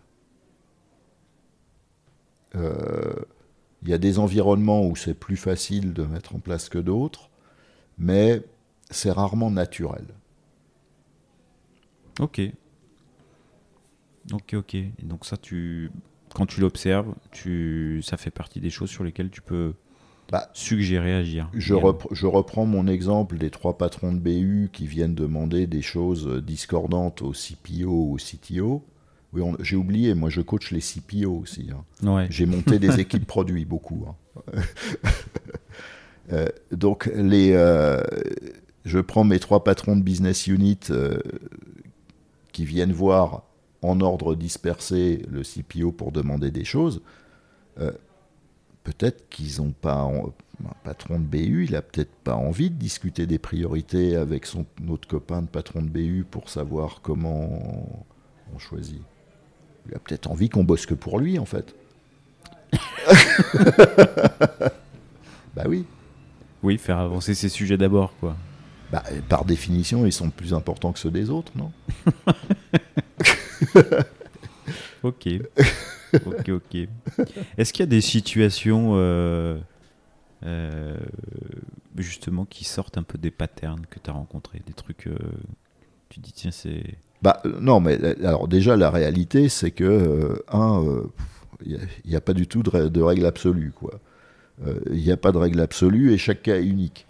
Euh, 2.56 3.14
il 3.84 3.90
y 3.90 3.94
a 3.94 4.00
des 4.00 4.18
environnements 4.18 4.88
où 4.88 4.96
c'est 4.96 5.14
plus 5.14 5.38
facile 5.38 5.94
de 5.94 6.04
mettre 6.04 6.34
en 6.36 6.40
place 6.40 6.68
que 6.68 6.80
d'autres, 6.80 7.30
mais 8.00 8.42
c'est 8.90 9.12
rarement 9.12 9.52
naturel. 9.52 10.08
Ok. 12.20 12.42
Ok, 14.34 14.54
ok. 14.54 14.76
Et 14.76 14.92
donc 15.04 15.26
ça, 15.26 15.38
tu, 15.38 15.92
quand 16.34 16.46
tu 16.46 16.62
l'observes, 16.62 17.14
tu, 17.32 18.02
ça 18.04 18.18
fait 18.18 18.32
partie 18.32 18.60
des 18.60 18.70
choses 18.70 18.90
sur 18.90 19.04
lesquelles 19.04 19.30
tu 19.30 19.42
peux 19.42 19.74
bah, 20.32 20.50
suggérer, 20.54 21.14
agir. 21.14 21.50
Je, 21.54 21.76
je, 22.12 22.26
reprends 22.26 22.66
mon 22.66 22.88
exemple 22.88 23.38
des 23.38 23.50
trois 23.50 23.78
patrons 23.78 24.12
de 24.12 24.20
BU 24.20 24.70
qui 24.74 24.86
viennent 24.86 25.16
demander 25.16 25.68
des 25.68 25.82
choses 25.82 26.44
discordantes 26.44 27.22
au 27.22 27.32
CPO 27.32 27.90
ou 27.90 28.16
au 28.16 28.18
CTO. 28.18 28.84
Oui, 29.34 29.42
j'ai 29.62 29.76
oublié, 29.76 30.14
moi 30.14 30.30
je 30.30 30.42
coach 30.42 30.72
les 30.72 30.82
CPO 30.82 31.32
aussi. 31.32 31.70
Hein. 31.72 32.28
J'ai 32.30 32.46
monté 32.46 32.80
des 32.80 33.00
équipes 33.00 33.26
produits, 33.26 33.66
beaucoup. 33.66 34.06
Hein. 34.08 34.52
Euh, 36.34 36.48
donc, 36.72 37.10
les, 37.16 37.54
euh, 37.54 38.02
je 38.84 39.00
prends 39.00 39.24
mes 39.24 39.40
trois 39.40 39.64
patrons 39.64 39.96
de 39.96 40.04
business 40.04 40.48
unit 40.48 40.78
euh, 40.90 41.20
qui 42.52 42.66
viennent 42.66 42.92
voir 42.92 43.44
en 43.82 44.02
ordre 44.02 44.36
dispersé 44.36 45.22
le 45.30 45.44
CPO 45.44 45.92
pour 45.92 46.12
demander 46.12 46.52
des 46.52 46.66
choses 46.66 47.02
peut-être 48.88 49.28
qu'ils 49.30 49.62
n'ont 49.62 49.72
pas. 49.72 50.10
Un 50.64 50.74
patron 50.84 51.20
de 51.20 51.26
BU, 51.26 51.66
il 51.66 51.76
a 51.76 51.84
peut-être 51.84 52.12
pas 52.24 52.36
envie 52.36 52.72
de 52.72 52.76
discuter 52.76 53.28
des 53.28 53.38
priorités 53.38 54.16
avec 54.16 54.48
son 54.48 54.66
autre 54.90 55.08
copain 55.08 55.44
de 55.44 55.48
patron 55.48 55.84
de 55.84 55.90
BU 55.90 56.26
pour 56.30 56.50
savoir 56.50 57.02
comment 57.04 58.08
on 58.56 58.58
choisit. 58.58 59.02
Il 59.88 59.94
a 59.94 60.00
peut-être 60.00 60.32
envie 60.32 60.50
qu'on 60.50 60.64
bosse 60.64 60.88
que 60.88 60.96
pour 60.96 61.20
lui, 61.20 61.38
en 61.38 61.46
fait. 61.46 61.76
bah 65.56 65.66
oui. 65.68 65.86
Oui, 66.64 66.80
faire 66.80 66.98
avancer 66.98 67.36
ses 67.36 67.50
sujets 67.50 67.78
d'abord, 67.78 68.14
quoi. 68.20 68.36
Bah, 68.92 69.04
par 69.30 69.46
définition, 69.46 70.08
ils 70.08 70.14
sont 70.14 70.32
plus 70.32 70.56
importants 70.56 70.92
que 70.92 71.00
ceux 71.00 71.12
des 71.12 71.30
autres, 71.30 71.52
non? 71.56 71.72
Ok 75.04 75.28
ok, 76.14 76.50
ok. 76.50 76.88
Est-ce 77.58 77.74
qu'il 77.74 77.82
y 77.82 77.88
a 77.88 77.90
des 77.90 78.02
situations 78.02 78.94
euh, 78.96 79.58
euh, 80.46 80.98
justement 81.98 82.46
qui 82.46 82.64
sortent 82.64 82.98
un 82.98 83.04
peu 83.04 83.18
des 83.18 83.32
patterns 83.32 83.86
que 83.90 84.00
tu 84.00 84.10
as 84.10 84.14
rencontrés 84.14 84.62
Des 84.66 84.74
trucs, 84.74 85.08
euh, 85.08 85.18
tu 86.10 86.20
dis 86.20 86.32
tiens, 86.32 86.52
c'est. 86.52 86.84
Bah 87.22 87.42
non, 87.60 87.80
mais 87.80 88.00
alors 88.24 88.48
déjà, 88.48 88.76
la 88.76 88.92
réalité, 88.92 89.50
c'est 89.50 89.72
que, 89.72 90.44
un, 90.52 90.84
il 91.66 91.80
n'y 92.06 92.16
a, 92.16 92.22
pas 92.22 92.34
du 92.34 92.48
tout 92.48 92.62
de, 92.62 92.90
de 92.90 93.02
règle 93.02 93.26
absolue, 93.26 93.72
quoi. 93.72 94.00
Il 94.92 95.02
n'y 95.02 95.12
a 95.12 95.18
pas 95.18 95.32
de 95.32 95.38
règle 95.38 95.60
absolue 95.60 96.14
et 96.14 96.18
chaque 96.18 96.44
cas 96.44 96.58
est 96.58 96.66
unique. 96.66 97.08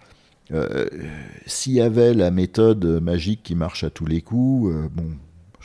S'il 1.45 1.74
y 1.74 1.82
avait 1.82 2.14
la 2.14 2.32
méthode 2.32 2.86
magique 3.02 3.43
qui 3.43 3.56
marche 3.56 3.84
à 3.84 3.89
tous 3.89 4.06
les 4.06 4.22
coups, 4.22 4.74
bon, 4.93 5.12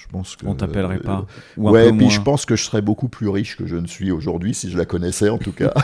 Je 0.03 0.09
pense 0.09 0.37
que. 0.37 0.47
On 0.47 0.55
t'appellerait 0.55 0.99
pas. 0.99 1.27
Ou 1.57 1.71
ouais, 1.71 1.93
puis 1.93 2.11
je 2.11 2.21
pense 2.21 2.45
que 2.45 2.57
je 2.57 2.65
serais 2.65 2.83
beaucoup 2.83 3.09
plus 3.09 3.29
riche 3.29 3.57
que 3.57 3.67
je 3.67 3.77
ne 3.77 3.87
suis 3.87 4.11
aujourd'hui 4.11 4.53
si 4.55 4.71
je 4.71 4.77
la 4.77 4.85
connaissais 4.85 5.29
en 5.29 5.39
tout 5.39 5.53
cas. 5.53 5.73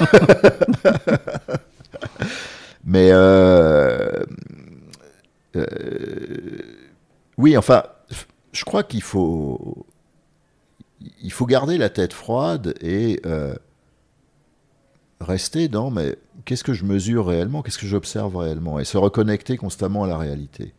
Mais 2.85 3.11
euh, 3.13 4.25
euh, 5.57 5.67
oui, 7.37 7.57
enfin, 7.57 7.83
je 8.53 8.65
crois 8.65 8.83
qu'il 8.83 9.03
faut 9.03 9.87
il 11.23 11.33
faut 11.33 11.47
garder 11.47 11.79
la 11.79 11.91
tête 11.91 12.13
froide 12.13 12.75
et 12.81 13.21
euh, 13.27 13.55
rester 15.21 15.69
dans 15.69 15.91
mais 15.91 16.17
qu'est-ce 16.45 16.65
que 16.65 16.73
je 16.73 16.85
mesure 16.85 17.27
réellement, 17.27 17.63
qu'est-ce 17.63 17.79
que 17.79 17.87
j'observe 17.87 18.37
réellement, 18.37 18.79
et 18.79 18.85
se 18.85 18.97
reconnecter 18.97 19.57
constamment 19.57 20.05
à 20.05 20.07
la 20.07 20.19
réalité. 20.19 20.73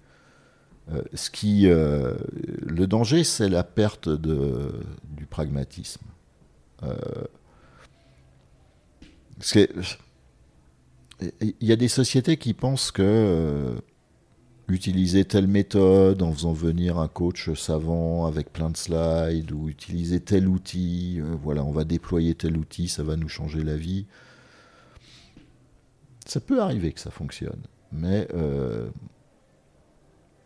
Euh, 0.91 1.03
ce 1.13 1.29
qui, 1.29 1.67
euh, 1.67 2.15
le 2.61 2.87
danger, 2.87 3.23
c'est 3.23 3.49
la 3.49 3.63
perte 3.63 4.09
de, 4.09 4.73
du 5.03 5.25
pragmatisme. 5.25 6.01
il 11.41 11.53
y 11.61 11.71
a 11.71 11.75
des 11.75 11.87
sociétés 11.87 12.37
qui 12.37 12.53
pensent 12.53 12.91
que 12.91 13.75
utiliser 14.69 15.25
telle 15.25 15.47
méthode 15.47 16.21
en 16.21 16.31
faisant 16.31 16.53
venir 16.53 16.97
un 16.99 17.07
coach 17.07 17.53
savant 17.53 18.25
avec 18.25 18.51
plein 18.51 18.69
de 18.69 18.77
slides 18.77 19.51
ou 19.51 19.69
utiliser 19.69 20.19
tel 20.19 20.47
outil, 20.47 21.19
euh, 21.19 21.35
voilà, 21.41 21.63
on 21.63 21.71
va 21.71 21.83
déployer 21.83 22.35
tel 22.35 22.57
outil, 22.57 22.87
ça 22.87 23.03
va 23.03 23.15
nous 23.15 23.29
changer 23.29 23.63
la 23.63 23.75
vie. 23.75 24.05
Ça 26.25 26.39
peut 26.39 26.61
arriver 26.61 26.91
que 26.91 26.99
ça 26.99 27.11
fonctionne, 27.11 27.61
mais 27.91 28.27
euh, 28.33 28.89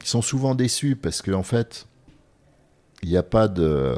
ils 0.03 0.07
sont 0.07 0.21
souvent 0.21 0.55
déçus 0.55 0.95
parce 0.95 1.21
qu'en 1.21 1.39
en 1.39 1.43
fait, 1.43 1.87
il 3.01 3.09
n'y 3.09 3.17
a 3.17 3.23
pas 3.23 3.47
de 3.47 3.97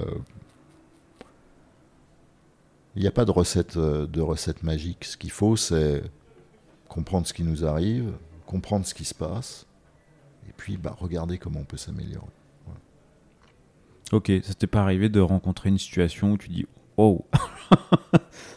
il 2.95 3.01
n'y 3.01 3.07
a 3.07 3.11
pas 3.11 3.25
de 3.25 3.31
recette, 3.31 3.77
de 3.77 4.21
recette 4.21 4.63
magique. 4.63 5.03
Ce 5.03 5.17
qu'il 5.17 5.31
faut, 5.31 5.57
c'est 5.57 6.01
comprendre 6.87 7.27
ce 7.27 7.33
qui 7.33 7.43
nous 7.43 7.65
arrive, 7.65 8.13
comprendre 8.45 8.85
ce 8.85 8.93
qui 8.93 9.03
se 9.03 9.13
passe, 9.13 9.65
et 10.47 10.53
puis 10.55 10.77
bah, 10.77 10.95
regarder 10.97 11.37
comment 11.37 11.59
on 11.59 11.65
peut 11.65 11.77
s'améliorer. 11.77 12.25
Ok, 14.11 14.31
ça 14.43 14.53
t'est 14.53 14.67
pas 14.67 14.81
arrivé 14.81 15.09
de 15.09 15.19
rencontrer 15.19 15.69
une 15.69 15.79
situation 15.79 16.33
où 16.33 16.37
tu 16.37 16.49
dis 16.49 16.67
Oh, 16.95 17.25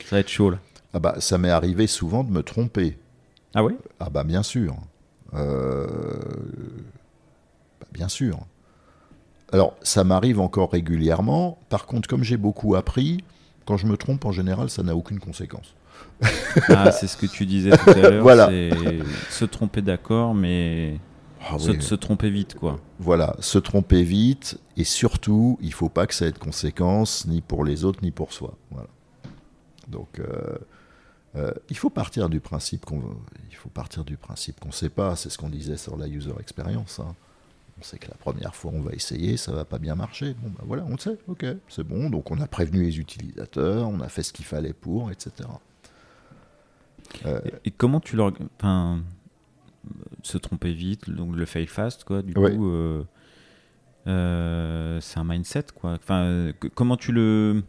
ça 0.04 0.10
va 0.10 0.18
être 0.20 0.28
chaud 0.28 0.50
là 0.50 0.58
ah 0.92 1.00
bah, 1.00 1.20
Ça 1.20 1.38
m'est 1.38 1.50
arrivé 1.50 1.86
souvent 1.86 2.22
de 2.22 2.30
me 2.30 2.42
tromper. 2.42 2.98
Ah 3.54 3.64
oui 3.64 3.74
Ah 3.98 4.10
bah 4.10 4.24
bien 4.24 4.42
sûr. 4.42 4.76
Euh, 5.34 6.18
bien 7.92 8.08
sûr. 8.08 8.38
Alors 9.52 9.74
ça 9.82 10.04
m'arrive 10.04 10.40
encore 10.40 10.72
régulièrement. 10.72 11.58
Par 11.68 11.86
contre, 11.86 12.08
comme 12.08 12.24
j'ai 12.24 12.36
beaucoup 12.36 12.74
appris, 12.74 13.24
quand 13.64 13.76
je 13.76 13.86
me 13.86 13.96
trompe 13.96 14.24
en 14.24 14.32
général, 14.32 14.70
ça 14.70 14.82
n'a 14.82 14.94
aucune 14.94 15.20
conséquence. 15.20 15.74
ah, 16.68 16.90
c'est 16.92 17.06
ce 17.06 17.16
que 17.16 17.26
tu 17.26 17.46
disais 17.46 17.76
tout 17.76 17.90
à 17.90 17.94
l'heure. 17.94 18.22
voilà. 18.22 18.50
Se 19.30 19.44
tromper 19.44 19.82
d'accord, 19.82 20.34
mais 20.34 20.98
ah 21.50 21.58
se, 21.58 21.94
tromper 21.94 22.30
vite, 22.30 22.54
quoi. 22.56 22.80
Voilà, 22.98 23.36
se 23.40 23.58
tromper 23.58 24.02
vite, 24.02 24.58
et 24.76 24.84
surtout, 24.84 25.58
il 25.60 25.72
faut 25.72 25.88
pas 25.88 26.06
que 26.06 26.14
ça 26.14 26.26
ait 26.26 26.32
de 26.32 26.38
conséquences, 26.38 27.26
ni 27.26 27.40
pour 27.40 27.64
les 27.64 27.84
autres, 27.84 28.00
ni 28.02 28.10
pour 28.10 28.32
soi. 28.32 28.54
Voilà. 28.70 28.88
Donc, 29.88 30.18
euh, 30.18 30.58
euh, 31.36 31.52
il 31.70 31.76
faut 31.76 31.90
partir 31.90 32.28
du 32.28 32.40
principe 32.40 32.84
qu'on 32.84 33.02
il 33.50 33.56
faut 33.56 33.68
partir 33.68 34.04
du 34.04 34.16
principe 34.16 34.60
qu'on 34.60 34.72
sait 34.72 34.88
pas. 34.88 35.16
C'est 35.16 35.30
ce 35.30 35.38
qu'on 35.38 35.48
disait 35.48 35.76
sur 35.76 35.96
la 35.96 36.06
user 36.06 36.34
experience. 36.40 37.00
Hein. 37.00 37.14
On 37.80 37.82
sait 37.82 37.98
que 37.98 38.08
la 38.08 38.16
première 38.16 38.54
fois 38.54 38.72
on 38.74 38.80
va 38.80 38.92
essayer, 38.92 39.36
ça 39.36 39.52
va 39.52 39.64
pas 39.64 39.78
bien 39.78 39.94
marcher. 39.94 40.34
Bon 40.42 40.50
ben 40.50 40.64
voilà, 40.66 40.84
on 40.86 40.92
le 40.92 40.98
sait. 40.98 41.18
Ok, 41.28 41.44
c'est 41.68 41.84
bon. 41.84 42.10
Donc 42.10 42.30
on 42.30 42.40
a 42.40 42.46
prévenu 42.46 42.82
les 42.82 42.98
utilisateurs, 42.98 43.88
on 43.88 44.00
a 44.00 44.08
fait 44.08 44.22
ce 44.22 44.32
qu'il 44.32 44.44
fallait 44.44 44.72
pour, 44.72 45.10
etc. 45.10 45.48
Euh, 47.26 47.40
et, 47.64 47.70
comment 47.70 48.00
tu 48.00 48.16
leur, 48.16 48.32
enfin, 48.56 49.00
se 50.22 50.38
tromper 50.38 50.72
vite, 50.72 51.10
donc 51.10 51.34
le 51.34 51.44
fail 51.46 51.66
fast, 51.66 52.04
quoi. 52.04 52.22
Du 52.22 52.34
coup, 52.34 52.70
euh, 52.70 53.02
euh, 54.06 55.00
c'est 55.00 55.18
un 55.18 55.24
mindset, 55.24 55.66
quoi. 55.74 55.92
Enfin, 55.92 56.52
comment 56.74 56.96
tu 56.96 57.12
le. 57.12 57.62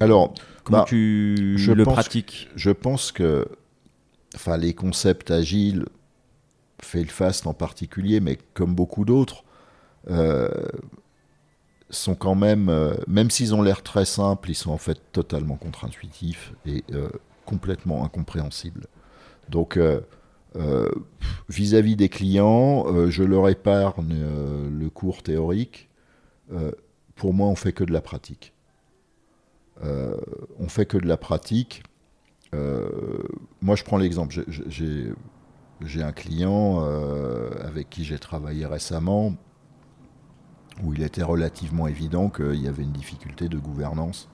Alors, 0.00 0.34
comment 0.64 0.78
bah, 0.80 0.84
tu 0.86 1.54
je 1.56 1.72
le 1.72 1.84
pratiques? 1.84 2.48
Je 2.56 2.70
pense 2.70 3.12
que, 3.12 3.46
enfin, 4.34 4.56
les 4.56 4.74
concepts 4.74 5.30
agiles, 5.30 5.86
fail 6.82 7.06
fast 7.06 7.46
en 7.46 7.54
particulier, 7.54 8.20
mais 8.20 8.38
comme 8.54 8.74
beaucoup 8.74 9.04
d'autres, 9.04 9.44
sont 11.90 12.14
quand 12.14 12.34
même, 12.34 12.72
même 13.06 13.30
s'ils 13.30 13.54
ont 13.54 13.62
l'air 13.62 13.82
très 13.82 14.04
simples, 14.04 14.50
ils 14.50 14.54
sont 14.54 14.70
en 14.70 14.78
fait 14.78 15.00
totalement 15.12 15.56
contre-intuitifs 15.56 16.52
et 16.66 16.84
complètement 17.48 18.04
incompréhensibles. 18.04 18.86
Donc, 19.48 19.76
euh, 19.76 20.00
euh, 20.56 20.90
vis-à-vis 21.48 21.96
des 21.96 22.08
clients, 22.08 22.86
euh, 22.88 23.10
je 23.10 23.22
leur 23.22 23.48
épargne 23.48 24.22
le 24.70 24.90
cours 24.90 25.22
théorique. 25.22 25.88
pour 27.14 27.34
moi, 27.34 27.48
on 27.48 27.56
fait 27.56 27.72
que 27.72 27.84
de 27.84 27.92
la 27.92 28.00
pratique. 28.00 28.52
on 29.82 30.68
fait 30.68 30.86
que 30.86 30.98
de 30.98 31.06
la 31.06 31.16
pratique. 31.16 31.82
moi, 32.52 33.76
je 33.76 33.84
prends 33.84 33.98
l'exemple. 33.98 34.34
Un 35.80 36.12
client 36.12 36.80
avec 37.60 37.88
qui 37.90 38.04
j'ai 38.04 38.18
travaillé 38.18 38.66
récemment 38.66 39.34
où 40.82 40.94
il 40.94 41.02
était 41.02 41.22
relativement 41.22 41.88
évident 41.88 42.28
qu'il 42.30 42.62
y 42.62 42.68
avait 42.68 42.82
une 42.82 42.92
difficulté 42.92 43.48
de 43.48 43.58
gouvernance 43.58 44.28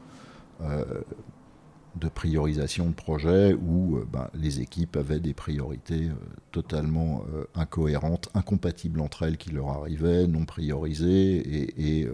de 1.96 2.08
priorisation 2.08 2.88
de 2.88 2.94
projet 2.94 3.54
où 3.54 3.98
euh, 3.98 4.06
ben, 4.10 4.28
les 4.34 4.60
équipes 4.60 4.96
avaient 4.96 5.20
des 5.20 5.34
priorités 5.34 6.08
euh, 6.08 6.14
totalement 6.50 7.24
euh, 7.32 7.44
incohérentes, 7.54 8.28
incompatibles 8.34 9.00
entre 9.00 9.22
elles 9.22 9.36
qui 9.36 9.50
leur 9.50 9.68
arrivaient, 9.68 10.26
non 10.26 10.44
priorisées 10.44 12.00
et, 12.00 12.08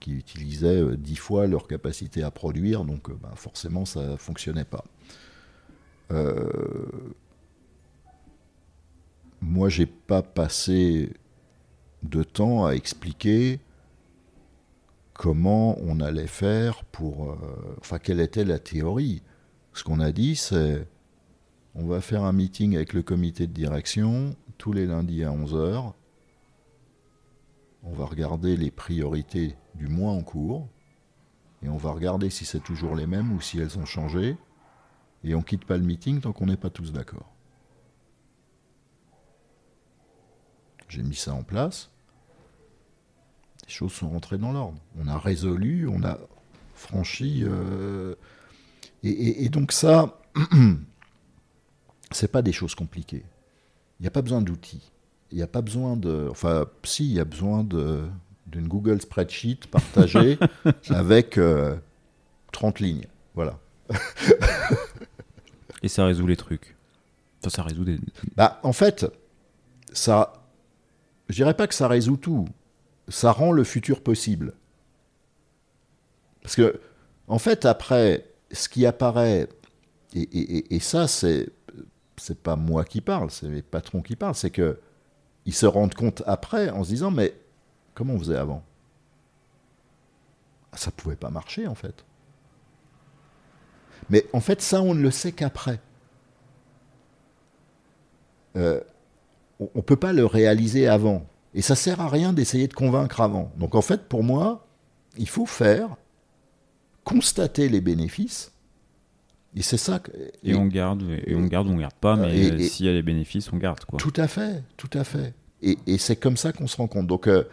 qui 0.00 0.12
utilisaient 0.12 0.96
dix 0.96 1.16
fois 1.16 1.46
leur 1.46 1.66
capacité 1.66 2.22
à 2.22 2.30
produire, 2.30 2.84
donc 2.84 3.10
ben, 3.10 3.32
forcément 3.34 3.84
ça 3.84 4.12
ne 4.12 4.16
fonctionnait 4.16 4.64
pas. 4.64 4.84
Moi, 9.40 9.68
j'ai 9.68 9.86
pas 9.86 10.22
passé 10.22 11.12
de 12.02 12.22
temps 12.22 12.66
à 12.66 12.72
expliquer 12.72 13.60
comment 15.14 15.76
on 15.80 16.00
allait 16.00 16.26
faire 16.26 16.84
pour... 16.84 17.30
Euh, 17.30 17.76
enfin, 17.80 17.98
quelle 17.98 18.20
était 18.20 18.44
la 18.44 18.58
théorie. 18.58 19.22
Ce 19.72 19.84
qu'on 19.84 20.00
a 20.00 20.12
dit, 20.12 20.36
c'est 20.36 20.86
on 21.74 21.86
va 21.86 22.00
faire 22.00 22.24
un 22.24 22.32
meeting 22.32 22.74
avec 22.74 22.92
le 22.92 23.02
comité 23.02 23.46
de 23.46 23.52
direction 23.52 24.34
tous 24.58 24.72
les 24.72 24.86
lundis 24.86 25.24
à 25.24 25.30
11h. 25.30 25.92
On 27.82 27.92
va 27.92 28.04
regarder 28.04 28.56
les 28.56 28.70
priorités 28.70 29.56
du 29.74 29.86
mois 29.86 30.12
en 30.12 30.22
cours. 30.22 30.68
Et 31.62 31.68
on 31.68 31.76
va 31.76 31.92
regarder 31.92 32.30
si 32.30 32.44
c'est 32.44 32.60
toujours 32.60 32.96
les 32.96 33.06
mêmes 33.06 33.32
ou 33.32 33.40
si 33.40 33.58
elles 33.58 33.78
ont 33.78 33.84
changé. 33.84 34.36
Et 35.22 35.34
on 35.34 35.42
quitte 35.42 35.64
pas 35.64 35.76
le 35.76 35.84
meeting 35.84 36.20
tant 36.20 36.32
qu'on 36.32 36.46
n'est 36.46 36.56
pas 36.56 36.70
tous 36.70 36.92
d'accord. 36.92 37.32
J'ai 40.90 41.02
mis 41.02 41.14
ça 41.14 41.32
en 41.32 41.42
place 41.42 41.90
les 43.70 43.76
choses 43.76 43.92
sont 43.92 44.08
rentrées 44.08 44.36
dans 44.36 44.50
l'ordre. 44.50 44.78
On 44.98 45.06
a 45.06 45.16
résolu, 45.16 45.86
on 45.86 46.02
a 46.02 46.18
franchi. 46.74 47.44
Euh, 47.44 48.16
et, 49.04 49.48
donc 49.48 49.70
ça, 49.70 50.20
c'est 52.10 52.32
pas 52.32 52.42
des 52.42 52.50
choses 52.50 52.74
compliquées. 52.74 53.24
Il 54.00 54.02
n'y 54.02 54.08
a 54.08 54.10
pas 54.10 54.22
besoin 54.22 54.42
d'outils. 54.42 54.90
Il 55.30 55.36
n'y 55.36 55.42
a 55.44 55.46
pas 55.46 55.62
besoin 55.62 55.96
de. 55.96 56.26
Enfin, 56.32 56.66
si, 56.82 57.06
il 57.06 57.12
y 57.12 57.20
a 57.20 57.24
besoin 57.24 57.62
d'une 57.62 58.66
Google 58.66 59.00
Spreadsheet 59.00 59.68
partagée 59.70 60.36
avec 60.88 61.34
30 61.34 61.38
euh, 61.38 62.84
lignes. 62.84 63.06
Voilà. 63.36 63.60
et 65.84 65.88
ça 65.88 66.04
résout 66.06 66.26
les 66.26 66.36
trucs. 66.36 66.74
Enfin, 67.40 67.50
ça 67.50 67.62
résout 67.62 67.84
des. 67.84 68.00
Bah, 68.36 68.58
en 68.64 68.72
fait, 68.72 69.06
ça. 69.92 70.39
Je 71.30 71.36
dirais 71.36 71.54
pas 71.54 71.66
que 71.66 71.74
ça 71.74 71.88
résout 71.88 72.16
tout 72.16 72.46
ça 73.10 73.32
rend 73.32 73.52
le 73.52 73.64
futur 73.64 74.02
possible. 74.02 74.54
Parce 76.42 76.56
que, 76.56 76.80
en 77.28 77.38
fait, 77.38 77.64
après, 77.66 78.26
ce 78.52 78.68
qui 78.68 78.86
apparaît, 78.86 79.48
et, 80.14 80.80
ça, 80.80 81.06
c'est 81.06 81.50
c'est 82.16 82.42
pas 82.42 82.56
moi 82.56 82.84
qui 82.84 83.00
parle, 83.00 83.30
c'est 83.30 83.48
mes 83.48 83.62
patrons 83.62 84.02
qui 84.02 84.14
parlent, 84.14 84.34
c'est 84.34 84.50
que 84.50 84.78
ils 85.46 85.54
se 85.54 85.64
rendent 85.64 85.94
compte 85.94 86.22
après 86.26 86.68
en 86.68 86.84
se 86.84 86.90
disant 86.90 87.10
mais 87.10 87.34
comment 87.94 88.14
on 88.14 88.18
faisait 88.18 88.36
avant? 88.36 88.62
Ah, 90.72 90.76
Ça 90.76 90.90
pouvait 90.90 91.16
pas 91.16 91.30
marcher 91.30 91.66
en 91.66 91.74
fait. 91.74 92.04
Mais 94.10 94.26
en 94.32 94.40
fait, 94.40 94.60
ça, 94.60 94.82
on 94.82 94.94
ne 94.94 95.00
le 95.00 95.10
sait 95.10 95.32
qu'après. 95.32 95.80
Euh, 98.56 98.80
on 99.60 99.68
ne 99.78 99.82
peut 99.82 99.96
pas 99.96 100.12
le 100.12 100.26
réaliser 100.26 100.88
avant. 100.88 101.26
Et 101.54 101.62
ça 101.62 101.74
sert 101.74 102.00
à 102.00 102.08
rien 102.08 102.32
d'essayer 102.32 102.68
de 102.68 102.74
convaincre 102.74 103.20
avant. 103.20 103.52
Donc 103.56 103.74
en 103.74 103.82
fait, 103.82 104.08
pour 104.08 104.22
moi, 104.22 104.66
il 105.18 105.28
faut 105.28 105.46
faire, 105.46 105.96
constater 107.04 107.68
les 107.68 107.80
bénéfices. 107.80 108.52
Et 109.56 109.62
c'est 109.62 109.76
ça. 109.76 109.98
Que, 109.98 110.12
et, 110.44 110.54
on 110.54 110.66
garde, 110.66 111.02
et 111.26 111.34
on 111.34 111.44
garde, 111.46 111.68
on 111.68 111.76
garde 111.76 111.94
pas, 111.94 112.16
mais 112.16 112.60
s'il 112.60 112.86
y 112.86 112.88
a 112.88 112.92
les 112.92 113.02
bénéfices, 113.02 113.52
on 113.52 113.56
garde 113.56 113.84
quoi. 113.84 113.98
Tout 113.98 114.12
à 114.16 114.28
fait, 114.28 114.62
tout 114.76 114.90
à 114.92 115.04
fait. 115.04 115.34
Et, 115.62 115.76
c'est 115.98 116.16
comme 116.16 116.36
ça 116.36 116.52
qu'on 116.52 116.66
se 116.66 116.76
rend 116.76 116.86
compte. 116.86 117.06
Donc 117.06 117.26
euh, 117.26 117.44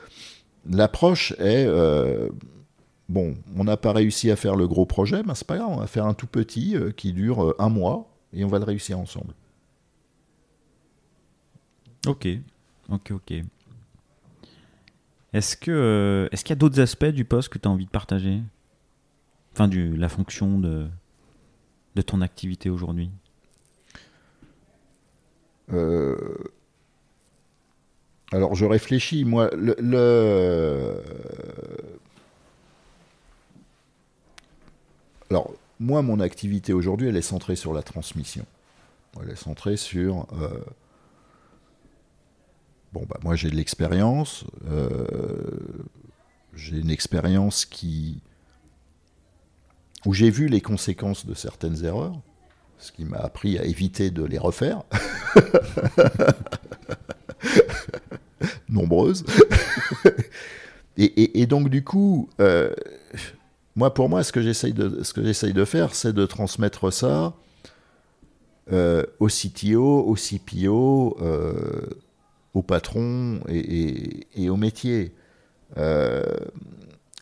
l'approche 0.70 1.34
est 1.40 1.66
euh, 1.66 2.30
bon, 3.10 3.36
on 3.58 3.64
n'a 3.64 3.78
pas 3.78 3.94
réussi 3.94 4.30
à 4.32 4.36
faire 4.36 4.56
le 4.56 4.68
gros 4.68 4.86
projet, 4.86 5.24
mais 5.26 5.34
c'est 5.36 5.48
pas 5.48 5.58
grave, 5.58 5.70
on 5.72 5.78
va 5.78 5.88
faire 5.88 6.06
un 6.06 6.14
tout 6.14 6.28
petit 6.28 6.76
euh, 6.76 6.92
qui 6.92 7.14
dure 7.14 7.56
un 7.60 7.70
mois 7.70 8.14
et 8.32 8.46
on 8.46 8.48
va 8.48 8.60
le 8.60 8.66
réussir 8.66 9.00
ensemble. 9.00 9.34
Ok, 12.08 12.28
ok, 12.90 13.12
ok. 13.12 13.34
Est-ce 15.34 15.58
que 15.58 15.72
euh, 15.72 16.30
est-ce 16.32 16.44
qu'il 16.44 16.52
y 16.52 16.54
a 16.54 16.60
d'autres 16.60 16.80
aspects 16.80 17.06
du 17.06 17.26
poste 17.26 17.50
que 17.50 17.58
tu 17.58 17.68
as 17.68 17.72
envie 17.72 17.86
de 17.86 17.92
partager? 17.92 18.42
Enfin, 19.54 19.68
du, 19.68 19.96
la 19.96 20.10
fonction 20.10 20.60
de, 20.60 20.88
de 21.96 22.02
ton 22.02 22.22
activité 22.22 22.70
aujourd'hui? 22.70 23.10
Euh, 25.74 26.16
Alors, 28.32 28.56
je 28.56 28.66
réfléchis. 28.66 29.26
Moi, 29.26 29.50
le, 29.54 31.04
Alors, 35.30 35.54
moi, 35.80 36.02
mon 36.02 36.20
activité 36.20 36.74
aujourd'hui, 36.74 37.08
elle 37.10 37.18
est 37.18 37.22
centrée 37.22 37.56
sur 37.56 37.74
la 37.74 37.84
transmission. 37.84 38.46
Elle 39.22 39.32
est 39.32 39.36
centrée 39.36 39.78
sur 39.78 40.28
euh, 40.42 40.60
Bon, 42.98 43.06
bah, 43.08 43.20
moi 43.24 43.36
j'ai 43.36 43.52
de 43.52 43.56
l'expérience. 43.56 44.44
Euh, 44.72 45.06
j'ai 46.56 46.78
une 46.78 46.90
expérience 46.90 47.66
qui. 47.66 48.22
où 50.06 50.14
j'ai 50.14 50.32
vu 50.32 50.48
les 50.48 50.62
conséquences 50.62 51.28
de 51.28 51.36
certaines 51.36 51.86
erreurs, 51.86 52.20
ce 52.80 52.92
qui 52.92 53.06
m'a 53.06 53.18
appris 53.18 53.60
à 53.60 53.66
éviter 53.66 54.10
de 54.10 54.24
les 54.24 54.40
refaire. 54.40 54.82
Nombreuses. 58.70 59.24
et, 60.98 61.46
donc, 61.46 61.70
du 61.70 61.84
coup. 61.84 62.30
Euh, 62.40 62.74
moi, 63.76 63.94
pour 63.94 64.10
moi, 64.10 64.24
ce 64.24 64.32
que 64.32 64.42
j'essaye 64.42 64.74
de, 64.74 64.88
de 64.88 65.66
faire, 65.66 65.94
c'est 65.94 66.14
de 66.14 66.26
transmettre 66.26 66.92
ça 66.92 67.36
euh, 68.72 69.04
au 69.20 69.28
CTO, 69.28 70.00
au 70.00 70.16
CPO, 70.16 71.16
au 72.58 72.64
patron 72.64 73.40
et, 73.48 74.50
au 74.50 74.58
métier. 74.58 75.14
Euh, 75.78 76.24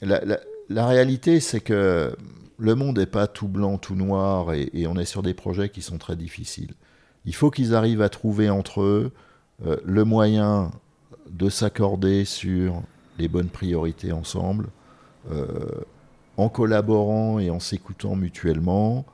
la, 0.02 0.88
réalité, 0.88 1.42
c'est 1.42 1.60
que 1.60 2.16
le 2.58 2.76
monde 2.76 3.00
n'est 3.00 3.06
pas 3.06 3.28
tout 3.28 3.50
blanc, 3.50 3.78
tout 3.78 3.96
noir, 3.96 4.54
et, 4.54 4.88
on 4.88 4.96
est 4.96 5.06
sur 5.06 5.24
des 5.24 5.34
projets 5.34 5.70
qui 5.70 5.82
sont 5.82 5.98
très 5.98 6.16
difficiles. 6.16 6.74
Il 7.26 7.36
faut 7.36 7.52
qu'ils 7.52 7.76
arrivent 7.76 8.02
à 8.02 8.08
trouver 8.08 8.50
entre 8.50 8.82
eux 8.82 9.12
euh, 9.66 9.76
le 9.84 10.06
moyen 10.06 10.72
de 11.30 11.50
s'accorder 11.50 12.24
sur 12.24 12.82
les 13.18 13.28
bonnes 13.28 13.50
priorités 13.50 14.14
ensemble, 14.14 14.68
euh, 15.32 15.48
en 16.38 16.48
collaborant 16.48 17.40
et 17.40 17.50
en 17.50 17.60
s'écoutant 17.60 18.16
mutuellement, 18.16 19.06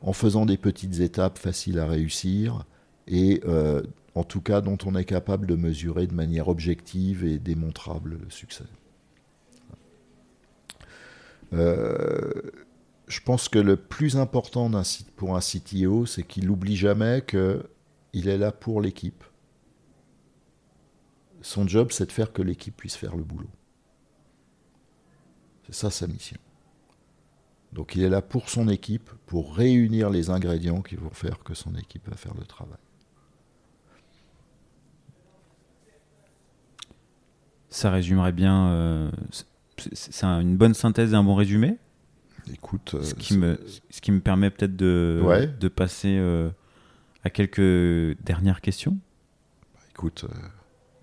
en 0.00 0.12
faisant 0.12 0.46
des 0.46 0.58
petites 0.58 1.00
étapes 1.00 1.38
faciles 1.38 1.80
à 1.80 1.86
réussir, 1.86 2.64
et 3.08 3.40
en 4.16 4.24
tout 4.24 4.40
cas 4.40 4.62
dont 4.62 4.78
on 4.86 4.96
est 4.96 5.04
capable 5.04 5.46
de 5.46 5.56
mesurer 5.56 6.06
de 6.06 6.14
manière 6.14 6.48
objective 6.48 7.22
et 7.22 7.38
démontrable 7.38 8.18
le 8.18 8.30
succès. 8.30 8.64
Euh, 11.52 12.50
je 13.08 13.20
pense 13.20 13.50
que 13.50 13.58
le 13.58 13.76
plus 13.76 14.16
important 14.16 14.70
pour 15.16 15.36
un 15.36 15.40
CTO, 15.40 16.06
c'est 16.06 16.22
qu'il 16.22 16.46
n'oublie 16.46 16.76
jamais 16.76 17.24
qu'il 17.28 18.28
est 18.28 18.38
là 18.38 18.52
pour 18.52 18.80
l'équipe. 18.80 19.22
Son 21.42 21.68
job, 21.68 21.92
c'est 21.92 22.06
de 22.06 22.12
faire 22.12 22.32
que 22.32 22.40
l'équipe 22.40 22.74
puisse 22.74 22.96
faire 22.96 23.16
le 23.16 23.22
boulot. 23.22 23.50
C'est 25.66 25.74
ça 25.74 25.90
sa 25.90 26.06
mission. 26.06 26.38
Donc 27.74 27.94
il 27.94 28.02
est 28.02 28.08
là 28.08 28.22
pour 28.22 28.48
son 28.48 28.68
équipe, 28.70 29.10
pour 29.26 29.54
réunir 29.54 30.08
les 30.08 30.30
ingrédients 30.30 30.80
qui 30.80 30.96
vont 30.96 31.10
faire 31.10 31.40
que 31.44 31.52
son 31.52 31.74
équipe 31.74 32.08
va 32.08 32.16
faire 32.16 32.34
le 32.34 32.46
travail. 32.46 32.78
Ça 37.70 37.90
résumerait 37.90 38.32
bien. 38.32 38.68
Euh, 38.68 39.10
c'est 39.92 40.24
une 40.24 40.56
bonne 40.56 40.74
synthèse 40.74 41.12
et 41.12 41.16
un 41.16 41.24
bon 41.24 41.34
résumé? 41.34 41.76
Écoute. 42.52 42.96
ce, 43.02 43.14
qui 43.14 43.36
me, 43.36 43.58
ce 43.90 44.00
qui 44.00 44.12
me 44.12 44.20
permet 44.20 44.50
peut-être 44.50 44.76
de, 44.76 45.20
de 45.58 45.68
passer 45.68 46.16
euh, 46.18 46.48
à 47.24 47.30
quelques 47.30 48.16
dernières 48.22 48.60
questions? 48.60 48.96
Bah, 49.74 49.80
écoute. 49.90 50.24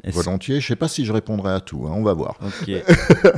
Euh, 0.05 0.11
volontiers, 0.11 0.59
je 0.59 0.65
ne 0.65 0.67
sais 0.69 0.75
pas 0.75 0.87
si 0.87 1.05
je 1.05 1.13
répondrai 1.13 1.53
à 1.53 1.59
tout, 1.61 1.85
hein, 1.87 1.93
on 1.93 2.03
va 2.03 2.13
voir. 2.13 2.37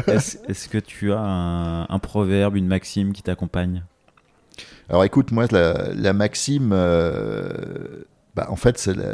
Est-ce 0.07 0.69
que 0.69 0.78
tu 0.78 1.11
as 1.13 1.19
un, 1.19 1.99
proverbe, 1.99 2.55
une 2.55 2.67
maxime 2.67 3.13
qui 3.13 3.23
t'accompagne? 3.23 3.84
Alors 4.89 5.03
écoute, 5.03 5.32
moi, 5.32 5.47
la, 5.51 5.93
la 5.93 6.13
maxime, 6.13 6.73
bah, 8.36 8.47
en 8.49 8.57
fait, 8.57 8.77
c'est 8.77 8.95
la, 8.95 9.13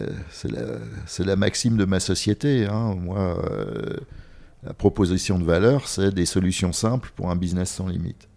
la, 1.20 1.36
maxime 1.36 1.78
de 1.78 1.86
ma 1.86 2.00
société. 2.00 2.66
Hein. 2.66 2.96
Moi, 2.96 3.20
euh, 3.20 3.98
la 4.64 4.74
proposition 4.74 5.38
de 5.38 5.44
valeur, 5.44 5.88
c'est 5.88 6.12
des 6.12 6.26
solutions 6.26 6.72
simples 6.72 7.12
pour 7.16 7.30
un 7.30 7.36
business 7.36 7.70
sans 7.70 7.88
limite. 7.88 8.28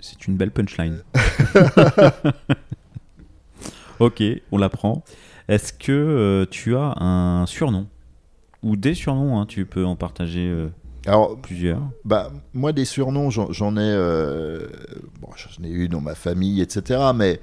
C'est 0.00 0.26
une 0.26 0.36
belle 0.36 0.52
punchline. 0.52 1.02
ok, 3.98 4.22
on 4.52 4.58
la 4.58 4.70
prend. 4.70 5.04
Est-ce 5.48 5.74
que 5.74 5.92
euh, 5.92 6.46
tu 6.50 6.74
as 6.74 6.94
un 7.02 7.44
surnom? 7.44 7.88
Ou 8.62 8.76
des 8.76 8.94
surnoms, 8.94 9.38
hein, 9.38 9.44
tu 9.44 9.66
peux 9.66 9.84
en 9.84 9.96
partager 9.96 10.48
euh, 10.48 10.68
Alors, 11.06 11.38
plusieurs. 11.38 11.82
Bah, 12.06 12.32
moi, 12.54 12.72
des 12.72 12.86
surnoms, 12.86 13.28
j'en 13.28 13.76
ai, 13.76 13.96
bon, 15.20 15.28
ai 15.62 15.70
eu 15.70 15.88
dans 15.88 16.00
ma 16.00 16.14
famille, 16.14 16.62
etc. 16.62 17.10
Mais 17.14 17.38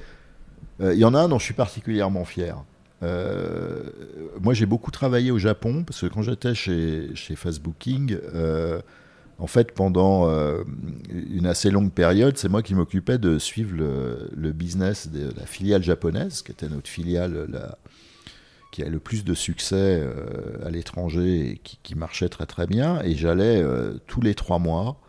il 0.80 0.86
euh, 0.86 0.96
y 0.96 1.06
en 1.06 1.14
a 1.14 1.20
un 1.20 1.30
dont 1.30 1.40
je 1.40 1.46
suis 1.46 1.54
particulièrement 1.54 2.26
fier. 2.26 2.64
Euh, 3.04 3.84
moi, 4.42 4.54
j'ai 4.54 4.66
beaucoup 4.66 4.92
travaillé 4.92 5.32
au 5.32 5.38
Japon 5.38 5.84
parce 5.84 6.02
que 6.02 6.08
quand 6.08 6.22
j'étais 6.22 6.56
chez, 6.56 7.14
chez 7.16 7.36
Fastbooking, 7.36 8.18
euh, 8.34 8.82
en 9.40 9.48
fait, 9.48 9.74
pendant 9.74 10.30
une 11.10 11.48
assez 11.48 11.70
longue 11.70 11.92
période, 11.92 12.38
c'est 12.38 12.50
moi 12.50 12.62
qui 12.62 12.76
m'occupais 12.76 13.18
de 13.18 13.40
suivre 13.40 13.76
le, 13.76 14.52
business 14.52 15.10
de 15.10 15.32
la 15.36 15.46
filiale 15.46 15.84
japonaise, 15.84 16.44
qui 16.44 16.52
était 16.52 16.70
notre 16.70 16.88
filiale 16.88 17.76
qui 18.72 18.84
a 18.84 18.90
le 18.90 19.00
plus 19.00 19.26
de 19.26 19.34
succès 19.34 20.08
à 20.64 20.70
l'étranger 20.70 21.50
et 21.50 21.58
qui, 21.58 21.96
marchait 21.96 22.30
très 22.30 22.46
très 22.46 22.68
bien. 22.68 23.02
Et 23.04 23.16
j'allais 23.16 23.66
tous 24.06 24.22
les 24.22 24.36
trois 24.36 24.60
mois 24.60 25.02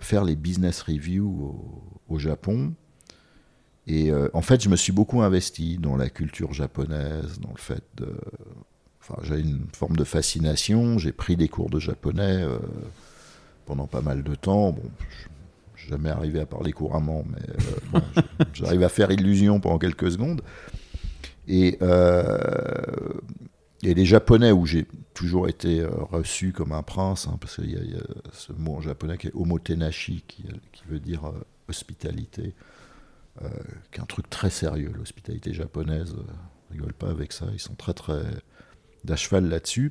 faire 0.00 0.24
les 0.24 0.36
business 0.36 0.80
reviews 0.80 2.00
au 2.08 2.18
Japon 2.18 2.72
et 3.86 4.10
euh, 4.10 4.28
en 4.32 4.42
fait, 4.42 4.62
je 4.62 4.68
me 4.68 4.76
suis 4.76 4.92
beaucoup 4.92 5.22
investi 5.22 5.78
dans 5.78 5.96
la 5.96 6.08
culture 6.08 6.52
japonaise, 6.52 7.38
dans 7.40 7.50
le 7.50 7.58
fait 7.58 7.82
de. 7.96 8.14
Enfin, 9.00 9.20
j'ai 9.22 9.40
une 9.40 9.66
forme 9.74 9.96
de 9.96 10.04
fascination. 10.04 10.98
J'ai 10.98 11.12
pris 11.12 11.36
des 11.36 11.48
cours 11.48 11.68
de 11.68 11.78
japonais 11.78 12.42
euh, 12.42 12.58
pendant 13.66 13.86
pas 13.86 14.00
mal 14.00 14.22
de 14.22 14.34
temps. 14.34 14.72
Bon, 14.72 14.82
je 15.76 15.90
jamais 15.90 16.08
arrivé 16.08 16.40
à 16.40 16.46
parler 16.46 16.72
couramment, 16.72 17.24
mais 17.30 17.42
euh, 17.50 17.80
bon, 17.92 18.02
j'arrive 18.54 18.82
à 18.82 18.88
faire 18.88 19.10
illusion 19.10 19.60
pendant 19.60 19.78
quelques 19.78 20.12
secondes. 20.12 20.40
Et, 21.46 21.78
et 23.82 23.92
les 23.92 24.06
Japonais, 24.06 24.50
où 24.50 24.64
j'ai 24.64 24.86
toujours 25.12 25.46
été 25.46 25.84
reçu 25.84 26.52
comme 26.52 26.72
un 26.72 26.82
prince, 26.82 27.28
hein, 27.28 27.36
parce 27.38 27.56
qu'il 27.56 27.70
y, 27.70 27.76
a 27.76 28.02
ce 28.32 28.54
mot 28.54 28.76
en 28.76 28.80
japonais 28.80 29.18
qui 29.18 29.26
est 29.26 29.34
omotenashi, 29.34 30.24
qui, 30.26 30.44
qui 30.72 30.84
veut 30.88 31.00
dire 31.00 31.30
hospitalité. 31.68 32.54
Euh, 33.42 33.48
qui 33.90 33.98
est 33.98 34.02
un 34.02 34.06
truc 34.06 34.30
très 34.30 34.50
sérieux. 34.50 34.92
L'hospitalité 34.96 35.52
japonaise, 35.52 36.14
euh, 36.16 36.32
rigole 36.70 36.92
pas 36.92 37.10
avec 37.10 37.32
ça, 37.32 37.46
ils 37.52 37.58
sont 37.58 37.74
très 37.74 37.92
très 37.92 38.22
d'à 39.02 39.16
cheval 39.16 39.48
là-dessus. 39.48 39.90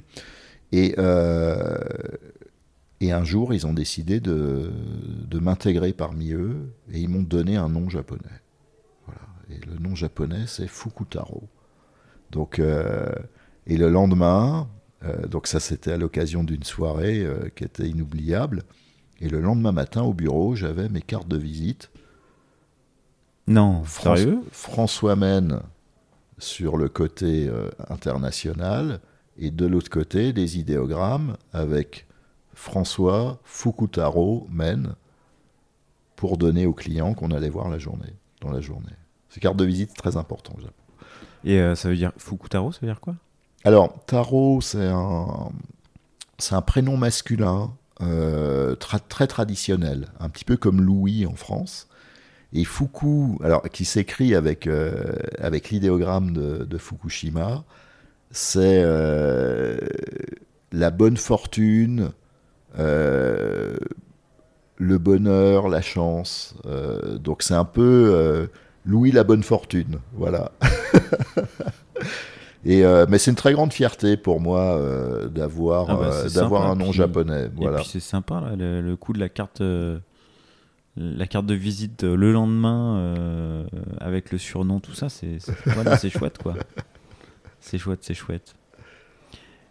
Et, 0.72 0.96
euh, 0.98 1.78
et 3.02 3.12
un 3.12 3.26
jour, 3.26 3.54
ils 3.54 3.68
ont 3.68 3.74
décidé 3.74 4.22
de, 4.22 4.72
de 5.28 5.39
m'intégrer 5.39 5.91
parmi 5.91 6.32
eux 6.32 6.74
et 6.89 7.02
ils 7.02 7.10
m'ont 7.10 7.22
donné 7.22 7.58
un 7.58 7.68
nom 7.68 7.89
japonais. 7.89 8.41
Voilà. 9.06 9.22
Et 9.50 9.60
le 9.66 9.78
nom 9.78 9.94
japonais, 9.94 10.46
c'est 10.48 10.68
Fukutaro. 10.68 11.50
Donc, 12.32 12.60
et 12.60 13.78
le 13.78 13.89
lendemain, 13.89 14.68
donc 15.30 15.46
ça 15.46 15.60
c'était 15.60 15.91
à 15.91 15.98
l'occasion 15.98 16.44
d'une 16.44 16.64
soirée 16.64 17.28
qui 17.56 17.64
était 17.64 17.88
inoubliable. 17.88 18.64
Et 19.20 19.30
le 19.30 19.39
lendemain 19.39 19.74
matin, 19.74 20.02
au 20.02 20.14
bureau, 20.14 20.56
j'avais 20.56 20.89
mes 20.89 21.02
cartes 21.02 21.28
de 21.28 21.38
visite 21.38 21.91
non, 23.48 23.84
sérieux? 23.86 24.41
François 24.52 25.16
Mène 25.16 25.60
sur 26.38 26.78
le 26.78 26.89
côté 26.89 27.48
euh, 27.48 27.70
international 27.89 29.00
et 29.38 29.52
de 29.52 29.66
l'autre 29.66 29.89
côté, 29.89 30.34
des 30.34 30.60
idéogrammes 30.60 31.38
avec 31.54 32.06
François 32.54 33.39
Fukutaro 33.44 34.48
mène 34.52 34.96
pour 36.16 36.38
donner 36.38 36.66
aux 36.66 36.74
clients 36.74 37.14
qu'on 37.14 37.32
allait 37.32 37.50
voir 37.50 37.70
la 37.70 37.80
journée, 37.80 38.14
dans 38.41 38.52
la 38.52 38.62
journée. 38.62 38.96
Ces 39.30 39.39
cartes 39.39 39.58
de 39.58 39.66
visite 39.66 39.94
très 39.96 40.18
important 40.18 40.54
au 40.58 40.62
Japon. 40.62 40.74
Et 41.44 41.60
euh, 41.60 41.76
ça 41.76 41.89
veut 41.89 41.96
dire 41.96 42.12
Fukutaro, 42.18 42.72
ça 42.72 42.80
veut 42.82 42.88
dire 42.88 43.02
quoi? 43.02 43.16
Alors, 43.66 44.06
Taro, 44.06 44.62
c'est 44.62 44.88
un, 44.88 45.52
c'est 46.38 46.56
un 46.56 46.62
prénom 46.62 46.98
masculin 46.98 47.74
euh, 48.02 48.76
tra- 48.76 49.02
très 49.08 49.28
traditionnel, 49.28 50.10
un 50.20 50.30
petit 50.30 50.46
peu 50.46 50.58
comme 50.58 50.82
Louis 50.82 51.26
en 51.26 51.36
France. 51.36 51.88
Et 52.54 52.66
Fuku, 52.66 53.38
alors 53.43 53.64
qui 53.64 53.84
s'écrit 53.84 54.36
avec, 54.36 54.68
euh, 54.68 54.93
avec 55.39 55.70
l'idéogramme 55.72 56.32
de, 56.34 56.64
de 56.66 56.78
Fukushima, 56.78 57.64
c'est 58.32 58.82
euh, 58.84 59.78
la 60.72 60.91
bonne 60.91 61.18
fortune, 61.18 62.12
euh, 62.78 63.76
le 64.78 64.97
bonheur, 64.99 65.68
la 65.68 65.82
chance. 65.82 66.56
Donc 67.20 67.41
c'est 67.43 67.56
un 67.56 67.66
peu 67.66 68.47
Louis 68.86 69.12
la 69.12 69.24
bonne 69.24 69.43
fortune, 69.43 69.99
voilà. 70.14 70.51
Et 72.66 72.86
euh, 72.86 73.06
mais 73.10 73.18
c'est 73.18 73.30
une 73.32 73.36
très 73.36 73.51
grande 73.51 73.74
fierté 73.74 74.16
pour 74.16 74.39
moi 74.39 74.78
euh, 74.78 75.28
d'avoir 75.28 75.89
Ah 75.89 75.95
bah, 75.95 76.10
euh, 76.14 76.30
d'avoir 76.30 76.70
un 76.72 76.76
nom 76.76 76.86
puis- 76.91 76.93
japonais. 76.97 77.45
Et 77.45 77.68
puis 77.68 77.86
c'est 77.86 77.99
sympa, 77.99 78.39
là, 78.39 78.56
le, 78.56 78.82
le 78.82 78.95
coup 78.95 79.12
de 79.12 79.20
la 79.20 79.28
carte, 79.28 79.62
la 80.96 81.26
carte 81.28 81.46
de 81.46 81.56
visite 81.56 82.04
le 82.04 82.32
lendemain 82.32 82.98
euh, 82.98 83.66
avec 84.00 84.32
le 84.32 84.38
surnom, 84.38 84.80
tout 84.80 84.94
ça, 84.94 85.10
c'est 85.10 85.38
voilà, 85.66 85.98
chouette 85.98 86.38
quoi. 86.38 86.56
C'est 87.60 87.78
chouette, 87.78 88.04
c'est 88.04 88.14
chouette. 88.14 88.56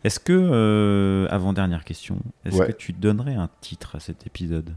Est-ce 0.05 0.19
que, 0.19 0.33
euh, 0.33 1.29
avant 1.31 1.53
dernière 1.53 1.85
question, 1.85 2.19
est-ce 2.45 2.57
Ouais. 2.57 2.67
que 2.69 2.73
tu 2.73 2.93
donnerais 2.93 3.35
un 3.37 3.49
titre 3.61 3.95
à 3.95 4.01
cet 4.01 4.27
épisode? 4.27 4.75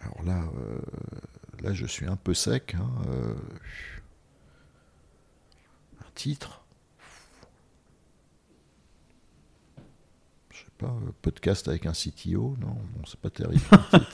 Alors 0.00 0.22
là, 0.24 0.42
euh, 0.58 0.78
là, 1.62 1.72
je 1.72 1.86
suis 1.86 2.06
un 2.06 2.16
peu 2.16 2.34
sec. 2.34 2.74
hein, 2.78 2.90
un 6.00 6.10
titre 6.14 6.64
Je 10.50 10.58
sais 10.58 10.65
pas, 10.76 10.86
euh, 10.86 11.10
podcast 11.22 11.68
avec 11.68 11.86
un 11.86 11.92
CTO 11.92 12.56
Non, 12.60 12.68
bon, 12.68 13.02
c'est 13.06 13.18
pas 13.20 13.30
terrible. 13.30 13.62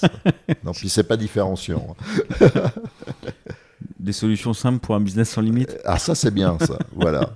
non, 0.65 0.73
puis 0.73 0.89
c'est 0.89 1.05
pas 1.05 1.17
différenciant. 1.17 1.97
Des 3.99 4.13
solutions 4.13 4.53
simples 4.53 4.81
pour 4.81 4.95
un 4.95 5.01
business 5.01 5.31
sans 5.31 5.41
limite 5.41 5.77
Ah, 5.85 5.99
ça, 5.99 6.15
c'est 6.15 6.31
bien, 6.31 6.59
ça. 6.61 6.79
Voilà. 6.95 7.31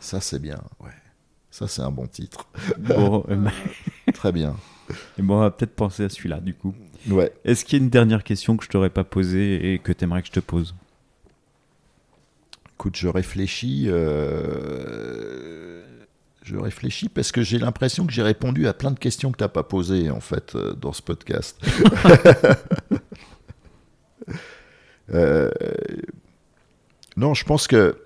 Ça, 0.00 0.20
c'est 0.20 0.38
bien, 0.38 0.60
ouais. 0.80 0.90
Ça, 1.50 1.66
c'est 1.68 1.82
un 1.82 1.90
bon 1.90 2.06
titre. 2.06 2.46
Bon, 2.78 3.24
euh, 3.28 3.36
bah, 3.36 3.50
Très 4.14 4.32
bien. 4.32 4.54
et 5.18 5.22
bon, 5.22 5.36
on 5.36 5.40
va 5.40 5.50
peut-être 5.50 5.74
penser 5.74 6.04
à 6.04 6.08
celui-là 6.08 6.40
du 6.40 6.54
coup. 6.54 6.74
Ouais. 7.08 7.32
Est-ce 7.44 7.64
qu'il 7.64 7.78
y 7.78 7.80
a 7.80 7.84
une 7.84 7.90
dernière 7.90 8.22
question 8.24 8.56
que 8.56 8.64
je 8.64 8.68
t'aurais 8.68 8.90
pas 8.90 9.04
posée 9.04 9.72
et 9.72 9.78
que 9.78 9.92
tu 9.92 10.04
aimerais 10.04 10.20
que 10.22 10.28
je 10.28 10.32
te 10.32 10.40
pose? 10.40 10.74
Écoute, 12.74 12.96
je 12.96 13.08
réfléchis. 13.08 13.86
euh, 13.88 15.85
Je 16.46 16.56
réfléchis 16.56 17.08
parce 17.08 17.32
que 17.32 17.42
j'ai 17.42 17.58
l'impression 17.58 18.06
que 18.06 18.12
j'ai 18.12 18.22
répondu 18.22 18.68
à 18.68 18.72
plein 18.72 18.92
de 18.92 18.98
questions 19.00 19.32
que 19.32 19.36
tu 19.36 19.42
n'as 19.42 19.48
pas 19.48 19.64
posées, 19.64 20.10
en 20.10 20.20
fait, 20.20 20.54
euh, 20.54 20.74
dans 20.74 20.92
ce 20.92 21.02
podcast. 21.02 21.58
Euh, 25.12 25.50
Non, 27.16 27.32
je 27.34 27.44
pense 27.44 27.66
que. 27.68 28.02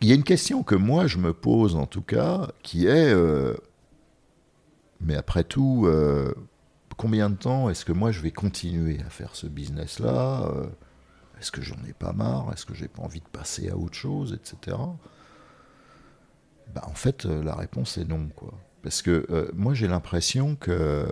Il 0.00 0.08
y 0.08 0.12
a 0.12 0.14
une 0.14 0.24
question 0.24 0.62
que 0.62 0.74
moi, 0.74 1.06
je 1.06 1.18
me 1.18 1.32
pose, 1.32 1.76
en 1.76 1.86
tout 1.86 2.02
cas, 2.02 2.48
qui 2.62 2.86
est. 2.86 3.12
euh, 3.12 3.54
Mais 5.00 5.14
après 5.16 5.44
tout, 5.44 5.84
euh, 5.86 6.34
combien 6.96 7.28
de 7.30 7.36
temps 7.36 7.68
est-ce 7.70 7.84
que 7.84 7.92
moi, 7.92 8.10
je 8.10 8.20
vais 8.20 8.30
continuer 8.30 9.00
à 9.06 9.10
faire 9.10 9.34
ce 9.36 9.46
business-là? 9.46 10.50
Est-ce 11.38 11.52
que 11.52 11.60
j'en 11.62 11.76
ai 11.88 11.92
pas 11.92 12.12
marre? 12.12 12.50
Est-ce 12.52 12.64
que 12.64 12.74
j'ai 12.74 12.88
pas 12.88 13.02
envie 13.02 13.20
de 13.20 13.28
passer 13.30 13.68
à 13.68 13.76
autre 13.76 13.96
chose, 13.96 14.32
etc. 14.32 14.76
Bah, 16.74 16.82
en 16.86 16.94
fait, 16.94 17.24
euh, 17.24 17.42
la 17.42 17.54
réponse 17.54 17.98
est 17.98 18.04
non. 18.04 18.28
Parce 18.82 19.00
que 19.00 19.26
euh, 19.30 19.48
moi, 19.54 19.74
j'ai 19.74 19.86
l'impression 19.86 20.56
que, 20.56 21.06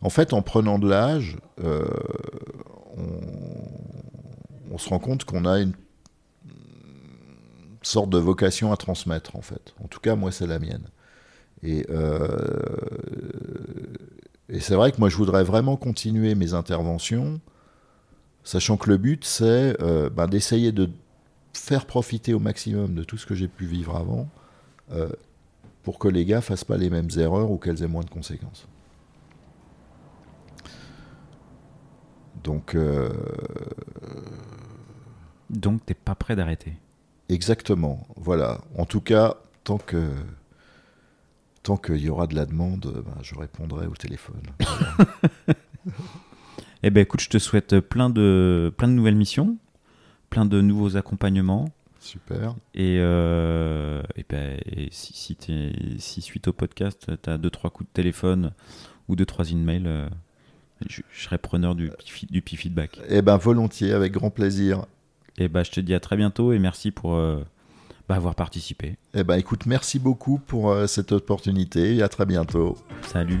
en 0.00 0.10
fait, 0.10 0.32
en 0.32 0.42
prenant 0.42 0.78
de 0.78 0.88
l'âge, 0.88 1.36
euh, 1.62 1.86
on, 4.70 4.78
se 4.78 4.88
rend 4.88 5.00
compte 5.00 5.24
qu'on 5.24 5.44
a 5.44 5.58
une 5.58 5.74
sorte 7.82 8.10
de 8.10 8.18
vocation 8.18 8.72
à 8.72 8.76
transmettre, 8.76 9.36
en 9.36 9.42
fait. 9.42 9.74
En 9.82 9.88
tout 9.88 10.00
cas, 10.00 10.14
moi, 10.14 10.32
c'est 10.32 10.46
la 10.46 10.58
mienne. 10.58 10.86
Et, 11.62 11.84
c'est 14.60 14.74
vrai 14.74 14.92
que 14.92 14.98
moi, 14.98 15.08
je 15.08 15.16
voudrais 15.16 15.44
vraiment 15.44 15.76
continuer 15.76 16.34
mes 16.34 16.54
interventions 16.54 17.40
Sachant 18.44 18.78
que 18.78 18.88
le 18.88 18.96
but, 18.96 19.24
c'est 19.24 19.76
ben, 20.12 20.26
d'essayer 20.26 20.72
de 20.72 20.88
faire 21.58 21.86
profiter 21.86 22.34
au 22.34 22.38
maximum 22.38 22.94
de 22.94 23.04
tout 23.04 23.16
ce 23.18 23.26
que 23.26 23.34
j'ai 23.34 23.48
pu 23.48 23.66
vivre 23.66 23.96
avant, 23.96 24.28
euh, 24.92 25.08
pour 25.82 25.98
que 25.98 26.08
les 26.08 26.24
gars 26.24 26.40
fassent 26.40 26.64
pas 26.64 26.76
les 26.76 26.90
mêmes 26.90 27.08
erreurs 27.16 27.50
ou 27.50 27.58
qu'elles 27.58 27.82
aient 27.82 27.88
moins 27.88 28.04
de 28.04 28.10
conséquences. 28.10 28.66
Donc, 32.44 32.74
euh, 32.74 33.10
Donc 35.50 35.84
t'es 35.84 35.94
pas 35.94 36.14
prêt 36.14 36.36
d'arrêter. 36.36 36.74
exactement, 37.28 38.06
voilà. 38.16 38.60
En 38.76 38.84
tout 38.86 39.00
cas, 39.00 39.36
tant 39.64 39.78
que 39.78 40.10
tant 41.62 41.76
qu'il 41.76 41.98
y 41.98 42.08
aura 42.08 42.26
de 42.26 42.34
la 42.34 42.46
demande, 42.46 43.02
ben, 43.04 43.22
je 43.22 43.34
répondrai 43.34 43.86
au 43.86 43.94
téléphone. 43.94 44.42
Eh 46.84 46.90
ben 46.90 47.00
écoute, 47.00 47.20
je 47.20 47.28
te 47.28 47.38
souhaite 47.38 47.80
plein 47.80 48.08
de, 48.08 48.72
plein 48.76 48.86
de 48.86 48.92
nouvelles 48.92 49.16
missions, 49.16 49.56
plein 50.30 50.44
de 50.44 50.60
nouveaux 50.60 50.96
accompagnements. 50.96 51.70
Super. 52.00 52.54
Et, 52.74 52.98
euh, 53.00 54.02
et 54.16 54.24
ben, 54.28 54.58
et 54.66 54.88
si, 54.92 55.36
si, 55.98 56.22
suite 56.22 56.48
au 56.48 56.52
podcast, 56.52 57.10
tu 57.22 57.30
as 57.30 57.38
deux, 57.38 57.50
trois 57.50 57.70
coups 57.70 57.88
de 57.88 57.92
téléphone 57.92 58.52
ou 59.08 59.16
deux, 59.16 59.26
trois 59.26 59.50
emails, 59.50 59.82
euh, 59.86 60.08
je, 60.88 61.02
je 61.12 61.24
serai 61.24 61.38
preneur 61.38 61.74
du, 61.74 61.90
du 62.30 62.42
feedback. 62.44 63.00
Eh 63.08 63.20
ben 63.22 63.36
volontiers, 63.36 63.92
avec 63.92 64.12
grand 64.12 64.30
plaisir. 64.30 64.86
Et 65.38 65.48
ben, 65.48 65.64
je 65.64 65.70
te 65.70 65.80
dis 65.80 65.94
à 65.94 66.00
très 66.00 66.16
bientôt 66.16 66.52
et 66.52 66.58
merci 66.58 66.90
pour 66.90 67.14
euh, 67.14 67.42
bah, 68.08 68.16
avoir 68.16 68.34
participé. 68.34 68.96
Eh 69.14 69.24
ben 69.24 69.36
écoute, 69.36 69.66
merci 69.66 69.98
beaucoup 69.98 70.38
pour 70.38 70.70
euh, 70.70 70.86
cette 70.86 71.12
opportunité 71.12 71.96
et 71.96 72.02
à 72.02 72.08
très 72.08 72.26
bientôt. 72.26 72.76
Salut. 73.02 73.40